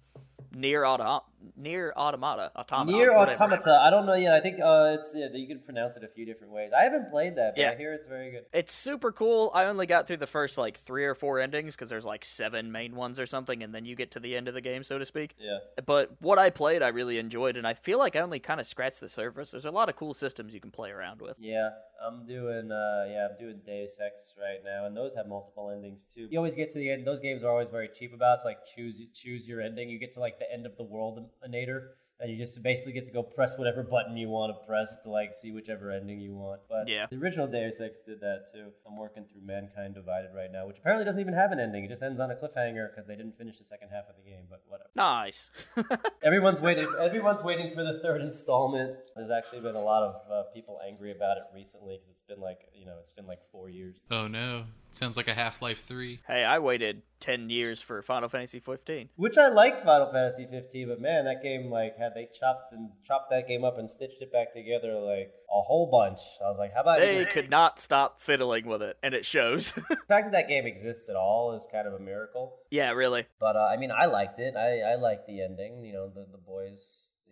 Nier 0.54 0.84
Auto 0.84 1.24
Nier 1.56 1.92
Automata. 1.96 2.50
Automata. 2.56 2.90
Nier 2.90 3.16
whatever. 3.16 3.42
Automata. 3.42 3.80
I 3.80 3.90
don't 3.90 4.06
know 4.06 4.14
yet. 4.14 4.32
I 4.32 4.40
think 4.40 4.56
uh, 4.60 4.96
it's 4.98 5.12
yeah, 5.14 5.28
you 5.32 5.46
can 5.46 5.60
pronounce 5.60 5.96
it 5.96 6.02
a 6.04 6.08
few 6.08 6.26
different 6.26 6.52
ways. 6.52 6.72
I 6.78 6.82
haven't 6.82 7.10
played 7.10 7.36
that, 7.36 7.54
but 7.54 7.60
Yeah. 7.62 7.70
I 7.70 7.76
hear 7.76 7.92
it's 7.92 8.08
very 8.08 8.30
good. 8.30 8.44
It's 8.52 8.74
super 8.74 9.12
cool. 9.12 9.50
I 9.54 9.66
only 9.66 9.86
got 9.86 10.06
through 10.06 10.16
the 10.16 10.26
first 10.26 10.58
like 10.58 10.76
three 10.76 11.04
or 11.04 11.14
four 11.14 11.38
endings 11.38 11.74
because 11.76 11.90
there's 11.90 12.04
like 12.04 12.24
seven 12.24 12.72
main 12.72 12.96
ones 12.96 13.20
or 13.20 13.26
something, 13.26 13.62
and 13.62 13.74
then 13.74 13.84
you 13.84 13.94
get 13.94 14.10
to 14.12 14.20
the 14.20 14.36
end 14.36 14.48
of 14.48 14.54
the 14.54 14.60
game, 14.60 14.82
so 14.82 14.98
to 14.98 15.04
speak. 15.04 15.34
Yeah. 15.38 15.58
But 15.86 16.10
what 16.20 16.38
I 16.38 16.50
played, 16.50 16.82
I 16.82 16.88
really 16.88 17.18
enjoyed, 17.18 17.56
and 17.56 17.66
I 17.66 17.74
feel 17.74 17.98
like 17.98 18.16
I 18.16 18.20
only 18.20 18.40
kind 18.40 18.60
of 18.60 18.66
scratched 18.66 19.00
the 19.00 19.08
surface. 19.08 19.50
There's 19.52 19.64
a 19.64 19.70
lot 19.70 19.88
of 19.88 19.96
cool 19.96 20.14
systems 20.14 20.52
you 20.52 20.60
can 20.60 20.70
play 20.72 20.90
around 20.90 21.20
with. 21.20 21.36
Yeah, 21.38 21.70
I'm 22.04 22.26
doing 22.26 22.70
uh 22.72 23.04
yeah, 23.08 23.28
I'm 23.30 23.38
doing 23.38 23.60
Deus 23.64 23.98
Ex 24.04 24.34
right 24.38 24.58
now, 24.64 24.86
and 24.86 24.96
those 24.96 25.14
have 25.14 25.26
multiple 25.28 25.70
endings 25.70 26.06
too. 26.12 26.26
You 26.30 26.38
always 26.38 26.54
get 26.56 26.72
to 26.72 26.78
the 26.78 26.90
end. 26.90 27.06
Those 27.06 27.20
games 27.20 27.44
are 27.44 27.50
always 27.50 27.68
very 27.70 27.88
cheap 27.96 28.12
about. 28.12 28.36
It's 28.36 28.44
like 28.44 28.58
choose 28.74 29.00
choose 29.14 29.46
your 29.46 29.60
ending. 29.60 29.88
You 29.88 29.98
get 30.00 30.14
to 30.14 30.20
like 30.20 30.37
the 30.38 30.50
end 30.52 30.66
of 30.66 30.76
the 30.76 30.84
world 30.84 31.28
nader, 31.48 31.88
and 32.20 32.30
you 32.32 32.36
just 32.36 32.60
basically 32.64 32.92
get 32.92 33.06
to 33.06 33.12
go 33.12 33.22
press 33.22 33.56
whatever 33.56 33.84
button 33.84 34.16
you 34.16 34.28
want 34.28 34.52
to 34.52 34.66
press 34.66 34.96
to 35.04 35.10
like 35.10 35.32
see 35.32 35.52
whichever 35.52 35.92
ending 35.92 36.20
you 36.20 36.34
want. 36.34 36.60
But 36.68 36.88
Yeah. 36.88 37.06
the 37.08 37.16
original 37.16 37.46
Deus 37.46 37.80
Ex 37.80 37.98
did 38.04 38.20
that 38.22 38.46
too. 38.52 38.72
I'm 38.86 38.96
working 38.96 39.24
through 39.24 39.42
Mankind 39.42 39.94
Divided 39.94 40.30
right 40.34 40.50
now, 40.50 40.66
which 40.66 40.78
apparently 40.78 41.04
doesn't 41.04 41.20
even 41.20 41.34
have 41.34 41.52
an 41.52 41.60
ending. 41.60 41.84
It 41.84 41.88
just 41.88 42.02
ends 42.02 42.18
on 42.20 42.30
a 42.32 42.34
cliffhanger 42.34 42.90
because 42.90 43.06
they 43.06 43.14
didn't 43.14 43.38
finish 43.38 43.58
the 43.58 43.64
second 43.64 43.90
half 43.90 44.08
of 44.10 44.16
the 44.16 44.28
game. 44.28 44.46
But 44.50 44.62
whatever. 44.66 44.90
Nice. 44.96 45.50
Everyone's 46.24 46.60
waiting. 46.60 46.88
Everyone's 47.00 47.42
waiting 47.44 47.72
for 47.72 47.84
the 47.84 48.00
third 48.02 48.20
installment. 48.20 48.96
There's 49.14 49.30
actually 49.30 49.60
been 49.60 49.76
a 49.76 49.80
lot 49.82 50.02
of 50.02 50.14
uh, 50.30 50.42
people 50.52 50.80
angry 50.84 51.12
about 51.12 51.36
it 51.36 51.44
recently 51.54 51.94
because 51.98 52.10
it's 52.10 52.22
been 52.24 52.40
like 52.40 52.62
you 52.74 52.84
know 52.86 52.96
it's 53.00 53.12
been 53.12 53.26
like 53.28 53.40
four 53.52 53.68
years. 53.70 53.96
Oh 54.10 54.26
no. 54.26 54.64
Sounds 54.98 55.16
like 55.16 55.28
a 55.28 55.34
Half 55.34 55.62
Life 55.62 55.84
3. 55.86 56.20
hey, 56.26 56.44
I 56.44 56.58
waited 56.58 57.02
10 57.20 57.50
years 57.50 57.80
for 57.80 58.02
Final 58.02 58.28
Fantasy 58.28 58.58
15. 58.58 59.10
Which 59.14 59.38
I 59.38 59.48
liked 59.48 59.82
Final 59.82 60.10
Fantasy 60.10 60.46
15, 60.50 60.88
but 60.88 61.00
man, 61.00 61.24
that 61.26 61.42
game 61.42 61.70
like 61.70 61.96
had 61.96 62.14
they 62.14 62.28
chopped 62.38 62.72
and 62.72 62.90
chopped 63.06 63.30
that 63.30 63.46
game 63.46 63.64
up 63.64 63.78
and 63.78 63.88
stitched 63.88 64.20
it 64.20 64.32
back 64.32 64.52
together 64.52 64.94
like 64.94 65.32
a 65.50 65.62
whole 65.62 65.88
bunch. 65.90 66.20
I 66.44 66.50
was 66.50 66.56
like, 66.58 66.74
how 66.74 66.80
about 66.80 66.98
They 66.98 67.20
you 67.20 67.26
could 67.26 67.48
not 67.48 67.80
stop 67.80 68.20
fiddling 68.20 68.66
with 68.66 68.82
it, 68.82 68.98
and 69.02 69.14
it 69.14 69.24
shows. 69.24 69.70
the 69.88 69.96
fact 70.08 70.26
that 70.26 70.32
that 70.32 70.48
game 70.48 70.66
exists 70.66 71.08
at 71.08 71.16
all 71.16 71.54
is 71.54 71.66
kind 71.70 71.86
of 71.86 71.94
a 71.94 72.00
miracle. 72.00 72.56
yeah, 72.70 72.90
really. 72.90 73.26
But 73.38 73.54
uh, 73.56 73.68
I 73.70 73.76
mean, 73.76 73.90
I 73.90 74.06
liked 74.06 74.40
it. 74.40 74.56
I 74.56 74.80
I 74.80 74.94
liked 74.96 75.26
the 75.28 75.42
ending. 75.42 75.84
You 75.84 75.92
know, 75.92 76.08
the 76.08 76.26
the 76.30 76.38
boys 76.38 76.80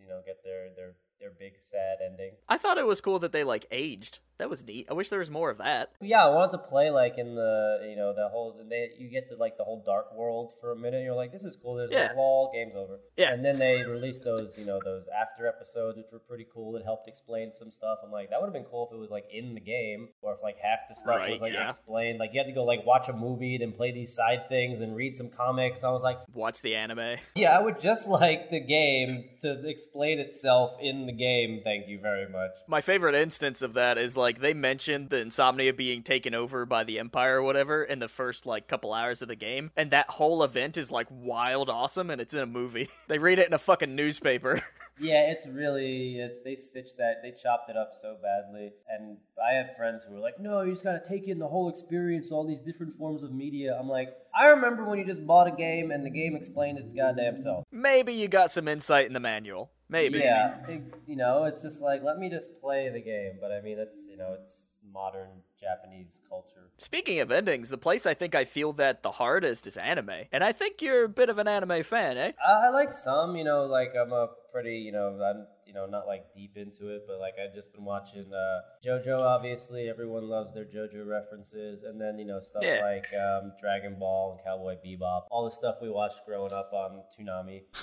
you 0.00 0.08
know 0.08 0.20
get 0.24 0.36
their 0.44 0.68
their 0.76 0.94
their 1.20 1.30
big 1.38 1.54
sad 1.60 1.98
ending. 2.04 2.32
I 2.48 2.58
thought 2.58 2.78
it 2.78 2.86
was 2.86 3.00
cool 3.00 3.18
that 3.20 3.32
they 3.32 3.44
like 3.44 3.66
aged. 3.70 4.20
That 4.38 4.50
was 4.50 4.62
neat. 4.66 4.86
I 4.90 4.92
wish 4.92 5.08
there 5.08 5.18
was 5.20 5.30
more 5.30 5.48
of 5.48 5.56
that. 5.58 5.92
Yeah, 5.98 6.22
I 6.22 6.28
wanted 6.28 6.52
to 6.52 6.58
play 6.58 6.90
like 6.90 7.16
in 7.16 7.34
the 7.36 7.86
you 7.88 7.96
know 7.96 8.12
the 8.14 8.28
whole 8.28 8.54
they 8.68 8.90
you 8.98 9.08
get 9.08 9.30
the 9.30 9.36
like 9.36 9.56
the 9.56 9.64
whole 9.64 9.82
dark 9.86 10.14
world 10.14 10.52
for 10.60 10.72
a 10.72 10.76
minute. 10.76 11.02
You're 11.04 11.14
like, 11.14 11.32
this 11.32 11.42
is 11.42 11.56
cool. 11.56 11.76
There's 11.76 11.90
Yeah. 11.90 12.12
a 12.12 12.14
wall, 12.14 12.50
game's 12.52 12.76
over. 12.76 13.00
Yeah. 13.16 13.32
And 13.32 13.42
then 13.42 13.58
they 13.58 13.82
released 13.82 14.24
those 14.24 14.58
you 14.58 14.66
know 14.66 14.78
those 14.84 15.06
after 15.08 15.46
episodes, 15.46 15.96
which 15.96 16.08
were 16.12 16.18
pretty 16.18 16.46
cool. 16.52 16.76
It 16.76 16.84
helped 16.84 17.08
explain 17.08 17.50
some 17.50 17.70
stuff. 17.70 18.00
I'm 18.04 18.10
like, 18.12 18.28
that 18.28 18.38
would 18.38 18.46
have 18.48 18.52
been 18.52 18.64
cool 18.70 18.86
if 18.90 18.94
it 18.94 18.98
was 19.00 19.08
like 19.10 19.24
in 19.32 19.54
the 19.54 19.60
game, 19.60 20.10
or 20.20 20.34
if 20.34 20.42
like 20.42 20.56
half 20.58 20.80
the 20.90 20.94
stuff 20.94 21.16
Right, 21.16 21.30
was 21.30 21.40
like 21.40 21.54
yeah. 21.54 21.70
explained. 21.70 22.18
Like 22.18 22.34
you 22.34 22.40
had 22.40 22.46
to 22.46 22.52
go 22.52 22.64
like 22.64 22.84
watch 22.84 23.08
a 23.08 23.14
movie, 23.14 23.56
then 23.56 23.72
play 23.72 23.90
these 23.90 24.14
side 24.14 24.50
things, 24.50 24.82
and 24.82 24.94
read 24.94 25.16
some 25.16 25.30
comics. 25.30 25.82
I 25.82 25.88
was 25.90 26.02
like, 26.02 26.18
Watch 26.34 26.60
the 26.60 26.74
anime. 26.74 27.16
yeah, 27.36 27.56
I 27.58 27.62
would 27.62 27.80
just 27.80 28.06
like 28.20 28.50
the 28.50 28.60
game 28.60 29.30
to 29.40 29.66
explain 29.66 30.18
itself 30.18 30.72
in 30.82 31.05
the 31.06 31.12
game. 31.12 31.60
Thank 31.62 31.88
you 31.88 31.98
very 32.00 32.28
much. 32.28 32.50
My 32.66 32.80
favorite 32.80 33.14
instance 33.14 33.62
of 33.62 33.74
that 33.74 33.98
is 33.98 34.16
like 34.16 34.40
they 34.40 34.54
mentioned 34.54 35.10
the 35.10 35.18
insomnia 35.18 35.72
being 35.72 36.02
taken 36.02 36.34
over 36.34 36.66
by 36.66 36.84
the 36.84 36.98
Empire 36.98 37.38
or 37.38 37.42
whatever 37.42 37.82
in 37.82 37.98
the 37.98 38.08
first 38.08 38.46
like 38.46 38.68
couple 38.68 38.92
hours 38.92 39.22
of 39.22 39.28
the 39.28 39.36
game, 39.36 39.70
and 39.76 39.90
that 39.90 40.10
whole 40.10 40.42
event 40.42 40.76
is 40.76 40.90
like 40.90 41.06
wild 41.10 41.70
awesome 41.70 42.10
and 42.10 42.20
it's 42.20 42.34
in 42.34 42.40
a 42.40 42.46
movie. 42.46 42.88
they 43.08 43.18
read 43.18 43.38
it 43.38 43.46
in 43.46 43.54
a 43.54 43.58
fucking 43.58 43.94
newspaper. 43.94 44.62
Yeah, 44.98 45.30
it's 45.30 45.46
really 45.46 46.16
it's 46.20 46.42
they 46.42 46.56
stitched 46.56 46.96
that 46.96 47.20
they 47.22 47.30
chopped 47.30 47.68
it 47.68 47.76
up 47.76 47.92
so 48.00 48.16
badly, 48.22 48.72
and 48.88 49.18
I 49.38 49.54
had 49.54 49.76
friends 49.76 50.02
who 50.04 50.14
were 50.14 50.20
like, 50.20 50.40
"No, 50.40 50.62
you 50.62 50.72
just 50.72 50.84
gotta 50.84 51.02
take 51.06 51.28
in 51.28 51.38
the 51.38 51.46
whole 51.46 51.68
experience, 51.68 52.28
all 52.30 52.46
these 52.46 52.60
different 52.60 52.96
forms 52.96 53.22
of 53.22 53.30
media." 53.30 53.76
I'm 53.78 53.90
like, 53.90 54.08
I 54.34 54.48
remember 54.48 54.84
when 54.84 54.98
you 54.98 55.04
just 55.04 55.26
bought 55.26 55.48
a 55.48 55.50
game 55.50 55.90
and 55.90 56.04
the 56.04 56.10
game 56.10 56.34
explained 56.34 56.78
its 56.78 56.88
goddamn 56.96 57.42
self. 57.42 57.64
Maybe 57.70 58.14
you 58.14 58.28
got 58.28 58.50
some 58.50 58.68
insight 58.68 59.06
in 59.06 59.12
the 59.12 59.20
manual. 59.20 59.70
Maybe. 59.88 60.18
Yeah, 60.18 60.58
it- 60.68 60.82
you 61.06 61.16
know, 61.16 61.44
it's 61.44 61.62
just 61.62 61.80
like 61.80 62.02
let 62.02 62.18
me 62.18 62.28
just 62.30 62.48
play 62.60 62.88
the 62.90 63.00
game, 63.00 63.38
but 63.40 63.52
I 63.52 63.60
mean, 63.60 63.78
it's 63.78 64.00
you 64.10 64.16
know, 64.16 64.32
it's 64.34 64.66
modern 64.92 65.28
Japanese 65.60 66.18
culture. 66.28 66.70
Speaking 66.78 67.20
of 67.20 67.30
endings, 67.30 67.68
the 67.70 67.78
place 67.78 68.06
I 68.06 68.14
think 68.14 68.34
I 68.34 68.44
feel 68.44 68.72
that 68.74 69.02
the 69.02 69.10
hardest 69.12 69.66
is 69.66 69.76
anime. 69.76 70.10
And 70.32 70.44
I 70.44 70.52
think 70.52 70.82
you're 70.82 71.04
a 71.04 71.08
bit 71.08 71.28
of 71.30 71.38
an 71.38 71.48
anime 71.48 71.82
fan, 71.82 72.18
eh? 72.18 72.32
I, 72.46 72.66
I 72.66 72.68
like 72.70 72.92
some, 72.92 73.36
you 73.36 73.44
know, 73.44 73.64
like 73.64 73.92
I'm 73.98 74.12
a 74.12 74.28
pretty, 74.52 74.76
you 74.76 74.92
know, 74.92 75.18
I'm, 75.22 75.46
you 75.66 75.72
know, 75.72 75.86
not 75.86 76.06
like 76.06 76.32
deep 76.34 76.56
into 76.56 76.88
it, 76.94 77.04
but 77.08 77.18
like 77.18 77.34
I've 77.42 77.54
just 77.54 77.72
been 77.72 77.84
watching 77.84 78.26
uh, 78.32 78.60
JoJo. 78.86 79.18
Obviously, 79.20 79.88
everyone 79.88 80.28
loves 80.28 80.54
their 80.54 80.64
JoJo 80.64 81.06
references, 81.06 81.82
and 81.82 82.00
then 82.00 82.18
you 82.18 82.24
know 82.24 82.38
stuff 82.40 82.62
Yeah. 82.62 82.80
like 82.82 83.06
um, 83.14 83.52
Dragon 83.60 83.96
Ball 83.98 84.32
and 84.32 84.40
Cowboy 84.44 84.76
Bebop, 84.76 85.24
all 85.30 85.44
the 85.44 85.50
stuff 85.50 85.76
we 85.82 85.90
watched 85.90 86.24
growing 86.24 86.52
up 86.52 86.70
on 86.72 87.02
Toonami. 87.18 87.62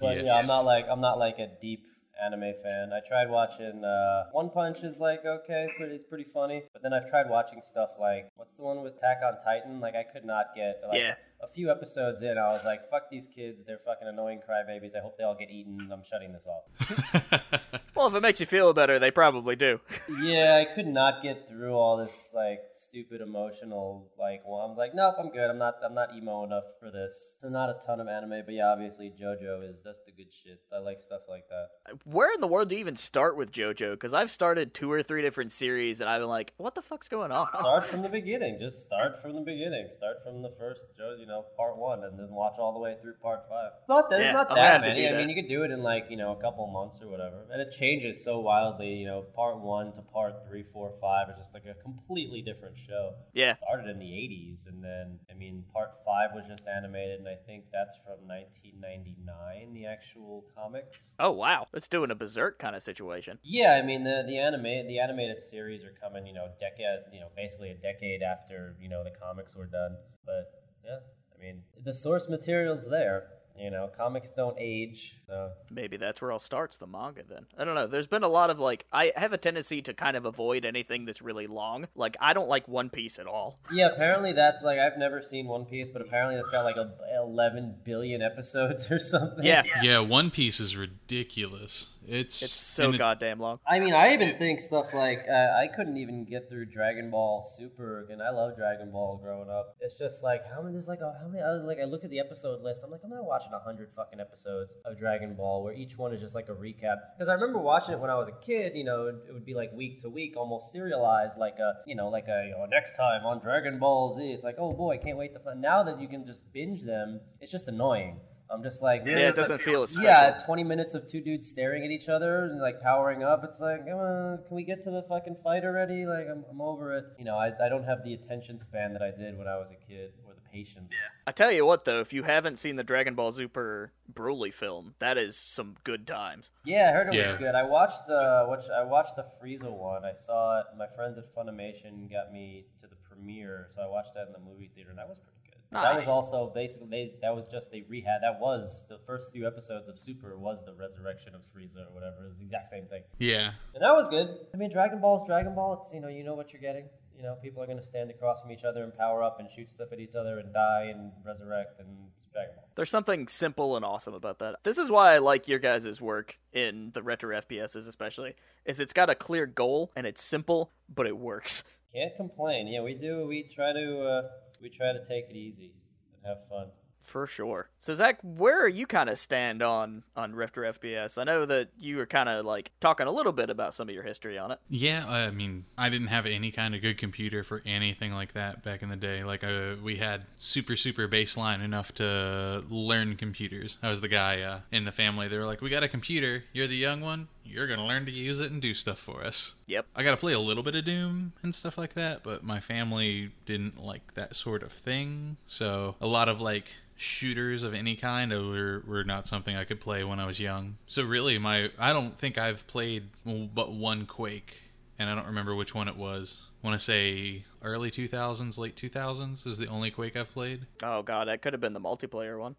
But 0.00 0.16
Yes. 0.16 0.24
yeah, 0.26 0.36
I'm 0.38 0.46
not 0.46 0.64
like 0.64 0.86
I'm 0.90 1.00
not 1.00 1.18
like 1.18 1.38
a 1.38 1.48
deep 1.60 1.84
anime 2.20 2.52
fan. 2.62 2.90
I 2.92 3.00
tried 3.06 3.30
watching 3.30 3.84
uh, 3.84 4.24
One 4.32 4.50
Punch 4.50 4.78
is 4.82 4.98
like 4.98 5.24
okay, 5.24 5.68
pretty 5.76 5.94
it's 5.96 6.06
pretty 6.06 6.26
funny. 6.32 6.62
But 6.72 6.82
then 6.82 6.92
I've 6.92 7.08
tried 7.08 7.28
watching 7.30 7.60
stuff 7.62 7.90
like 8.00 8.30
what's 8.36 8.54
the 8.54 8.62
one 8.62 8.82
with 8.82 8.94
Attack 8.96 9.18
on 9.24 9.34
Titan? 9.44 9.80
Like 9.80 9.94
I 9.94 10.02
could 10.04 10.24
not 10.24 10.46
get 10.56 10.80
like 10.88 10.98
Yeah. 10.98 11.14
a 11.42 11.48
few 11.48 11.70
episodes 11.70 12.22
in. 12.22 12.38
I 12.38 12.52
was 12.52 12.64
like, 12.64 12.88
fuck 12.90 13.10
these 13.10 13.28
kids. 13.34 13.60
They're 13.66 13.80
fucking 13.84 14.06
annoying 14.08 14.40
crybabies. 14.48 14.96
I 14.96 15.00
hope 15.00 15.16
they 15.18 15.24
all 15.24 15.36
get 15.38 15.50
eaten. 15.50 15.90
I'm 15.92 16.02
shutting 16.08 16.32
this 16.32 16.46
off. 16.46 17.50
Well, 17.94 18.06
if 18.08 18.14
it 18.14 18.20
makes 18.22 18.40
you 18.40 18.46
feel 18.46 18.72
better, 18.72 18.98
they 18.98 19.10
probably 19.10 19.54
do. 19.54 19.78
yeah, 20.22 20.56
I 20.56 20.74
could 20.74 20.86
not 20.86 21.22
get 21.22 21.46
through 21.46 21.74
all 21.74 21.98
this 21.98 22.10
like 22.32 22.60
stupid 22.92 23.20
emotional 23.22 24.10
like. 24.18 24.42
Well, 24.46 24.60
I'm 24.60 24.76
like, 24.76 24.94
nope, 24.94 25.14
I'm 25.18 25.30
good. 25.30 25.48
I'm 25.48 25.58
not. 25.58 25.76
I'm 25.84 25.94
not 25.94 26.14
emo 26.14 26.44
enough 26.44 26.64
for 26.78 26.90
this. 26.90 27.36
So 27.40 27.48
not 27.48 27.70
a 27.70 27.76
ton 27.86 28.00
of 28.00 28.08
anime, 28.08 28.42
but 28.44 28.54
yeah, 28.54 28.66
obviously 28.68 29.10
JoJo 29.10 29.68
is 29.68 29.76
that's 29.84 30.00
the 30.04 30.12
good 30.12 30.30
shit. 30.30 30.60
I 30.72 30.78
like 30.78 30.98
stuff 30.98 31.22
like 31.28 31.44
that. 31.48 31.96
Where 32.04 32.32
in 32.34 32.40
the 32.40 32.46
world 32.46 32.68
do 32.68 32.74
you 32.74 32.80
even 32.80 32.96
start 32.96 33.36
with 33.36 33.50
JoJo? 33.50 33.92
Because 33.92 34.12
I've 34.12 34.30
started 34.30 34.74
two 34.74 34.92
or 34.92 35.02
three 35.02 35.22
different 35.22 35.52
series, 35.52 36.00
and 36.00 36.10
I've 36.10 36.20
been 36.20 36.28
like, 36.28 36.52
what 36.58 36.74
the 36.74 36.82
fuck's 36.82 37.08
going 37.08 37.32
on? 37.32 37.48
Start 37.48 37.86
from 37.86 38.02
the 38.02 38.08
beginning. 38.08 38.58
Just 38.60 38.82
start 38.82 39.22
from 39.22 39.34
the 39.34 39.40
beginning. 39.40 39.88
Start 39.90 40.18
from 40.24 40.42
the 40.42 40.52
first, 40.58 40.84
you 41.18 41.26
know, 41.26 41.44
part 41.56 41.78
one, 41.78 42.04
and 42.04 42.18
then 42.18 42.28
watch 42.30 42.54
all 42.58 42.72
the 42.74 42.80
way 42.80 42.96
through 43.00 43.14
part 43.22 43.40
five. 43.48 43.70
It's 43.80 43.88
not, 43.88 44.10
there's 44.10 44.22
Yeah, 44.26 44.32
not 44.32 44.54
that 44.54 44.82
many. 44.82 44.94
do 44.94 45.08
I 45.08 45.16
mean, 45.16 45.30
you 45.30 45.34
could 45.34 45.48
do 45.48 45.62
it 45.62 45.70
in 45.70 45.82
like 45.82 46.06
you 46.10 46.16
know 46.16 46.32
a 46.32 46.40
couple 46.42 46.66
months 46.66 46.98
or 47.02 47.08
whatever, 47.08 47.46
and 47.50 47.60
it 47.62 47.72
changes 47.72 48.22
so 48.22 48.40
wildly. 48.40 48.88
You 48.88 49.06
know, 49.06 49.22
part 49.34 49.58
one 49.60 49.92
to 49.94 50.02
part 50.02 50.34
three, 50.46 50.64
four, 50.72 50.92
five 51.00 51.30
is 51.30 51.36
just 51.38 51.54
like 51.54 51.64
a 51.64 51.74
completely 51.82 52.42
different 52.42 52.76
show. 52.86 53.14
Yeah. 53.32 53.56
Started 53.56 53.90
in 53.90 53.98
the 53.98 54.06
'80s, 54.06 54.66
and 54.66 54.82
then 54.82 55.18
I 55.30 55.34
mean, 55.34 55.64
part 55.72 55.90
five 56.04 56.30
was 56.34 56.44
just 56.48 56.66
animated, 56.66 57.20
and 57.20 57.28
I 57.28 57.36
think 57.46 57.64
that's 57.72 57.96
from 58.04 58.26
1999, 58.26 59.74
the 59.74 59.86
actual 59.86 60.44
comics. 60.56 61.14
Oh, 61.18 61.30
wow. 61.30 61.66
It's 61.72 61.88
doing 61.88 62.10
a 62.10 62.14
berserk 62.14 62.58
kind 62.58 62.76
of 62.76 62.82
situation. 62.82 63.38
Yeah, 63.42 63.72
I 63.72 63.82
mean 63.82 64.04
the 64.04 64.24
the 64.26 64.38
anime 64.38 64.86
the 64.86 64.98
animated 64.98 65.42
series 65.42 65.84
are 65.84 65.94
coming, 66.00 66.26
you 66.26 66.32
know, 66.32 66.48
decade, 66.58 67.00
you 67.12 67.20
know, 67.20 67.28
basically 67.36 67.70
a 67.70 67.74
decade 67.74 68.22
after 68.22 68.76
you 68.80 68.88
know 68.88 69.04
the 69.04 69.10
comics 69.10 69.54
were 69.54 69.66
done. 69.66 69.96
But 70.24 70.50
yeah, 70.84 70.98
I 71.34 71.42
mean 71.42 71.62
the 71.82 71.94
source 71.94 72.28
material's 72.28 72.88
there. 72.88 73.28
You 73.58 73.70
know, 73.70 73.90
comics 73.96 74.30
don't 74.30 74.56
age. 74.58 75.16
So. 75.28 75.50
Maybe 75.70 75.96
that's 75.96 76.20
where 76.20 76.32
I'll 76.32 76.38
start 76.38 76.76
the 76.78 76.86
manga 76.86 77.22
then. 77.28 77.46
I 77.56 77.64
don't 77.64 77.74
know. 77.74 77.86
There's 77.86 78.06
been 78.06 78.22
a 78.22 78.28
lot 78.28 78.50
of 78.50 78.58
like 78.58 78.86
I 78.92 79.12
have 79.16 79.32
a 79.32 79.38
tendency 79.38 79.82
to 79.82 79.94
kind 79.94 80.16
of 80.16 80.24
avoid 80.24 80.64
anything 80.64 81.04
that's 81.04 81.22
really 81.22 81.46
long. 81.46 81.86
Like 81.94 82.16
I 82.20 82.32
don't 82.32 82.48
like 82.48 82.66
One 82.66 82.90
Piece 82.90 83.18
at 83.18 83.26
all. 83.26 83.58
Yeah, 83.70 83.88
apparently 83.88 84.32
that's 84.32 84.62
like 84.62 84.78
I've 84.78 84.98
never 84.98 85.22
seen 85.22 85.46
One 85.46 85.64
Piece, 85.64 85.90
but 85.90 86.02
apparently 86.02 86.36
it's 86.36 86.50
got 86.50 86.64
like 86.64 86.76
a, 86.76 86.92
11 87.22 87.76
billion 87.84 88.22
episodes 88.22 88.90
or 88.90 88.98
something. 88.98 89.44
Yeah. 89.44 89.62
yeah, 89.82 89.98
One 90.00 90.30
Piece 90.30 90.60
is 90.60 90.76
ridiculous. 90.76 91.88
It's 92.06 92.42
It's 92.42 92.52
so 92.52 92.92
goddamn 92.92 93.38
long. 93.38 93.60
I 93.66 93.78
mean, 93.78 93.94
I 93.94 94.14
even 94.14 94.36
think 94.38 94.60
stuff 94.60 94.92
like 94.92 95.24
uh, 95.28 95.32
I 95.32 95.68
couldn't 95.74 95.96
even 95.96 96.24
get 96.24 96.48
through 96.48 96.66
Dragon 96.66 97.10
Ball 97.10 97.48
Super, 97.56 98.06
and 98.10 98.20
I 98.20 98.30
love 98.30 98.56
Dragon 98.56 98.90
Ball 98.90 99.18
growing 99.22 99.48
up. 99.48 99.76
It's 99.80 99.94
just 99.94 100.22
like 100.22 100.42
how 100.52 100.62
many? 100.62 100.74
There's 100.74 100.88
like 100.88 101.00
a, 101.00 101.14
how 101.20 101.28
many? 101.28 101.42
I 101.42 101.52
like 101.52 101.78
I 101.80 101.84
look 101.84 102.04
at 102.04 102.10
the 102.10 102.18
episode 102.18 102.60
list. 102.62 102.80
I'm 102.84 102.90
like 102.90 103.00
I'm 103.04 103.10
not 103.10 103.24
watching 103.24 103.52
a 103.52 103.60
hundred 103.60 103.90
fucking 103.94 104.20
episodes 104.20 104.74
of 104.84 104.98
Dragon 104.98 105.34
Ball 105.34 105.62
where 105.62 105.74
each 105.74 105.96
one 105.96 106.12
is 106.12 106.20
just 106.20 106.34
like 106.34 106.48
a 106.48 106.54
recap. 106.54 106.96
Because 107.16 107.28
I 107.28 107.34
remember 107.34 107.60
watching 107.60 107.94
it 107.94 108.00
when 108.00 108.10
I 108.10 108.16
was 108.16 108.28
a 108.28 108.44
kid. 108.44 108.72
You 108.74 108.84
know, 108.84 109.06
it, 109.06 109.16
it 109.28 109.32
would 109.32 109.46
be 109.46 109.54
like 109.54 109.72
week 109.72 110.00
to 110.02 110.10
week, 110.10 110.36
almost 110.36 110.72
serialized, 110.72 111.38
like 111.38 111.58
a 111.58 111.74
you 111.86 111.94
know 111.94 112.08
like 112.08 112.26
a 112.28 112.46
you 112.46 112.52
know, 112.52 112.66
next 112.70 112.96
time 112.96 113.24
on 113.24 113.40
Dragon 113.40 113.78
Ball 113.78 114.16
Z. 114.16 114.22
It's 114.22 114.44
like 114.44 114.56
oh 114.58 114.72
boy, 114.72 114.98
can't 114.98 115.18
wait 115.18 115.34
to 115.34 115.40
find. 115.40 115.60
Now 115.60 115.84
that 115.84 116.00
you 116.00 116.08
can 116.08 116.26
just 116.26 116.40
binge 116.52 116.82
them, 116.82 117.20
it's 117.40 117.52
just 117.52 117.68
annoying. 117.68 118.20
I'm 118.52 118.62
just 118.62 118.82
like 118.82 119.02
Yeah, 119.06 119.28
it 119.28 119.34
doesn't 119.34 119.60
feel 119.62 119.82
as 119.82 119.90
special. 119.90 120.04
yeah, 120.10 120.42
20 120.44 120.62
minutes 120.64 120.92
of 120.94 121.10
two 121.10 121.20
dudes 121.22 121.48
staring 121.48 121.84
at 121.84 121.90
each 121.90 122.08
other 122.08 122.44
and 122.44 122.60
like 122.60 122.80
powering 122.82 123.22
up. 123.22 123.42
It's 123.44 123.58
like, 123.60 123.86
come 123.86 123.98
on, 123.98 124.38
can 124.46 124.54
we 124.56 124.62
get 124.64 124.82
to 124.84 124.90
the 124.90 125.02
fucking 125.08 125.36
fight 125.42 125.64
already? 125.64 126.04
Like, 126.06 126.26
I'm, 126.30 126.44
I'm 126.50 126.60
over 126.60 126.96
it. 126.96 127.04
You 127.18 127.24
know, 127.24 127.36
I, 127.36 127.52
I 127.64 127.68
don't 127.68 127.84
have 127.84 128.04
the 128.04 128.14
attention 128.14 128.58
span 128.58 128.92
that 128.92 129.02
I 129.02 129.10
did 129.10 129.38
when 129.38 129.48
I 129.48 129.56
was 129.56 129.70
a 129.70 129.86
kid 129.88 130.12
or 130.26 130.34
the 130.34 130.40
patience. 130.52 130.92
I 131.26 131.32
tell 131.32 131.50
you 131.50 131.64
what 131.64 131.84
though, 131.86 132.00
if 132.00 132.12
you 132.12 132.24
haven't 132.24 132.58
seen 132.58 132.76
the 132.76 132.84
Dragon 132.84 133.14
Ball 133.14 133.32
Super 133.32 133.92
Broly 134.12 134.52
film, 134.52 134.94
that 134.98 135.16
is 135.16 135.36
some 135.36 135.76
good 135.82 136.06
times. 136.06 136.50
Yeah, 136.64 136.90
I 136.90 136.92
heard 136.92 137.08
it 137.08 137.14
Yeah. 137.14 137.30
was 137.32 137.38
good. 137.38 137.54
I 137.54 137.62
watched 137.62 138.06
the 138.06 138.44
which 138.50 138.68
I 138.68 138.82
watched 138.84 139.16
the 139.16 139.24
Frieza 139.42 139.70
one. 139.72 140.04
I 140.04 140.12
saw 140.12 140.60
it. 140.60 140.66
My 140.76 140.86
friends 140.94 141.16
at 141.16 141.34
Funimation 141.34 142.10
got 142.10 142.30
me 142.32 142.66
to 142.80 142.86
the 142.86 142.96
premiere, 143.08 143.68
so 143.74 143.80
I 143.80 143.86
watched 143.86 144.12
that 144.14 144.26
in 144.26 144.32
the 144.34 144.38
movie 144.40 144.70
theater, 144.74 144.90
and 144.90 144.98
that 144.98 145.08
was 145.08 145.18
pretty 145.18 145.38
good. 145.72 145.82
That 145.82 145.94
was 145.94 146.08
also 146.08 146.52
basically 146.54 146.88
they, 146.90 147.14
that 147.22 147.34
was 147.34 147.46
just 147.48 147.70
they 147.70 147.84
rehab. 147.88 148.20
That 148.22 148.38
was 148.40 148.84
the 148.88 148.98
first 149.06 149.32
few 149.32 149.46
episodes 149.46 149.88
of 149.88 149.98
Super 149.98 150.36
was 150.38 150.64
the 150.64 150.74
resurrection 150.74 151.34
of 151.34 151.40
Frieza 151.54 151.88
or 151.88 151.94
whatever. 151.94 152.24
It 152.24 152.28
was 152.28 152.38
the 152.38 152.44
exact 152.44 152.68
same 152.68 152.86
thing. 152.86 153.02
yeah. 153.18 153.52
And 153.74 153.82
that 153.82 153.94
was 153.94 154.08
good. 154.08 154.28
I 154.54 154.56
mean, 154.56 154.70
Dragon 154.70 155.00
Ball 155.00 155.16
is 155.20 155.22
Dragon 155.26 155.54
Ball. 155.54 155.82
It's 155.82 155.92
you 155.94 156.00
know 156.00 156.08
you 156.08 156.24
know 156.24 156.34
what 156.34 156.52
you're 156.52 156.62
getting. 156.62 156.88
you 157.16 157.22
know, 157.22 157.36
people 157.42 157.62
are 157.62 157.66
going 157.66 157.78
to 157.78 157.84
stand 157.84 158.10
across 158.10 158.40
from 158.40 158.50
each 158.50 158.64
other 158.64 158.82
and 158.82 158.92
power 158.96 159.22
up 159.22 159.38
and 159.38 159.48
shoot 159.54 159.70
stuff 159.70 159.88
at 159.92 160.00
each 160.00 160.14
other 160.16 160.38
and 160.40 160.52
die 160.52 160.90
and 160.92 161.12
resurrect 161.24 161.78
and 161.78 161.88
Dragon 162.32 162.54
Ball. 162.56 162.64
There's 162.74 162.90
something 162.90 163.28
simple 163.28 163.76
and 163.76 163.84
awesome 163.84 164.14
about 164.14 164.38
that. 164.40 164.56
This 164.64 164.78
is 164.78 164.90
why 164.90 165.14
I 165.14 165.18
like 165.18 165.46
your 165.46 165.58
guys' 165.58 166.00
work 166.00 166.38
in 166.52 166.90
the 166.94 167.02
retro 167.02 167.38
FPSs, 167.40 167.86
especially, 167.86 168.34
is 168.64 168.80
it's 168.80 168.92
got 168.94 169.08
a 169.10 169.14
clear 169.14 169.46
goal 169.46 169.92
and 169.94 170.06
it's 170.06 170.22
simple, 170.24 170.70
but 170.92 171.06
it 171.06 171.16
works. 171.16 171.62
Can't 171.94 172.16
complain. 172.16 172.66
Yeah, 172.66 172.82
we 172.82 172.94
do. 172.94 173.26
We 173.28 173.42
try 173.54 173.72
to 173.72 174.02
uh, 174.02 174.22
we 174.62 174.70
try 174.70 174.92
to 174.92 175.04
take 175.04 175.28
it 175.28 175.36
easy 175.36 175.72
and 176.14 176.24
have 176.24 176.48
fun. 176.48 176.68
For 177.02 177.26
sure. 177.26 177.68
So 177.78 177.94
Zach, 177.94 178.18
where 178.22 178.62
are 178.62 178.68
you 178.68 178.86
kind 178.86 179.10
of 179.10 179.18
stand 179.18 179.62
on 179.62 180.04
on 180.16 180.34
retro 180.34 180.72
FPS? 180.72 181.18
I 181.18 181.24
know 181.24 181.44
that 181.44 181.68
you 181.78 181.96
were 181.96 182.06
kind 182.06 182.28
of 182.28 182.46
like 182.46 182.70
talking 182.80 183.06
a 183.06 183.10
little 183.10 183.32
bit 183.32 183.50
about 183.50 183.74
some 183.74 183.88
of 183.88 183.94
your 183.94 184.04
history 184.04 184.38
on 184.38 184.52
it. 184.52 184.60
Yeah, 184.68 185.04
I 185.06 185.30
mean, 185.30 185.64
I 185.76 185.88
didn't 185.88 186.06
have 186.06 186.26
any 186.26 186.50
kind 186.52 186.74
of 186.74 186.80
good 186.80 186.98
computer 186.98 187.44
for 187.44 187.60
anything 187.66 188.12
like 188.12 188.32
that 188.34 188.62
back 188.62 188.82
in 188.82 188.88
the 188.88 188.96
day. 188.96 189.24
Like, 189.24 189.44
uh, 189.44 189.74
we 189.82 189.96
had 189.96 190.22
super, 190.36 190.76
super 190.76 191.08
baseline 191.08 191.62
enough 191.62 191.92
to 191.96 192.64
learn 192.70 193.16
computers. 193.16 193.78
I 193.82 193.90
was 193.90 194.00
the 194.00 194.08
guy 194.08 194.40
uh, 194.42 194.60
in 194.70 194.84
the 194.84 194.92
family. 194.92 195.28
They 195.28 195.38
were 195.38 195.46
like, 195.46 195.60
"We 195.60 195.70
got 195.70 195.82
a 195.82 195.88
computer. 195.88 196.44
You're 196.52 196.68
the 196.68 196.76
young 196.76 197.00
one. 197.00 197.28
You're 197.44 197.66
gonna 197.66 197.86
learn 197.86 198.06
to 198.06 198.12
use 198.12 198.40
it 198.40 198.52
and 198.52 198.62
do 198.62 198.74
stuff 198.74 198.98
for 198.98 199.24
us." 199.24 199.54
Yep. 199.66 199.86
I 199.96 200.02
got 200.02 200.12
to 200.12 200.16
play 200.16 200.32
a 200.32 200.38
little 200.38 200.62
bit 200.62 200.76
of 200.76 200.84
Doom 200.84 201.32
and 201.42 201.54
stuff 201.54 201.76
like 201.76 201.94
that, 201.94 202.22
but 202.22 202.44
my 202.44 202.60
family 202.60 203.32
didn't 203.44 203.82
like 203.82 204.14
that 204.14 204.36
sort 204.36 204.62
of 204.62 204.72
thing. 204.72 205.36
So 205.46 205.96
a 206.00 206.06
lot 206.06 206.28
of 206.28 206.40
like 206.40 206.68
shooters 206.96 207.62
of 207.62 207.74
any 207.74 207.96
kind 207.96 208.32
were, 208.32 208.82
were 208.86 209.04
not 209.04 209.26
something 209.26 209.56
I 209.56 209.64
could 209.64 209.80
play 209.80 210.04
when 210.04 210.20
I 210.20 210.26
was 210.26 210.38
young. 210.40 210.76
So 210.86 211.04
really, 211.04 211.38
my 211.38 211.70
I 211.78 211.92
don't 211.92 212.16
think 212.16 212.38
I've 212.38 212.66
played 212.66 213.08
but 213.24 213.72
one 213.72 214.06
Quake, 214.06 214.60
and 214.98 215.08
I 215.08 215.14
don't 215.14 215.26
remember 215.26 215.54
which 215.54 215.74
one 215.74 215.88
it 215.88 215.96
was. 215.96 216.46
I 216.62 216.66
want 216.66 216.78
to 216.78 216.84
say 216.84 217.44
early 217.62 217.90
2000s, 217.90 218.56
late 218.56 218.76
2000s 218.76 219.46
is 219.46 219.58
the 219.58 219.66
only 219.66 219.90
Quake 219.90 220.16
I've 220.16 220.32
played. 220.32 220.66
Oh 220.82 221.02
god, 221.02 221.28
that 221.28 221.42
could 221.42 221.52
have 221.52 221.60
been 221.60 221.72
the 221.72 221.80
multiplayer 221.80 222.38
one. 222.38 222.56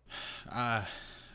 Uh, 0.52 0.84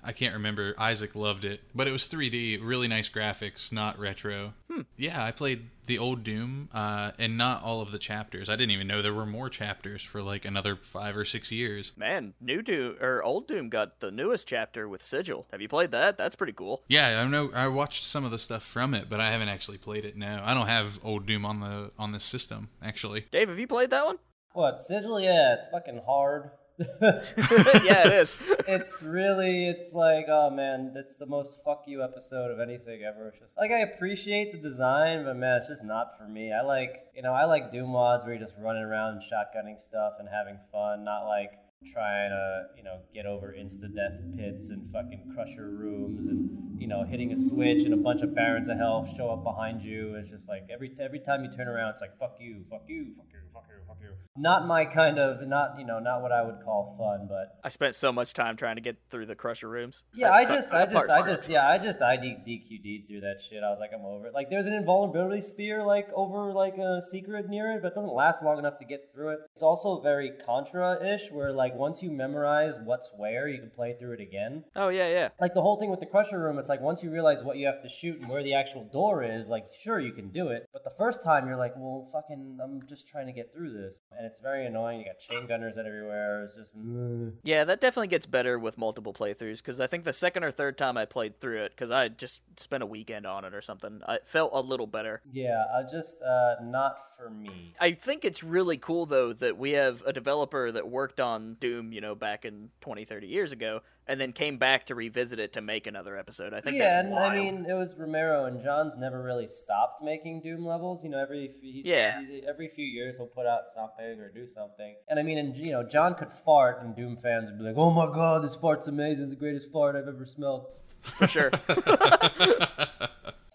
I 0.02 0.12
can't 0.12 0.34
remember. 0.34 0.74
Isaac 0.78 1.14
loved 1.14 1.44
it, 1.44 1.60
but 1.74 1.86
it 1.86 1.92
was 1.92 2.08
3D, 2.08 2.58
really 2.62 2.88
nice 2.88 3.08
graphics, 3.08 3.72
not 3.72 3.98
retro. 3.98 4.54
Hmm. 4.70 4.82
Yeah, 4.96 5.22
I 5.24 5.32
played 5.32 5.70
the 5.86 5.98
old 5.98 6.22
Doom, 6.22 6.68
uh, 6.72 7.12
and 7.18 7.38
not 7.38 7.62
all 7.62 7.80
of 7.80 7.92
the 7.92 7.98
chapters. 7.98 8.48
I 8.48 8.56
didn't 8.56 8.72
even 8.72 8.86
know 8.86 9.00
there 9.00 9.14
were 9.14 9.26
more 9.26 9.48
chapters 9.48 10.02
for 10.02 10.22
like 10.22 10.44
another 10.44 10.76
five 10.76 11.16
or 11.16 11.24
six 11.24 11.50
years. 11.50 11.92
Man, 11.96 12.34
new 12.40 12.62
Doom 12.62 12.96
or 13.00 13.22
old 13.22 13.48
Doom 13.48 13.68
got 13.70 14.00
the 14.00 14.10
newest 14.10 14.46
chapter 14.46 14.88
with 14.88 15.02
Sigil. 15.02 15.46
Have 15.50 15.60
you 15.60 15.68
played 15.68 15.90
that? 15.92 16.18
That's 16.18 16.36
pretty 16.36 16.52
cool. 16.52 16.82
Yeah, 16.88 17.22
I 17.22 17.26
know. 17.26 17.50
I 17.54 17.68
watched 17.68 18.02
some 18.02 18.24
of 18.24 18.30
the 18.30 18.38
stuff 18.38 18.62
from 18.62 18.94
it, 18.94 19.08
but 19.08 19.20
I 19.20 19.30
haven't 19.30 19.48
actually 19.48 19.78
played 19.78 20.04
it. 20.04 20.16
No, 20.16 20.42
I 20.44 20.54
don't 20.54 20.68
have 20.68 20.98
old 21.02 21.26
Doom 21.26 21.44
on 21.44 21.60
the 21.60 21.90
on 21.98 22.12
this 22.12 22.24
system 22.24 22.68
actually. 22.82 23.26
Dave, 23.30 23.48
have 23.48 23.58
you 23.58 23.66
played 23.66 23.90
that 23.90 24.04
one? 24.04 24.18
What 24.52 24.80
sigil? 24.80 25.20
Yeah, 25.20 25.54
it's 25.54 25.66
fucking 25.72 26.02
hard. 26.06 26.50
yeah, 27.00 28.06
it 28.06 28.12
is. 28.12 28.36
it's 28.68 29.02
really, 29.02 29.68
it's 29.68 29.92
like, 29.92 30.26
oh 30.28 30.48
man, 30.50 30.92
it's 30.94 31.14
the 31.14 31.26
most 31.26 31.50
fuck 31.64 31.82
you 31.86 32.04
episode 32.04 32.52
of 32.52 32.60
anything 32.60 33.02
ever. 33.02 33.28
It's 33.28 33.38
just 33.38 33.56
like 33.56 33.72
I 33.72 33.80
appreciate 33.80 34.52
the 34.52 34.58
design, 34.58 35.24
but 35.24 35.36
man, 35.36 35.56
it's 35.56 35.68
just 35.68 35.82
not 35.82 36.16
for 36.16 36.28
me. 36.28 36.52
I 36.52 36.62
like, 36.62 37.06
you 37.16 37.22
know, 37.22 37.32
I 37.32 37.46
like 37.46 37.72
Doom 37.72 37.90
mods 37.90 38.24
where 38.24 38.34
you're 38.34 38.44
just 38.44 38.54
running 38.60 38.84
around 38.84 39.22
shotgunning 39.22 39.80
stuff 39.80 40.14
and 40.20 40.28
having 40.28 40.58
fun, 40.70 41.04
not 41.04 41.26
like 41.26 41.50
trying 41.92 42.30
to, 42.30 42.66
you 42.76 42.82
know, 42.82 42.98
get 43.14 43.26
over 43.26 43.54
insta 43.58 43.94
death 43.94 44.18
pits 44.36 44.70
and 44.70 44.90
fucking 44.92 45.32
crusher 45.34 45.70
rooms 45.70 46.26
and, 46.26 46.80
you 46.80 46.86
know, 46.86 47.04
hitting 47.04 47.32
a 47.32 47.36
switch 47.36 47.84
and 47.84 47.94
a 47.94 47.96
bunch 47.96 48.22
of 48.22 48.34
barons 48.34 48.68
of 48.68 48.76
hell 48.76 49.08
show 49.16 49.30
up 49.30 49.44
behind 49.44 49.82
you. 49.82 50.14
It's 50.16 50.30
just 50.30 50.48
like 50.48 50.66
every 50.70 50.94
every 51.00 51.20
time 51.20 51.44
you 51.44 51.50
turn 51.50 51.68
around, 51.68 51.90
it's 51.90 52.00
like 52.00 52.18
fuck 52.18 52.36
you, 52.40 52.64
fuck 52.70 52.82
you, 52.86 53.12
fuck 53.16 53.26
you, 53.32 53.38
fuck 53.52 53.64
you, 53.68 53.76
fuck 53.86 53.98
you. 54.00 54.10
Not 54.36 54.66
my 54.66 54.84
kind 54.84 55.18
of, 55.18 55.46
not 55.46 55.78
you 55.78 55.84
know, 55.84 55.98
not 55.98 56.22
what 56.22 56.32
I 56.32 56.42
would 56.42 56.60
call 56.64 56.94
fun, 56.98 57.26
but 57.28 57.58
I 57.64 57.68
spent 57.68 57.94
so 57.94 58.12
much 58.12 58.32
time 58.32 58.56
trying 58.56 58.76
to 58.76 58.82
get 58.82 58.96
through 59.10 59.26
the 59.26 59.34
crusher 59.34 59.68
rooms. 59.68 60.04
yeah, 60.14 60.30
I 60.30 60.44
just, 60.44 60.72
I 60.72 60.86
just, 60.86 61.10
I 61.10 61.22
just, 61.24 61.48
yeah, 61.48 61.68
I 61.68 61.78
just 61.78 62.00
ID 62.00 62.36
DQD'd 62.46 63.08
through 63.08 63.20
that 63.22 63.40
shit. 63.48 63.62
I 63.62 63.70
was 63.70 63.78
like, 63.80 63.90
I'm 63.94 64.04
over 64.04 64.26
it. 64.26 64.34
Like, 64.34 64.50
there's 64.50 64.66
an 64.66 64.74
invulnerability 64.74 65.42
spear 65.42 65.84
like 65.84 66.08
over 66.14 66.52
like 66.52 66.76
a 66.78 67.00
secret 67.10 67.48
near 67.48 67.72
it, 67.72 67.82
but 67.82 67.88
it 67.88 67.94
doesn't 67.94 68.14
last 68.14 68.42
long 68.42 68.58
enough 68.58 68.78
to 68.78 68.84
get 68.84 69.10
through 69.12 69.30
it. 69.30 69.38
It's 69.54 69.62
also 69.62 70.00
very 70.00 70.32
Contra-ish, 70.44 71.30
where 71.32 71.52
like 71.52 71.67
once 71.74 72.02
you 72.02 72.10
memorize 72.10 72.74
what's 72.84 73.10
where, 73.16 73.48
you 73.48 73.58
can 73.58 73.70
play 73.70 73.96
through 73.98 74.12
it 74.12 74.20
again. 74.20 74.64
Oh 74.76 74.88
yeah, 74.88 75.08
yeah. 75.08 75.28
Like 75.40 75.54
the 75.54 75.62
whole 75.62 75.78
thing 75.78 75.90
with 75.90 76.00
the 76.00 76.06
crusher 76.06 76.38
room, 76.40 76.58
it's 76.58 76.68
like 76.68 76.80
once 76.80 77.02
you 77.02 77.10
realize 77.10 77.42
what 77.42 77.56
you 77.56 77.66
have 77.66 77.82
to 77.82 77.88
shoot 77.88 78.20
and 78.20 78.28
where 78.28 78.42
the 78.42 78.54
actual 78.54 78.84
door 78.92 79.22
is, 79.22 79.48
like 79.48 79.66
sure 79.82 80.00
you 80.00 80.12
can 80.12 80.28
do 80.30 80.48
it, 80.48 80.68
but 80.72 80.84
the 80.84 80.92
first 80.98 81.22
time 81.24 81.46
you're 81.46 81.56
like, 81.56 81.74
well, 81.76 82.08
fucking, 82.12 82.58
I'm 82.62 82.80
just 82.88 83.08
trying 83.08 83.26
to 83.26 83.32
get 83.32 83.52
through 83.52 83.72
this, 83.72 84.00
and 84.16 84.26
it's 84.26 84.40
very 84.40 84.66
annoying. 84.66 85.00
You 85.00 85.06
got 85.06 85.18
chain 85.18 85.46
gunners 85.46 85.76
everywhere. 85.78 86.44
It's 86.44 86.56
just. 86.56 86.76
mm. 86.76 87.32
Yeah, 87.42 87.64
that 87.64 87.80
definitely 87.80 88.08
gets 88.08 88.26
better 88.26 88.58
with 88.58 88.78
multiple 88.78 89.12
playthroughs 89.12 89.58
because 89.58 89.80
I 89.80 89.86
think 89.86 90.04
the 90.04 90.12
second 90.12 90.44
or 90.44 90.50
third 90.50 90.78
time 90.78 90.96
I 90.96 91.04
played 91.04 91.40
through 91.40 91.62
it, 91.62 91.72
because 91.72 91.90
I 91.90 92.08
just 92.08 92.40
spent 92.56 92.82
a 92.82 92.86
weekend 92.86 93.26
on 93.26 93.44
it 93.44 93.54
or 93.54 93.62
something, 93.62 94.00
I 94.06 94.18
felt 94.24 94.50
a 94.54 94.60
little 94.60 94.86
better. 94.86 95.22
Yeah, 95.30 95.64
I 95.74 95.82
just 95.90 96.16
uh, 96.22 96.56
not 96.62 96.96
for 97.18 97.30
me. 97.30 97.74
I 97.80 97.92
think 97.92 98.24
it's 98.24 98.42
really 98.42 98.76
cool 98.76 99.06
though 99.06 99.32
that 99.32 99.58
we 99.58 99.72
have 99.72 100.02
a 100.06 100.12
developer 100.12 100.70
that 100.72 100.88
worked 100.88 101.20
on 101.20 101.56
Doom, 101.60 101.92
you 101.92 102.00
know, 102.00 102.14
back 102.14 102.44
in 102.44 102.70
20, 102.80 103.04
30 103.04 103.26
years 103.26 103.52
ago, 103.52 103.80
and 104.06 104.20
then 104.20 104.32
came 104.32 104.56
back 104.58 104.86
to 104.86 104.94
revisit 104.94 105.38
it 105.38 105.52
to 105.54 105.60
make 105.60 105.86
another 105.86 106.16
episode. 106.16 106.54
I 106.54 106.60
think 106.60 106.76
yeah, 106.76 106.90
that's 106.90 107.04
and 107.04 107.10
wild. 107.12 107.32
I 107.32 107.36
mean 107.36 107.66
it 107.68 107.74
was 107.74 107.94
Romero 107.96 108.46
and 108.46 108.62
John's 108.62 108.96
never 108.96 109.22
really 109.22 109.46
stopped 109.46 110.02
making 110.02 110.40
Doom 110.42 110.64
levels. 110.64 111.04
You 111.04 111.10
know, 111.10 111.18
every 111.18 111.52
he's, 111.60 111.84
Yeah. 111.84 112.20
he- 112.26 112.42
every 112.46 112.68
few 112.68 112.86
years 112.86 113.16
he'll 113.16 113.26
put 113.26 113.46
out 113.46 113.64
something 113.74 114.20
or 114.20 114.30
do 114.30 114.46
something. 114.48 114.94
And 115.08 115.18
I 115.18 115.22
mean, 115.22 115.38
and 115.38 115.56
you 115.56 115.72
know, 115.72 115.82
John 115.82 116.14
could 116.14 116.32
fart, 116.44 116.82
and 116.82 116.94
Doom 116.96 117.16
fans 117.16 117.50
would 117.50 117.58
be 117.58 117.64
like, 117.64 117.76
"Oh 117.76 117.90
my 117.90 118.06
god, 118.06 118.42
this 118.44 118.54
fart's 118.56 118.88
amazing! 118.88 119.24
It's 119.24 119.30
the 119.32 119.36
greatest 119.36 119.70
fart 119.70 119.96
I've 119.96 120.08
ever 120.08 120.24
smelled." 120.26 120.66
for 121.02 121.26
sure. 121.26 121.50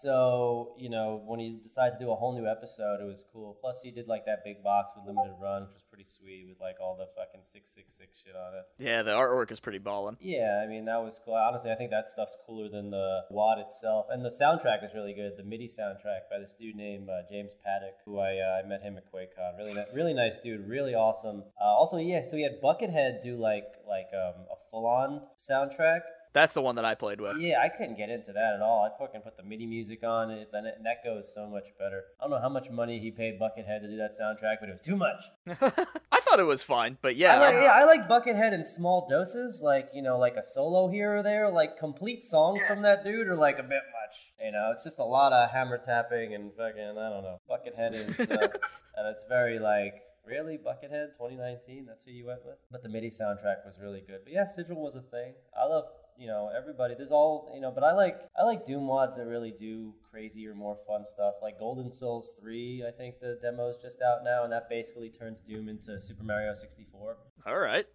So 0.04 0.74
you 0.76 0.90
know, 0.90 1.22
when 1.24 1.40
he 1.40 1.58
decided 1.64 1.98
to 1.98 2.04
do 2.04 2.10
a 2.12 2.14
whole 2.14 2.36
new 2.36 2.46
episode, 2.46 3.00
it 3.00 3.08
was 3.08 3.24
cool. 3.32 3.56
Plus, 3.60 3.80
he 3.82 3.90
did 3.90 4.06
like 4.06 4.26
that 4.26 4.44
big 4.44 4.62
box 4.62 4.92
with 4.94 5.06
limited 5.08 5.34
run, 5.40 5.62
which 5.62 5.72
was 5.80 5.82
pretty 5.88 6.04
sweet, 6.04 6.44
with 6.46 6.60
like 6.60 6.76
all 6.78 6.94
the 6.94 7.08
fucking 7.16 7.40
six 7.46 7.72
six 7.74 7.96
six 7.96 8.12
shit 8.22 8.36
on 8.36 8.52
it. 8.54 8.64
yeah, 8.78 9.02
the 9.02 9.12
artwork 9.12 9.50
is 9.50 9.60
pretty 9.60 9.78
ballin'. 9.78 10.16
Yeah, 10.20 10.62
I 10.62 10.68
mean 10.68 10.84
that 10.84 11.02
was 11.02 11.18
cool. 11.24 11.34
Honestly, 11.34 11.70
I 11.70 11.74
think 11.74 11.90
that 11.90 12.08
stuff's 12.08 12.36
cooler 12.46 12.68
than 12.68 12.90
the 12.90 13.22
wad 13.30 13.58
itself, 13.58 14.06
and 14.10 14.22
the 14.22 14.30
soundtrack 14.30 14.84
is 14.84 14.92
really 14.94 15.14
good. 15.14 15.32
The 15.38 15.44
MIDI 15.44 15.68
soundtrack 15.68 16.28
by 16.30 16.38
this 16.38 16.54
dude 16.60 16.76
named 16.76 17.08
uh, 17.08 17.22
James 17.30 17.52
Paddock, 17.64 17.96
who 18.04 18.18
I 18.18 18.36
uh, 18.36 18.60
I 18.62 18.68
met 18.68 18.82
him 18.82 18.98
at 18.98 19.10
QuakeCon. 19.10 19.56
Really, 19.56 19.72
ni- 19.72 19.90
really 19.94 20.12
nice 20.14 20.38
dude. 20.42 20.68
Really 20.68 20.94
awesome. 20.94 21.44
Uh, 21.58 21.64
also, 21.64 21.96
yeah, 21.96 22.20
so 22.28 22.36
he 22.36 22.42
had 22.42 22.60
Buckethead 22.62 23.22
do 23.22 23.36
like 23.40 23.72
like 23.88 24.12
um, 24.12 24.44
a 24.52 24.56
full 24.70 24.86
on 24.86 25.22
soundtrack. 25.38 26.00
That's 26.34 26.52
the 26.52 26.60
one 26.60 26.74
that 26.74 26.84
I 26.84 26.96
played 26.96 27.20
with. 27.20 27.38
Yeah, 27.38 27.60
I 27.62 27.68
couldn't 27.68 27.96
get 27.96 28.10
into 28.10 28.32
that 28.32 28.54
at 28.56 28.60
all. 28.60 28.82
I 28.84 28.98
fucking 28.98 29.20
put 29.20 29.36
the 29.36 29.44
MIDI 29.44 29.66
music 29.66 30.02
on 30.02 30.32
it, 30.32 30.48
then 30.52 30.66
it, 30.66 30.74
and 30.76 30.84
that 30.84 31.04
goes 31.04 31.30
so 31.32 31.46
much 31.46 31.62
better. 31.78 32.02
I 32.20 32.24
don't 32.24 32.32
know 32.32 32.40
how 32.40 32.48
much 32.48 32.68
money 32.70 32.98
he 32.98 33.12
paid 33.12 33.38
Buckethead 33.40 33.82
to 33.82 33.88
do 33.88 33.96
that 33.98 34.18
soundtrack, 34.20 34.56
but 34.58 34.68
it 34.68 34.72
was 34.72 34.80
too 34.80 34.96
much. 34.96 35.22
I 36.10 36.20
thought 36.20 36.40
it 36.40 36.44
was 36.44 36.64
fine, 36.64 36.98
but 37.00 37.14
yeah, 37.14 37.36
I 37.36 37.38
like, 37.38 37.62
yeah, 37.62 37.70
I 37.70 37.84
like 37.84 38.08
Buckethead 38.08 38.52
in 38.52 38.64
small 38.64 39.06
doses, 39.08 39.60
like 39.62 39.90
you 39.94 40.02
know, 40.02 40.18
like 40.18 40.34
a 40.34 40.42
solo 40.42 40.88
here 40.88 41.16
or 41.16 41.22
there. 41.22 41.48
Like 41.48 41.78
complete 41.78 42.24
songs 42.24 42.62
from 42.66 42.82
that 42.82 43.04
dude 43.04 43.28
are 43.28 43.36
like 43.36 43.60
a 43.60 43.62
bit 43.62 43.70
much. 43.70 44.44
You 44.44 44.50
know, 44.50 44.72
it's 44.74 44.82
just 44.82 44.98
a 44.98 45.04
lot 45.04 45.32
of 45.32 45.52
hammer 45.52 45.78
tapping 45.78 46.34
and 46.34 46.50
fucking 46.56 46.82
I 46.82 47.10
don't 47.10 47.22
know. 47.22 47.38
Buckethead 47.48 47.94
is, 47.94 48.18
uh, 48.18 48.48
and 48.96 49.06
it's 49.06 49.24
very 49.28 49.60
like 49.60 49.94
really 50.26 50.58
Buckethead 50.58 51.12
2019. 51.12 51.86
That's 51.86 52.04
who 52.04 52.10
you 52.10 52.26
went 52.26 52.44
with. 52.44 52.56
But 52.72 52.82
the 52.82 52.88
MIDI 52.88 53.10
soundtrack 53.10 53.64
was 53.64 53.76
really 53.80 54.02
good. 54.04 54.20
But 54.24 54.32
yeah, 54.32 54.46
Sigil 54.46 54.82
was 54.82 54.96
a 54.96 55.02
thing. 55.02 55.34
I 55.56 55.66
love 55.68 55.84
you 56.18 56.26
know 56.26 56.50
everybody. 56.56 56.94
There's 56.94 57.10
all 57.10 57.50
you 57.54 57.60
know, 57.60 57.70
but 57.70 57.84
I 57.84 57.92
like 57.92 58.16
I 58.38 58.44
like 58.44 58.64
Doom 58.66 58.84
mods 58.84 59.16
that 59.16 59.26
really 59.26 59.52
do 59.52 59.94
crazy 60.10 60.46
or 60.46 60.54
more 60.54 60.76
fun 60.86 61.04
stuff. 61.04 61.34
Like 61.42 61.58
Golden 61.58 61.92
Souls 61.92 62.32
3, 62.40 62.84
I 62.86 62.90
think 62.92 63.20
the 63.20 63.38
demo's 63.44 63.76
just 63.82 63.98
out 64.00 64.24
now, 64.24 64.44
and 64.44 64.52
that 64.52 64.68
basically 64.68 65.10
turns 65.10 65.40
Doom 65.40 65.68
into 65.68 66.00
Super 66.00 66.22
Mario 66.22 66.54
64. 66.54 67.16
all 67.46 67.58
right. 67.58 67.86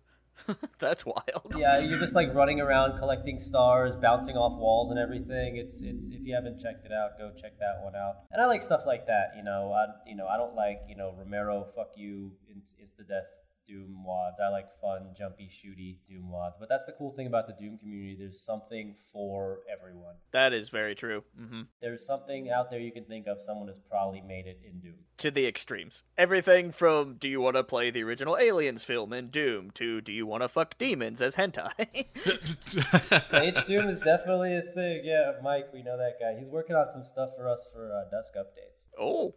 That's 0.79 1.05
wild. 1.05 1.53
Yeah, 1.57 1.79
you're 1.79 1.99
just 1.99 2.13
like 2.13 2.33
running 2.33 2.61
around 2.61 2.97
collecting 2.97 3.39
stars, 3.39 3.95
bouncing 3.95 4.37
off 4.37 4.57
walls 4.57 4.89
and 4.89 4.99
everything. 4.99 5.57
It's 5.57 5.81
it's 5.81 6.05
if 6.11 6.25
you 6.25 6.33
haven't 6.33 6.61
checked 6.61 6.85
it 6.85 6.91
out, 6.93 7.17
go 7.17 7.31
check 7.39 7.59
that 7.59 7.81
one 7.83 7.95
out. 7.95 8.23
And 8.31 8.41
I 8.41 8.45
like 8.45 8.61
stuff 8.61 8.81
like 8.85 9.05
that. 9.07 9.31
You 9.35 9.43
know, 9.43 9.73
I 9.73 9.85
you 10.09 10.15
know 10.15 10.27
I 10.27 10.37
don't 10.37 10.55
like 10.55 10.79
you 10.87 10.95
know 10.95 11.13
Romero 11.17 11.67
fuck 11.75 11.91
you 11.95 12.31
in- 12.49 12.61
insta 12.81 13.07
death 13.07 13.27
Doom 13.69 14.03
wads. 14.03 14.39
I 14.43 14.49
like 14.49 14.65
fun, 14.81 15.13
jumpy, 15.17 15.47
shooty 15.47 15.97
Doom 16.09 16.31
wads. 16.31 16.57
But 16.59 16.69
that's 16.69 16.85
the 16.85 16.91
cool 16.93 17.11
thing 17.11 17.27
about 17.27 17.45
the 17.45 17.53
Doom 17.53 17.77
community. 17.77 18.15
There's 18.19 18.41
something 18.41 18.95
for 19.13 19.59
everyone. 19.71 20.15
That 20.31 20.53
is 20.53 20.69
very 20.69 20.95
true. 20.95 21.23
hmm 21.37 21.61
There's 21.81 22.03
something 22.05 22.49
out 22.49 22.71
there 22.71 22.79
you 22.79 22.91
can 22.91 23.05
think 23.05 23.27
of. 23.27 23.39
Someone 23.39 23.67
has 23.67 23.77
probably 23.89 24.21
made 24.21 24.47
it 24.47 24.59
in 24.67 24.79
Doom. 24.79 24.95
To 25.17 25.29
the 25.29 25.45
extremes. 25.45 26.03
Everything 26.17 26.71
from 26.71 27.15
do 27.15 27.27
you 27.29 27.41
want 27.41 27.57
to 27.57 27.63
play 27.63 27.91
the 27.91 28.01
original 28.03 28.37
Aliens 28.37 28.83
film 28.83 29.13
in 29.13 29.27
Doom 29.27 29.69
to 29.75 30.01
do 30.01 30.13
you 30.13 30.25
want 30.25 30.41
to 30.43 30.47
fuck 30.47 30.77
demons 30.77 31.21
as 31.21 31.35
hentai? 31.35 31.69
H 33.33 33.65
Doom 33.67 33.87
is 33.89 33.99
definitely 33.99 34.55
a 34.55 34.61
thing. 34.61 35.01
Yeah, 35.03 35.33
Mike, 35.43 35.71
we 35.73 35.83
know 35.83 35.97
that 35.97 36.13
guy. 36.19 36.37
He's 36.39 36.49
working 36.49 36.75
on 36.75 36.89
some 36.91 37.03
stuff 37.05 37.31
for 37.37 37.47
us 37.47 37.67
for 37.73 37.93
uh, 37.93 38.09
Dusk 38.09 38.33
updates. 38.35 38.85
oh. 38.99 39.35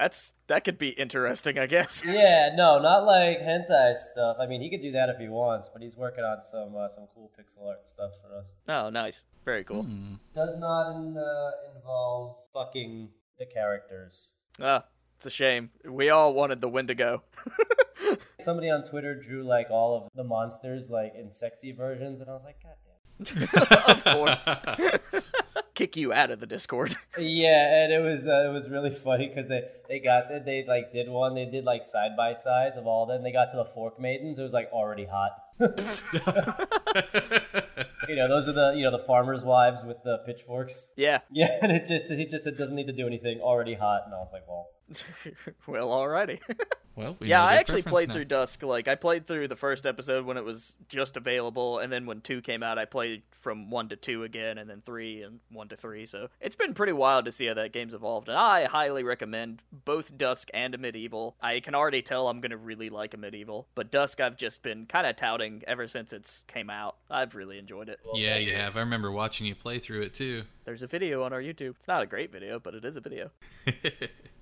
That's 0.00 0.32
that 0.46 0.64
could 0.64 0.78
be 0.78 0.90
interesting, 0.90 1.58
I 1.58 1.66
guess. 1.66 2.02
Yeah, 2.08 2.50
no, 2.56 2.80
not 2.80 3.04
like 3.04 3.40
hentai 3.40 3.94
stuff. 4.12 4.36
I 4.40 4.46
mean, 4.46 4.60
he 4.60 4.70
could 4.70 4.80
do 4.82 4.92
that 4.92 5.08
if 5.08 5.18
he 5.18 5.28
wants, 5.28 5.68
but 5.72 5.82
he's 5.82 5.96
working 5.96 6.24
on 6.24 6.38
some 6.42 6.74
uh, 6.76 6.88
some 6.88 7.06
cool 7.14 7.30
pixel 7.38 7.66
art 7.68 7.86
stuff 7.86 8.12
for 8.22 8.36
us. 8.36 8.46
Oh, 8.68 8.90
nice. 8.90 9.24
Very 9.44 9.64
cool. 9.64 9.82
Does 10.34 10.58
not 10.58 10.96
in, 10.96 11.16
uh, 11.16 11.50
involve 11.74 12.36
fucking 12.52 13.08
the 13.38 13.46
characters. 13.46 14.28
Ah, 14.60 14.84
it's 15.16 15.26
a 15.26 15.30
shame. 15.30 15.70
We 15.84 16.10
all 16.10 16.34
wanted 16.34 16.60
the 16.60 16.68
Wendigo. 16.68 17.22
Somebody 18.40 18.70
on 18.70 18.84
Twitter 18.84 19.14
drew 19.20 19.42
like 19.42 19.68
all 19.70 19.96
of 19.96 20.10
the 20.14 20.24
monsters 20.24 20.90
like 20.90 21.14
in 21.18 21.32
sexy 21.32 21.72
versions, 21.72 22.20
and 22.20 22.30
I 22.30 22.34
was 22.34 22.44
like, 22.44 22.56
God 22.62 22.74
damn. 22.84 23.48
of 23.96 24.04
course. 24.04 25.22
Kick 25.78 25.96
you 25.96 26.12
out 26.12 26.32
of 26.32 26.40
the 26.40 26.46
Discord. 26.46 26.96
Yeah, 27.20 27.82
and 27.84 27.92
it 27.92 28.00
was 28.00 28.26
uh, 28.26 28.48
it 28.48 28.52
was 28.52 28.68
really 28.68 28.92
funny 28.92 29.28
because 29.28 29.48
they 29.48 29.62
they 29.88 30.00
got 30.00 30.28
they, 30.28 30.40
they 30.40 30.64
like 30.66 30.92
did 30.92 31.08
one 31.08 31.36
they 31.36 31.44
did 31.44 31.64
like 31.64 31.86
side 31.86 32.16
by 32.16 32.34
sides 32.34 32.76
of 32.76 32.88
all 32.88 33.04
of 33.04 33.08
them. 33.08 33.22
They 33.22 33.30
got 33.30 33.50
to 33.50 33.56
the 33.56 33.64
fork 33.64 34.00
maidens. 34.00 34.40
It 34.40 34.42
was 34.42 34.52
like 34.52 34.70
already 34.72 35.06
hot. 35.06 35.30
you 38.08 38.16
know, 38.16 38.26
those 38.28 38.48
are 38.48 38.52
the 38.52 38.72
you 38.76 38.82
know 38.82 38.90
the 38.90 39.04
farmers' 39.06 39.44
wives 39.44 39.84
with 39.84 40.02
the 40.02 40.18
pitchforks. 40.26 40.90
yeah. 40.96 41.20
Yeah, 41.30 41.58
and 41.62 41.70
it 41.70 41.86
just 41.86 42.10
he 42.10 42.26
just 42.26 42.48
it 42.48 42.58
doesn't 42.58 42.74
need 42.74 42.88
to 42.88 42.92
do 42.92 43.06
anything. 43.06 43.40
Already 43.40 43.74
hot, 43.74 44.02
and 44.04 44.12
I 44.12 44.18
was 44.18 44.30
like, 44.32 44.48
well, 44.48 44.70
well, 45.66 45.88
alrighty. 45.88 46.40
Well, 46.98 47.16
we 47.20 47.28
yeah, 47.28 47.44
I 47.44 47.54
actually 47.54 47.82
played 47.82 48.08
now. 48.08 48.14
through 48.14 48.24
Dusk. 48.24 48.64
Like, 48.64 48.88
I 48.88 48.96
played 48.96 49.28
through 49.28 49.46
the 49.46 49.54
first 49.54 49.86
episode 49.86 50.26
when 50.26 50.36
it 50.36 50.44
was 50.44 50.74
just 50.88 51.16
available, 51.16 51.78
and 51.78 51.92
then 51.92 52.06
when 52.06 52.20
two 52.20 52.40
came 52.40 52.64
out, 52.64 52.76
I 52.76 52.86
played 52.86 53.22
from 53.30 53.70
one 53.70 53.88
to 53.90 53.96
two 53.96 54.24
again, 54.24 54.58
and 54.58 54.68
then 54.68 54.80
three 54.80 55.22
and 55.22 55.38
one 55.52 55.68
to 55.68 55.76
three. 55.76 56.06
So 56.06 56.28
it's 56.40 56.56
been 56.56 56.74
pretty 56.74 56.92
wild 56.92 57.26
to 57.26 57.30
see 57.32 57.46
how 57.46 57.54
that 57.54 57.72
game's 57.72 57.94
evolved, 57.94 58.28
and 58.28 58.36
I 58.36 58.64
highly 58.64 59.04
recommend 59.04 59.62
both 59.84 60.18
Dusk 60.18 60.48
and 60.52 60.74
Amid 60.74 60.96
Evil. 60.96 61.36
I 61.40 61.60
can 61.60 61.76
already 61.76 62.02
tell 62.02 62.26
I'm 62.26 62.40
gonna 62.40 62.56
really 62.56 62.90
like 62.90 63.14
Amid 63.14 63.36
Evil, 63.36 63.68
but 63.76 63.92
Dusk 63.92 64.20
I've 64.20 64.36
just 64.36 64.64
been 64.64 64.84
kind 64.86 65.06
of 65.06 65.14
touting 65.14 65.62
ever 65.68 65.86
since 65.86 66.12
it's 66.12 66.42
came 66.48 66.68
out. 66.68 66.96
I've 67.08 67.36
really 67.36 67.60
enjoyed 67.60 67.88
it. 67.88 68.00
Yeah, 68.14 68.38
you 68.38 68.56
have. 68.56 68.76
I 68.76 68.80
remember 68.80 69.12
watching 69.12 69.46
you 69.46 69.54
play 69.54 69.78
through 69.78 70.02
it 70.02 70.14
too. 70.14 70.42
There's 70.64 70.82
a 70.82 70.88
video 70.88 71.22
on 71.22 71.32
our 71.32 71.40
YouTube. 71.40 71.76
It's 71.76 71.86
not 71.86 72.02
a 72.02 72.06
great 72.06 72.32
video, 72.32 72.58
but 72.58 72.74
it 72.74 72.84
is 72.84 72.96
a 72.96 73.00
video. 73.00 73.30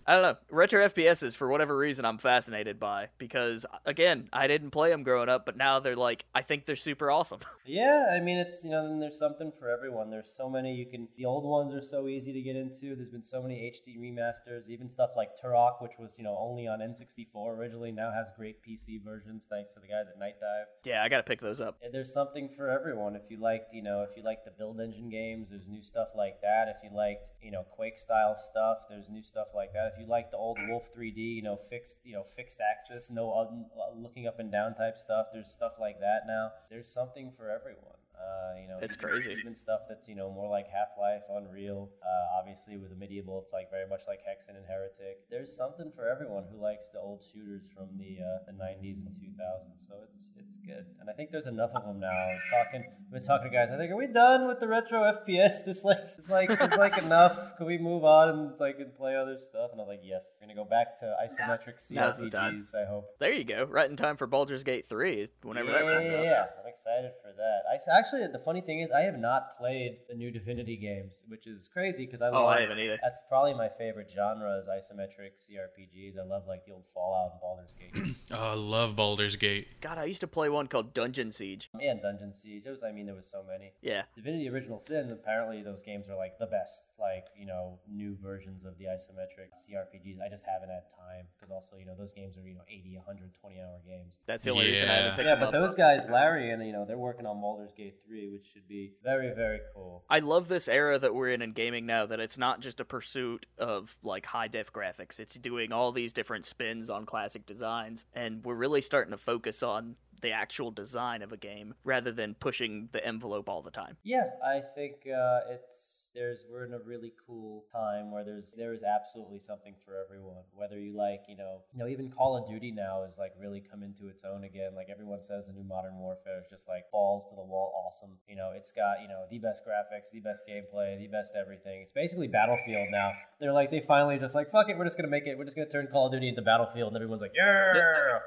I 0.06 0.12
don't 0.14 0.22
know. 0.22 0.36
Retro 0.50 0.88
FPSs, 0.88 1.36
for 1.36 1.48
whatever 1.48 1.76
reason, 1.76 2.04
I'm 2.04 2.18
fascinated 2.18 2.78
by 2.78 3.08
because, 3.18 3.66
again, 3.84 4.28
I 4.32 4.46
didn't 4.46 4.70
play 4.70 4.90
them 4.90 5.02
growing 5.02 5.28
up, 5.28 5.44
but 5.44 5.56
now 5.56 5.80
they're 5.80 5.96
like, 5.96 6.24
I 6.34 6.42
think 6.42 6.64
they're 6.64 6.76
super 6.76 7.10
awesome. 7.10 7.40
yeah. 7.66 8.12
I 8.12 8.20
mean, 8.20 8.38
it's 8.38 8.62
you 8.62 8.70
know, 8.70 8.86
then 8.86 9.00
there's 9.00 9.18
something 9.18 9.52
for 9.58 9.68
everyone. 9.68 10.10
There's 10.10 10.32
so 10.36 10.48
many 10.48 10.74
you 10.74 10.86
can. 10.86 11.08
The 11.16 11.24
old 11.24 11.44
ones 11.44 11.74
are 11.74 11.84
so 11.84 12.06
easy 12.06 12.32
to 12.32 12.40
get 12.40 12.56
into. 12.56 12.94
There's 12.94 13.10
been 13.10 13.22
so 13.22 13.42
many 13.42 13.56
HD 13.56 13.98
remasters, 13.98 14.68
even 14.68 14.88
stuff 14.88 15.10
like 15.16 15.30
Turok, 15.42 15.82
which 15.82 15.92
was 15.98 16.14
you 16.18 16.24
know 16.24 16.36
only 16.38 16.68
on 16.68 16.78
N64 16.78 17.56
originally, 17.56 17.90
now 17.92 18.12
has 18.12 18.28
great 18.36 18.62
PC 18.62 19.02
versions 19.02 19.46
thanks 19.50 19.74
to 19.74 19.80
the 19.80 19.88
guys 19.88 20.06
at 20.08 20.20
Nightdive. 20.20 20.64
yeah, 20.84 21.02
I 21.02 21.08
gotta 21.08 21.22
pick 21.22 21.40
those 21.40 21.60
up. 21.60 21.78
Yeah, 21.82 21.88
there's 21.92 22.12
something 22.12 22.48
for 22.56 22.70
everyone. 22.70 23.16
If 23.16 23.22
you 23.30 23.38
liked, 23.38 23.74
you 23.74 23.82
know, 23.82 24.06
if 24.08 24.16
you 24.16 24.22
liked 24.22 24.44
the 24.44 24.52
build 24.52 24.80
engine 24.80 25.10
games, 25.10 25.50
there's 25.50 25.68
new 25.68 25.82
stuff 25.82 26.08
like 26.16 26.40
that. 26.42 26.68
If 26.68 26.76
you 26.84 26.96
liked, 26.96 27.22
you 27.42 27.50
know, 27.50 27.64
Quake 27.74 27.98
style 27.98 28.36
stuff, 28.36 28.78
there's 28.88 29.08
new 29.08 29.22
stuff 29.22 29.48
like 29.54 29.72
that. 29.72 29.92
If 29.94 29.95
you 29.98 30.06
like 30.06 30.30
the 30.30 30.36
old 30.36 30.58
Wolf 30.68 30.84
3D, 30.96 31.16
you 31.16 31.42
know, 31.42 31.58
fixed, 31.70 31.96
you 32.04 32.14
know, 32.14 32.24
fixed 32.36 32.58
axis, 32.60 33.10
no 33.10 33.32
uh, 33.32 33.96
looking 33.96 34.26
up 34.26 34.38
and 34.40 34.50
down 34.50 34.74
type 34.74 34.98
stuff, 34.98 35.26
there's 35.32 35.50
stuff 35.50 35.72
like 35.80 36.00
that 36.00 36.22
now. 36.26 36.52
There's 36.70 36.88
something 36.88 37.32
for 37.36 37.50
everyone. 37.50 37.95
Uh, 38.16 38.58
you 38.60 38.66
know, 38.68 38.78
It's 38.80 38.96
even- 38.96 39.08
crazy. 39.08 39.32
Even 39.38 39.54
stuff 39.54 39.80
that's 39.88 40.08
you 40.08 40.14
know 40.14 40.30
more 40.30 40.48
like 40.50 40.66
Half 40.68 40.96
Life, 40.98 41.22
Unreal. 41.30 41.90
Uh, 42.02 42.38
obviously, 42.40 42.76
with 42.78 42.90
Amid 42.92 43.10
Evil, 43.12 43.40
it's 43.42 43.52
like 43.52 43.70
very 43.70 43.86
much 43.88 44.02
like 44.08 44.20
Hexen 44.20 44.56
and 44.56 44.64
Heretic. 44.66 45.28
There's 45.30 45.54
something 45.54 45.92
for 45.94 46.08
everyone 46.08 46.44
who 46.50 46.60
likes 46.60 46.88
the 46.92 46.98
old 46.98 47.22
shooters 47.32 47.68
from 47.76 47.88
the 47.98 48.18
uh, 48.24 48.44
the 48.46 48.52
90s 48.52 49.04
and 49.04 49.14
2000s. 49.14 49.86
So 49.86 49.94
it's 50.12 50.32
it's 50.36 50.56
good, 50.66 50.86
and 51.00 51.08
I 51.10 51.12
think 51.12 51.30
there's 51.30 51.46
enough 51.46 51.70
of 51.74 51.84
them 51.84 52.00
now. 52.00 52.08
I 52.08 52.32
was 52.32 52.42
talking, 52.50 52.84
we've 53.12 53.20
been 53.20 53.26
talking 53.28 53.50
to 53.50 53.54
guys. 53.56 53.68
I 53.72 53.76
think, 53.76 53.92
are 53.92 53.96
we 53.96 54.06
done 54.08 54.48
with 54.48 54.60
the 54.60 54.68
retro 54.68 55.02
FPS? 55.02 55.64
This 55.64 55.84
like 55.84 55.98
it's 56.18 56.28
like 56.30 56.50
it's 56.50 56.76
like 56.76 56.96
enough. 57.06 57.56
Can 57.58 57.66
we 57.66 57.78
move 57.78 58.04
on 58.04 58.28
and 58.30 58.52
like 58.58 58.78
and 58.78 58.94
play 58.96 59.16
other 59.16 59.36
stuff? 59.38 59.70
And 59.72 59.80
I 59.80 59.84
was 59.84 59.88
like, 59.88 60.00
yes. 60.02 60.22
We're 60.40 60.46
gonna 60.48 60.56
go 60.56 60.64
back 60.68 60.98
to 61.00 61.14
isometric 61.22 61.86
the. 61.88 61.96
CRPGs. 61.96 62.74
I 62.74 62.84
hope. 62.88 63.06
There 63.20 63.32
you 63.32 63.44
go. 63.44 63.64
Right 63.64 63.88
in 63.90 63.96
time 63.96 64.16
for 64.16 64.26
Baldur's 64.26 64.62
Gate 64.64 64.86
3, 64.88 65.26
whenever 65.42 65.70
yeah, 65.70 65.78
that 65.82 65.92
comes 65.92 66.08
yeah, 66.08 66.16
out. 66.18 66.24
yeah. 66.24 66.44
I'm 66.62 66.68
excited 66.68 67.10
for 67.22 67.32
that. 67.36 67.60
I 67.70 67.76
s- 67.76 67.86
actually, 68.06 68.26
the 68.32 68.38
funny 68.44 68.60
thing 68.60 68.80
is, 68.80 68.90
I 68.90 69.02
have 69.02 69.18
not 69.18 69.58
played 69.58 69.98
the 70.08 70.14
new 70.14 70.30
Divinity 70.30 70.76
games, 70.76 71.22
which 71.28 71.46
is 71.46 71.68
crazy 71.72 72.06
because 72.06 72.20
oh, 72.22 72.26
I 72.26 72.28
love. 72.30 72.44
Oh, 72.44 72.46
I 72.46 72.60
haven't 72.60 72.78
either. 72.78 72.98
That's 73.02 73.22
probably 73.28 73.54
my 73.54 73.68
favorite 73.78 74.10
genre 74.14 74.58
is 74.58 74.66
isometric 74.66 75.32
CRPGs. 75.42 76.18
I 76.18 76.24
love 76.24 76.44
like 76.46 76.64
the 76.66 76.72
old 76.72 76.84
Fallout 76.94 77.32
and 77.32 77.40
Baldur's 77.40 77.74
Gate. 77.78 78.16
Oh, 78.32 78.50
I 78.50 78.54
love 78.54 78.96
Baldur's 78.96 79.36
Gate. 79.36 79.68
God, 79.80 79.98
I 79.98 80.04
used 80.04 80.20
to 80.20 80.26
play 80.26 80.48
one 80.48 80.66
called 80.66 80.92
Dungeon 80.92 81.30
Siege. 81.30 81.70
Um, 81.74 81.80
and 81.80 82.02
Dungeon 82.02 82.32
Siege. 82.34 82.64
There 82.64 82.72
was, 82.72 82.82
I 82.82 82.90
mean, 82.90 83.06
there 83.06 83.14
was 83.14 83.28
so 83.30 83.44
many. 83.46 83.70
Yeah. 83.82 84.02
Divinity 84.16 84.48
Original 84.48 84.80
Sin. 84.80 85.12
Apparently, 85.12 85.62
those 85.62 85.80
games 85.84 86.08
are 86.08 86.16
like 86.16 86.36
the 86.40 86.46
best, 86.46 86.82
like 86.98 87.26
you 87.38 87.46
know, 87.46 87.78
new 87.88 88.16
versions 88.20 88.64
of 88.64 88.76
the 88.78 88.86
isometric 88.86 89.54
CRPGs. 89.54 90.18
I 90.20 90.28
just 90.28 90.42
haven't 90.44 90.70
had 90.70 90.82
time 90.98 91.26
because 91.36 91.52
also, 91.52 91.76
you 91.76 91.86
know, 91.86 91.94
those 91.96 92.12
games 92.14 92.36
are 92.36 92.42
you 92.48 92.54
know 92.54 92.66
80, 92.68 92.96
120 92.96 93.60
hour 93.60 93.78
games. 93.86 94.18
That's 94.26 94.44
the 94.44 94.50
only 94.50 94.66
reason 94.72 94.88
I 94.88 94.92
haven't 94.92 95.10
Yeah. 95.10 95.16
picked 95.16 95.26
Yeah, 95.26 95.34
them 95.36 95.44
but 95.44 95.50
those 95.52 95.74
guys, 95.76 96.00
Larian 96.10 96.60
you 96.62 96.72
know, 96.72 96.84
they're 96.84 96.98
working 96.98 97.26
on 97.26 97.40
Baldur's 97.40 97.72
Gate 97.76 97.95
3, 98.06 98.30
which 98.32 98.46
should 98.52 98.68
be 98.68 98.92
very, 99.02 99.34
very 99.34 99.60
cool. 99.74 100.04
I 100.08 100.18
love 100.18 100.48
this 100.48 100.68
era 100.68 100.98
that 100.98 101.14
we're 101.14 101.30
in 101.30 101.42
in 101.42 101.52
gaming 101.52 101.86
now 101.86 102.06
that 102.06 102.20
it's 102.20 102.38
not 102.38 102.60
just 102.60 102.80
a 102.80 102.84
pursuit 102.84 103.46
of 103.58 103.96
like 104.02 104.26
high 104.26 104.48
def 104.48 104.72
graphics. 104.72 105.18
It's 105.18 105.34
doing 105.34 105.72
all 105.72 105.92
these 105.92 106.12
different 106.12 106.46
spins 106.46 106.90
on 106.90 107.06
classic 107.06 107.46
designs 107.46 108.04
and 108.14 108.44
we're 108.44 108.54
really 108.54 108.80
starting 108.80 109.12
to 109.12 109.18
focus 109.18 109.62
on 109.62 109.96
the 110.20 110.32
actual 110.32 110.70
design 110.70 111.22
of 111.22 111.32
a 111.32 111.36
game 111.36 111.74
rather 111.84 112.12
than 112.12 112.34
pushing 112.34 112.88
the 112.92 113.04
envelope 113.06 113.48
all 113.48 113.62
the 113.62 113.70
time. 113.70 113.96
Yeah, 114.02 114.30
I 114.44 114.60
think 114.74 115.06
uh, 115.06 115.40
it's 115.50 115.95
there's 116.16 116.46
we're 116.50 116.64
in 116.64 116.72
a 116.72 116.78
really 116.78 117.12
cool 117.26 117.66
time 117.70 118.10
where 118.10 118.24
there's 118.24 118.54
there 118.56 118.72
is 118.72 118.82
absolutely 118.82 119.38
something 119.38 119.74
for 119.84 119.94
everyone. 120.02 120.42
Whether 120.54 120.80
you 120.80 120.96
like, 120.96 121.20
you 121.28 121.36
know, 121.36 121.60
you 121.72 121.78
know, 121.78 121.86
even 121.86 122.10
Call 122.10 122.36
of 122.36 122.48
Duty 122.48 122.72
now 122.72 123.04
is 123.04 123.18
like 123.18 123.32
really 123.38 123.60
come 123.60 123.82
into 123.82 124.08
its 124.08 124.24
own 124.24 124.44
again. 124.44 124.74
Like 124.74 124.88
everyone 124.90 125.22
says, 125.22 125.46
the 125.46 125.52
new 125.52 125.62
Modern 125.62 125.98
Warfare 125.98 126.40
is 126.40 126.46
just 126.48 126.66
like 126.66 126.90
balls 126.90 127.28
to 127.28 127.36
the 127.36 127.42
wall, 127.42 127.70
awesome. 127.86 128.16
You 128.26 128.36
know, 128.36 128.52
it's 128.56 128.72
got 128.72 129.02
you 129.02 129.08
know 129.08 129.26
the 129.30 129.38
best 129.38 129.62
graphics, 129.62 130.10
the 130.10 130.20
best 130.20 130.44
gameplay, 130.48 130.98
the 130.98 131.08
best 131.08 131.32
everything. 131.38 131.82
It's 131.82 131.92
basically 131.92 132.28
Battlefield 132.28 132.88
now. 132.90 133.12
They're 133.38 133.52
like 133.52 133.70
they 133.70 133.84
finally 133.86 134.18
just 134.18 134.34
like 134.34 134.50
fuck 134.50 134.70
it, 134.70 134.78
we're 134.78 134.84
just 134.84 134.96
gonna 134.96 135.08
make 135.08 135.26
it. 135.26 135.36
We're 135.36 135.44
just 135.44 135.56
gonna 135.56 135.68
turn 135.68 135.86
Call 135.92 136.06
of 136.06 136.12
Duty 136.12 136.30
into 136.30 136.42
Battlefield, 136.42 136.88
and 136.88 136.96
everyone's 136.96 137.20
like 137.20 137.32
yeah. 137.36 138.18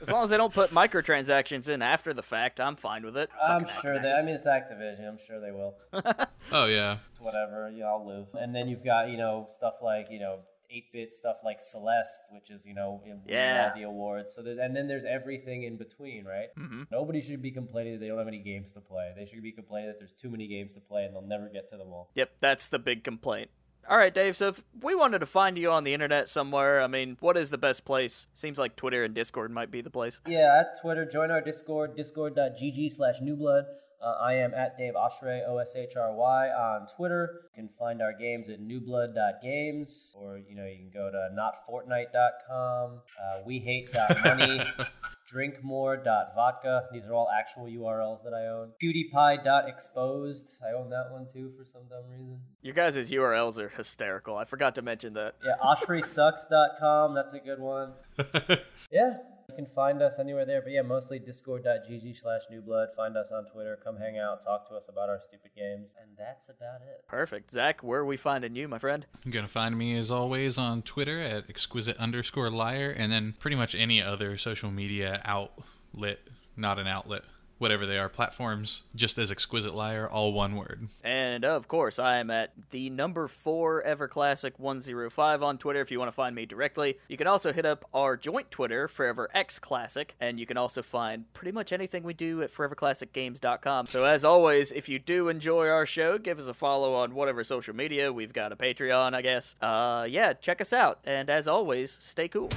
As 0.00 0.10
long 0.10 0.24
as 0.24 0.30
they 0.30 0.36
don't 0.36 0.52
put 0.52 0.70
microtransactions 0.70 1.68
in 1.68 1.82
after 1.82 2.12
the 2.12 2.22
fact, 2.22 2.60
I'm 2.60 2.76
fine 2.76 3.04
with 3.04 3.16
it. 3.16 3.30
I'm 3.42 3.64
Fucking 3.64 3.82
sure 3.82 4.00
they. 4.02 4.12
I 4.12 4.22
mean, 4.22 4.34
it's 4.34 4.46
Activision. 4.46 5.06
I'm 5.08 5.18
sure 5.26 5.40
they 5.40 5.52
will. 5.52 5.74
Oh 6.52 6.66
yeah. 6.66 6.98
whatever, 7.20 7.70
you 7.70 7.80
know, 7.80 7.86
I'll 7.86 8.06
live. 8.06 8.26
And 8.34 8.54
then 8.54 8.68
you've 8.68 8.84
got, 8.84 9.08
you 9.10 9.16
know, 9.16 9.48
stuff 9.54 9.74
like, 9.80 10.10
you 10.10 10.18
know, 10.18 10.40
8-bit 10.74 11.14
stuff 11.14 11.36
like 11.44 11.60
Celeste, 11.60 12.18
which 12.32 12.50
is, 12.50 12.66
you 12.66 12.74
know, 12.74 13.00
in 13.06 13.20
Yeah. 13.28 13.68
all 13.72 13.78
the 13.78 13.84
awards. 13.86 14.32
So 14.34 14.42
there's, 14.42 14.58
and 14.58 14.74
then 14.74 14.88
there's 14.88 15.04
everything 15.04 15.62
in 15.62 15.76
between, 15.76 16.24
right? 16.24 16.48
Mhm. 16.58 16.88
Nobody 16.90 17.20
should 17.22 17.40
be 17.42 17.52
complaining 17.52 17.92
that 17.94 18.00
they 18.00 18.08
don't 18.08 18.18
have 18.18 18.26
any 18.26 18.40
games 18.40 18.72
to 18.72 18.80
play. 18.80 19.12
They 19.16 19.24
should 19.26 19.42
be 19.42 19.52
complaining 19.52 19.88
that 19.90 19.98
there's 20.00 20.12
too 20.14 20.30
many 20.30 20.48
games 20.48 20.74
to 20.74 20.80
play 20.80 21.04
and 21.04 21.14
they'll 21.14 21.22
never 21.22 21.48
get 21.48 21.70
to 21.70 21.76
them 21.76 21.88
all. 21.92 22.10
Yep, 22.14 22.32
that's 22.40 22.68
the 22.68 22.78
big 22.80 23.04
complaint. 23.04 23.50
All 23.88 23.96
right, 23.98 24.14
Dave. 24.14 24.36
So 24.36 24.48
if 24.48 24.62
we 24.80 24.94
wanted 24.94 25.18
to 25.20 25.26
find 25.26 25.58
you 25.58 25.70
on 25.70 25.84
the 25.84 25.92
internet 25.92 26.28
somewhere, 26.28 26.80
I 26.80 26.86
mean, 26.86 27.16
what 27.20 27.36
is 27.36 27.50
the 27.50 27.58
best 27.58 27.84
place? 27.84 28.26
Seems 28.34 28.58
like 28.58 28.76
Twitter 28.76 29.04
and 29.04 29.12
Discord 29.14 29.50
might 29.50 29.70
be 29.70 29.80
the 29.80 29.90
place. 29.90 30.20
Yeah, 30.26 30.60
at 30.60 30.80
Twitter, 30.80 31.04
join 31.04 31.30
our 31.30 31.40
Discord, 31.40 31.96
discord.gg 31.96 32.92
slash 32.92 33.20
newblood. 33.20 33.64
Uh, 34.02 34.16
I 34.20 34.34
am 34.34 34.52
at 34.54 34.76
Dave 34.76 34.94
Oshry, 34.94 35.42
O 35.48 35.58
S 35.58 35.74
H 35.76 35.94
R 35.96 36.12
Y, 36.12 36.48
on 36.48 36.88
Twitter. 36.96 37.42
You 37.54 37.62
can 37.62 37.70
find 37.78 38.02
our 38.02 38.12
games 38.12 38.48
at 38.48 38.60
newblood.games, 38.60 40.12
or, 40.16 40.38
you 40.38 40.56
know, 40.56 40.66
you 40.66 40.76
can 40.76 40.90
go 40.92 41.08
to 41.10 41.28
notfortnite.com, 41.38 43.00
uh, 43.20 43.48
wehate.money, 43.48 44.60
drinkmore.vodka. 45.32 46.84
These 46.92 47.04
are 47.06 47.14
all 47.14 47.28
actual 47.36 47.64
URLs 47.66 48.22
that 48.24 48.34
I 48.34 48.46
own. 48.48 48.72
PewDiePie.exposed. 48.82 50.56
I 50.66 50.72
own 50.76 50.90
that 50.90 51.10
one 51.10 51.26
too 51.32 51.52
for 51.56 51.64
some 51.64 51.82
dumb 51.88 52.04
reason. 52.10 52.38
Your 52.60 52.74
guys' 52.74 53.10
URLs 53.10 53.58
are 53.58 53.68
hysterical. 53.70 54.36
I 54.36 54.44
forgot 54.44 54.74
to 54.76 54.82
mention 54.82 55.14
that. 55.14 55.34
Yeah, 55.44 55.54
OshrySucks.com. 55.64 57.14
That's 57.14 57.34
a 57.34 57.40
good 57.40 57.58
one. 57.60 57.92
Yeah, 58.94 59.14
you 59.48 59.54
can 59.54 59.66
find 59.74 60.02
us 60.02 60.14
anywhere 60.18 60.44
there. 60.44 60.62
But 60.62 60.72
yeah, 60.72 60.82
mostly 60.82 61.18
discord.gg 61.18 62.20
slash 62.20 62.42
newblood. 62.52 62.94
Find 62.96 63.16
us 63.16 63.30
on 63.32 63.44
Twitter. 63.46 63.78
Come 63.82 63.96
hang 63.96 64.18
out. 64.18 64.44
Talk 64.44 64.68
to 64.68 64.74
us 64.74 64.84
about 64.88 65.08
our 65.08 65.20
stupid 65.20 65.50
games. 65.56 65.92
And 66.00 66.10
that's 66.16 66.48
about 66.48 66.82
it. 66.82 67.04
Perfect. 67.08 67.50
Zach, 67.50 67.82
where 67.82 68.00
are 68.00 68.06
we 68.06 68.16
finding 68.16 68.56
you, 68.56 68.68
my 68.68 68.78
friend? 68.78 69.06
You're 69.24 69.32
gonna 69.32 69.48
find 69.48 69.76
me 69.76 69.96
as 69.96 70.10
always 70.10 70.58
on 70.58 70.82
Twitter 70.82 71.20
at 71.20 71.48
exquisite 71.48 71.96
underscore 71.98 72.50
liar, 72.50 72.94
and 72.96 73.10
then 73.10 73.34
pretty 73.38 73.56
much 73.56 73.74
any 73.74 74.02
other 74.02 74.36
social 74.36 74.70
media 74.70 75.20
outlet, 75.24 76.18
not 76.56 76.78
an 76.78 76.86
outlet, 76.86 77.22
whatever 77.62 77.86
they 77.86 77.96
are, 77.96 78.08
platforms, 78.08 78.82
just 78.94 79.16
as 79.16 79.30
exquisite 79.30 79.72
liar, 79.74 80.08
all 80.08 80.32
one 80.32 80.56
word. 80.56 80.88
And 81.04 81.44
of 81.44 81.68
course, 81.68 81.98
I 82.00 82.16
am 82.18 82.28
at 82.28 82.50
the 82.70 82.90
number 82.90 83.28
four 83.28 83.80
Ever 83.82 84.08
Classic 84.08 84.58
105 84.58 85.42
on 85.42 85.58
Twitter 85.58 85.80
if 85.80 85.90
you 85.92 86.00
want 86.00 86.08
to 86.08 86.12
find 86.14 86.34
me 86.34 86.44
directly. 86.44 86.98
You 87.08 87.16
can 87.16 87.28
also 87.28 87.52
hit 87.52 87.64
up 87.64 87.88
our 87.94 88.16
joint 88.16 88.50
Twitter, 88.50 88.88
Forever 88.88 89.30
X 89.32 89.60
Classic, 89.60 90.14
and 90.20 90.40
you 90.40 90.44
can 90.44 90.56
also 90.56 90.82
find 90.82 91.32
pretty 91.34 91.52
much 91.52 91.72
anything 91.72 92.02
we 92.02 92.14
do 92.14 92.42
at 92.42 92.52
foreverclassicgames.com. 92.52 93.86
So 93.86 94.04
as 94.04 94.24
always, 94.24 94.72
if 94.72 94.88
you 94.88 94.98
do 94.98 95.28
enjoy 95.28 95.68
our 95.68 95.86
show, 95.86 96.18
give 96.18 96.40
us 96.40 96.46
a 96.46 96.54
follow 96.54 96.94
on 96.94 97.14
whatever 97.14 97.44
social 97.44 97.76
media. 97.76 98.12
We've 98.12 98.32
got 98.32 98.50
a 98.50 98.56
Patreon, 98.56 99.14
I 99.14 99.22
guess. 99.22 99.54
Uh, 99.62 100.04
yeah, 100.10 100.32
check 100.32 100.60
us 100.60 100.72
out. 100.72 100.98
And 101.04 101.30
as 101.30 101.46
always, 101.46 101.96
stay 102.00 102.26
cool. 102.26 102.50